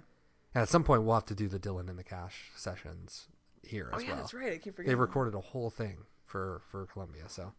And 0.55 0.62
at 0.62 0.69
some 0.69 0.85
point, 0.85 1.03
we'll 1.03 1.14
have 1.16 1.27
to 1.27 1.35
do 1.35 1.49
the 1.49 1.59
Dylan 1.59 1.90
and 1.90 1.99
the 1.99 2.05
Cash 2.05 2.51
sessions 2.55 3.27
here 3.64 3.90
Oh 3.92 3.97
as 3.97 4.05
yeah, 4.05 4.11
well. 4.11 4.16
that's 4.19 4.33
right. 4.35 4.53
I 4.53 4.59
keep 4.59 4.77
forgetting. 4.77 4.87
They 4.87 4.95
recorded 4.95 5.35
a 5.35 5.40
whole 5.40 5.69
thing 5.71 5.97
for 6.27 6.62
for 6.71 6.87
Columbia, 6.87 7.25
so 7.27 7.55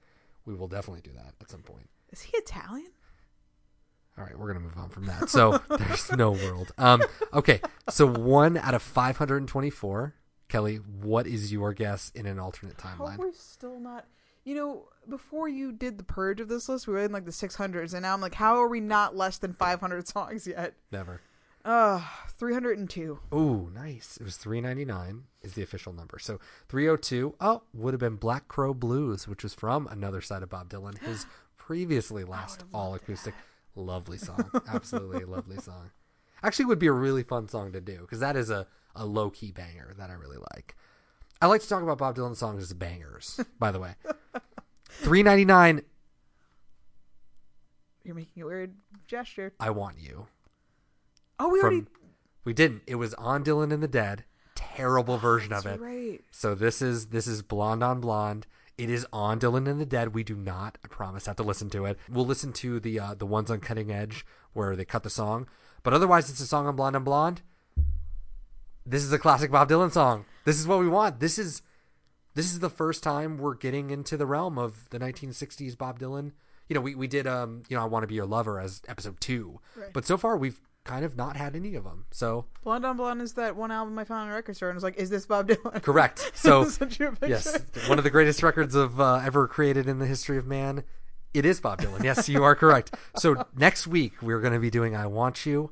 we 0.45 0.55
will 0.55 0.69
definitely 0.69 1.01
do 1.01 1.11
that 1.11 1.33
at 1.41 1.49
some 1.49 1.61
point. 1.61 1.89
Is 2.09 2.21
he 2.21 2.37
Italian? 2.37 2.91
All 4.17 4.23
right, 4.23 4.37
we're 4.37 4.47
gonna 4.47 4.59
move 4.59 4.77
on 4.77 4.89
from 4.89 5.05
that. 5.05 5.29
So 5.29 5.61
there's 5.69 6.11
no 6.11 6.31
world. 6.31 6.71
Um, 6.77 7.03
okay, 7.33 7.61
so 7.89 8.07
one 8.07 8.57
out 8.57 8.73
of 8.73 8.81
524. 8.81 10.15
Kelly, 10.49 10.77
what 10.77 11.27
is 11.27 11.51
your 11.51 11.73
guess 11.73 12.11
in 12.15 12.25
an 12.25 12.39
alternate 12.39 12.79
How 12.79 12.95
timeline? 12.95 13.17
we're 13.17 13.33
still 13.33 13.79
not. 13.79 14.05
You 14.45 14.55
know, 14.55 14.85
before 15.09 15.49
you 15.49 15.73
did 15.73 15.97
the 15.97 16.05
purge 16.05 16.39
of 16.39 16.47
this 16.47 16.69
list, 16.69 16.87
we 16.87 16.93
were 16.93 17.03
in 17.03 17.11
like 17.11 17.25
the 17.25 17.31
600s, 17.31 17.93
and 17.93 18.03
now 18.03 18.13
I'm 18.13 18.21
like, 18.21 18.35
how 18.35 18.55
are 18.55 18.67
we 18.69 18.79
not 18.79 19.15
less 19.15 19.37
than 19.37 19.53
500 19.53 20.07
songs 20.07 20.47
yet? 20.47 20.73
Never. 20.89 21.19
Uh, 21.65 22.01
302. 22.29 23.19
Ooh, 23.33 23.69
nice. 23.75 24.15
It 24.15 24.23
was 24.23 24.37
399 24.37 25.23
is 25.41 25.53
the 25.53 25.63
official 25.63 25.91
number. 25.91 26.17
So 26.17 26.39
302, 26.69 27.35
oh, 27.41 27.63
would 27.73 27.93
have 27.93 27.99
been 27.99 28.15
Black 28.15 28.47
Crow 28.47 28.73
Blues, 28.73 29.27
which 29.27 29.43
was 29.43 29.53
from 29.53 29.85
another 29.87 30.21
side 30.21 30.43
of 30.43 30.49
Bob 30.49 30.69
Dylan, 30.69 30.97
his 30.99 31.25
previously 31.57 32.23
last 32.23 32.63
all 32.73 32.95
acoustic. 32.95 33.33
Lovely 33.77 34.17
song. 34.17 34.49
Absolutely 34.67 35.23
lovely 35.23 35.57
song. 35.57 35.91
Actually 36.41 36.65
would 36.65 36.79
be 36.79 36.87
a 36.87 36.91
really 36.91 37.21
fun 37.21 37.47
song 37.47 37.71
to 37.71 37.79
do 37.79 37.99
because 38.01 38.19
that 38.19 38.35
is 38.35 38.49
a, 38.49 38.65
a 38.95 39.05
low 39.05 39.29
key 39.29 39.51
banger 39.51 39.93
that 39.99 40.09
I 40.09 40.13
really 40.13 40.37
like. 40.51 40.75
I 41.39 41.45
like 41.45 41.61
to 41.61 41.69
talk 41.69 41.83
about 41.83 41.99
Bob 41.99 42.15
Dylan 42.15 42.35
songs 42.35 42.63
as 42.63 42.73
bangers, 42.73 43.39
by 43.59 43.71
the 43.71 43.79
way. 43.79 43.93
399 44.89 45.83
You're 48.03 48.15
making 48.15 48.41
a 48.41 48.45
weird 48.47 48.73
gesture. 49.05 49.53
I 49.59 49.69
Want 49.69 49.99
You. 49.99 50.25
Oh, 51.39 51.49
we 51.49 51.61
already. 51.61 51.85
We 52.43 52.53
didn't. 52.53 52.81
It 52.87 52.95
was 52.95 53.13
on 53.13 53.43
Dylan 53.43 53.71
and 53.71 53.83
the 53.83 53.87
Dead. 53.87 54.23
Terrible 54.55 55.17
version 55.19 55.53
ah, 55.53 55.57
of 55.57 55.65
That's 55.65 55.77
it. 55.77 55.83
right. 55.83 56.21
So 56.31 56.55
this 56.55 56.81
is 56.81 57.07
this 57.07 57.27
is 57.27 57.43
Blonde 57.43 57.83
on 57.83 58.01
Blonde. 58.01 58.47
It 58.77 58.89
is 58.91 59.07
on 59.11 59.39
Dylan 59.39 59.67
and 59.67 59.81
the 59.81 59.85
Dead. 59.85 60.13
We 60.13 60.23
do 60.23 60.35
not, 60.35 60.77
I 60.85 60.87
promise, 60.87 61.25
have 61.25 61.35
to 61.37 61.43
listen 61.43 61.69
to 61.71 61.85
it. 61.85 61.97
We'll 62.09 62.25
listen 62.27 62.53
to 62.53 62.79
the 62.79 62.99
uh, 62.99 63.13
the 63.15 63.25
ones 63.25 63.49
on 63.49 63.59
Cutting 63.59 63.91
Edge 63.91 64.25
where 64.53 64.75
they 64.75 64.85
cut 64.85 65.01
the 65.03 65.09
song, 65.09 65.47
but 65.83 65.93
otherwise 65.93 66.29
it's 66.29 66.39
a 66.39 66.45
song 66.47 66.67
on 66.67 66.75
Blonde 66.75 66.95
and 66.95 67.05
Blonde. 67.05 67.41
This 68.85 69.03
is 69.03 69.11
a 69.11 69.19
classic 69.19 69.51
Bob 69.51 69.67
Dylan 69.69 69.91
song. 69.91 70.25
This 70.45 70.59
is 70.59 70.67
what 70.67 70.79
we 70.79 70.87
want. 70.87 71.19
This 71.19 71.37
is 71.39 71.61
this 72.35 72.45
is 72.53 72.59
the 72.59 72.69
first 72.69 73.01
time 73.03 73.37
we're 73.37 73.55
getting 73.55 73.89
into 73.89 74.15
the 74.15 74.25
realm 74.27 74.57
of 74.59 74.87
the 74.91 74.99
1960s 74.99 75.75
Bob 75.77 75.99
Dylan. 75.99 76.31
You 76.69 76.75
know, 76.75 76.81
we 76.81 76.95
we 76.95 77.07
did 77.07 77.25
um 77.27 77.63
you 77.69 77.75
know 77.75 77.81
I 77.83 77.85
want 77.87 78.03
to 78.03 78.07
be 78.07 78.15
your 78.15 78.25
lover 78.27 78.59
as 78.59 78.81
episode 78.87 79.19
two, 79.19 79.59
Right. 79.75 79.91
but 79.91 80.05
so 80.05 80.17
far 80.17 80.37
we've 80.37 80.61
kind 80.87 81.05
of 81.05 81.15
not 81.15 81.35
had 81.35 81.55
any 81.55 81.75
of 81.75 81.83
them. 81.83 82.05
So 82.11 82.45
Blonde 82.63 82.85
on 82.85 82.97
Blonde 82.97 83.21
is 83.21 83.33
that 83.33 83.55
one 83.55 83.71
album 83.71 83.97
I 83.99 84.03
found 84.05 84.23
on 84.23 84.29
a 84.29 84.33
record 84.35 84.55
store 84.55 84.69
and 84.69 84.75
I 84.75 84.77
was 84.77 84.83
like, 84.83 84.97
"Is 84.97 85.09
this 85.09 85.25
Bob 85.25 85.47
Dylan?" 85.49 85.83
correct. 85.83 86.31
So 86.35 86.65
Sent 86.65 86.97
you 86.99 87.07
a 87.07 87.11
picture. 87.11 87.27
yes, 87.27 87.59
one 87.87 87.97
of 87.97 88.03
the 88.03 88.09
greatest 88.09 88.41
records 88.41 88.73
of 88.73 88.99
uh, 88.99 89.21
ever 89.23 89.47
created 89.47 89.87
in 89.87 89.99
the 89.99 90.05
history 90.05 90.37
of 90.37 90.47
man. 90.47 90.83
It 91.33 91.45
is 91.45 91.59
Bob 91.59 91.81
Dylan. 91.81 92.03
Yes, 92.03 92.29
you 92.29 92.43
are 92.43 92.55
correct. 92.55 92.95
So 93.17 93.45
next 93.55 93.85
week 93.85 94.13
we're 94.21 94.39
going 94.39 94.53
to 94.53 94.59
be 94.59 94.69
doing 94.69 94.95
"I 94.95 95.05
Want 95.07 95.45
You," 95.45 95.71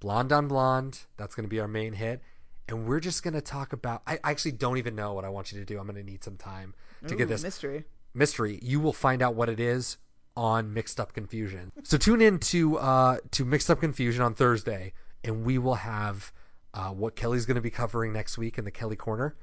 "Blonde 0.00 0.32
on 0.32 0.48
Blonde." 0.48 1.00
That's 1.16 1.34
going 1.34 1.44
to 1.44 1.50
be 1.50 1.60
our 1.60 1.68
main 1.68 1.94
hit, 1.94 2.22
and 2.68 2.86
we're 2.86 3.00
just 3.00 3.22
going 3.22 3.34
to 3.34 3.40
talk 3.42 3.72
about. 3.72 4.02
I 4.06 4.14
I 4.24 4.30
actually 4.30 4.52
don't 4.52 4.78
even 4.78 4.94
know 4.94 5.12
what 5.12 5.24
I 5.24 5.28
want 5.28 5.52
you 5.52 5.58
to 5.58 5.64
do. 5.64 5.78
I'm 5.78 5.86
going 5.86 5.96
to 5.96 6.02
need 6.10 6.22
some 6.24 6.36
time 6.36 6.74
to 7.08 7.14
get 7.14 7.28
this 7.28 7.42
mystery. 7.42 7.84
mystery. 8.14 8.58
You 8.62 8.80
will 8.80 8.92
find 8.94 9.20
out 9.20 9.34
what 9.34 9.48
it 9.50 9.60
is 9.60 9.98
on 10.36 10.72
Mixed 10.72 10.98
Up 10.98 11.12
Confusion. 11.12 11.72
So 11.82 11.96
tune 11.96 12.20
in 12.20 12.38
to 12.40 12.78
uh, 12.78 13.18
to 13.32 13.44
Mixed 13.44 13.70
Up 13.70 13.80
Confusion 13.80 14.22
on 14.22 14.34
Thursday, 14.34 14.92
and 15.22 15.44
we 15.44 15.58
will 15.58 15.76
have 15.76 16.32
uh, 16.74 16.88
what 16.88 17.14
Kelly's 17.14 17.46
going 17.46 17.54
to 17.54 17.60
be 17.60 17.70
covering 17.70 18.12
next 18.12 18.36
week 18.36 18.58
in 18.58 18.64
the 18.64 18.70
Kelly 18.70 18.96
Corner. 18.96 19.36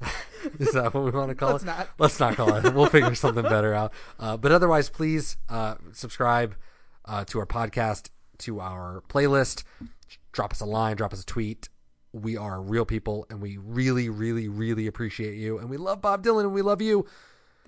is 0.58 0.72
that 0.72 0.92
what 0.92 1.04
we 1.04 1.10
want 1.10 1.28
to 1.28 1.34
call 1.34 1.52
Let's 1.52 1.62
it? 1.62 1.66
not. 1.66 1.88
Let's 1.98 2.18
not 2.18 2.36
call 2.36 2.54
it. 2.54 2.74
We'll 2.74 2.86
figure 2.86 3.14
something 3.16 3.44
better 3.44 3.72
out. 3.74 3.92
Uh, 4.18 4.36
but 4.36 4.50
otherwise, 4.50 4.90
please 4.90 5.36
uh, 5.48 5.76
subscribe 5.92 6.56
uh, 7.04 7.24
to 7.26 7.38
our 7.38 7.46
podcast, 7.46 8.08
to 8.38 8.60
our 8.60 9.02
playlist. 9.08 9.62
Drop 10.32 10.52
us 10.52 10.60
a 10.60 10.66
line, 10.66 10.96
drop 10.96 11.12
us 11.12 11.22
a 11.22 11.26
tweet. 11.26 11.68
We 12.12 12.36
are 12.36 12.60
real 12.60 12.84
people, 12.84 13.26
and 13.30 13.40
we 13.40 13.58
really, 13.58 14.08
really, 14.08 14.48
really 14.48 14.86
appreciate 14.86 15.36
you. 15.36 15.58
And 15.58 15.70
we 15.70 15.76
love 15.76 16.00
Bob 16.00 16.24
Dylan, 16.24 16.42
and 16.42 16.54
we 16.54 16.62
love 16.62 16.82
you. 16.82 17.06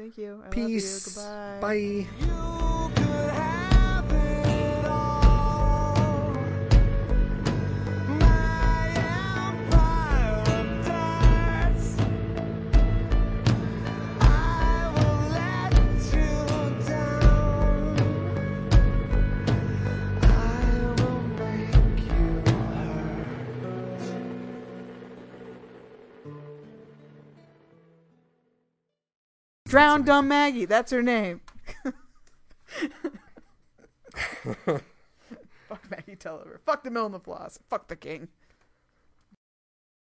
Thank 0.00 0.16
you. 0.16 0.42
I 0.46 0.48
Peace. 0.48 1.14
You. 1.14 1.60
Bye. 1.60 2.76
Drown 29.70 30.02
dumb 30.02 30.26
Maggie. 30.26 30.64
That's 30.64 30.90
her 30.90 31.00
name. 31.00 31.42
Fuck 35.68 35.88
Maggie 35.88 36.16
Tulliver. 36.16 36.60
Fuck 36.66 36.82
the 36.82 36.90
mill 36.90 37.06
and 37.06 37.14
the 37.14 37.20
floss. 37.20 37.60
Fuck 37.68 37.86
the 37.86 37.94
king. 37.94 38.26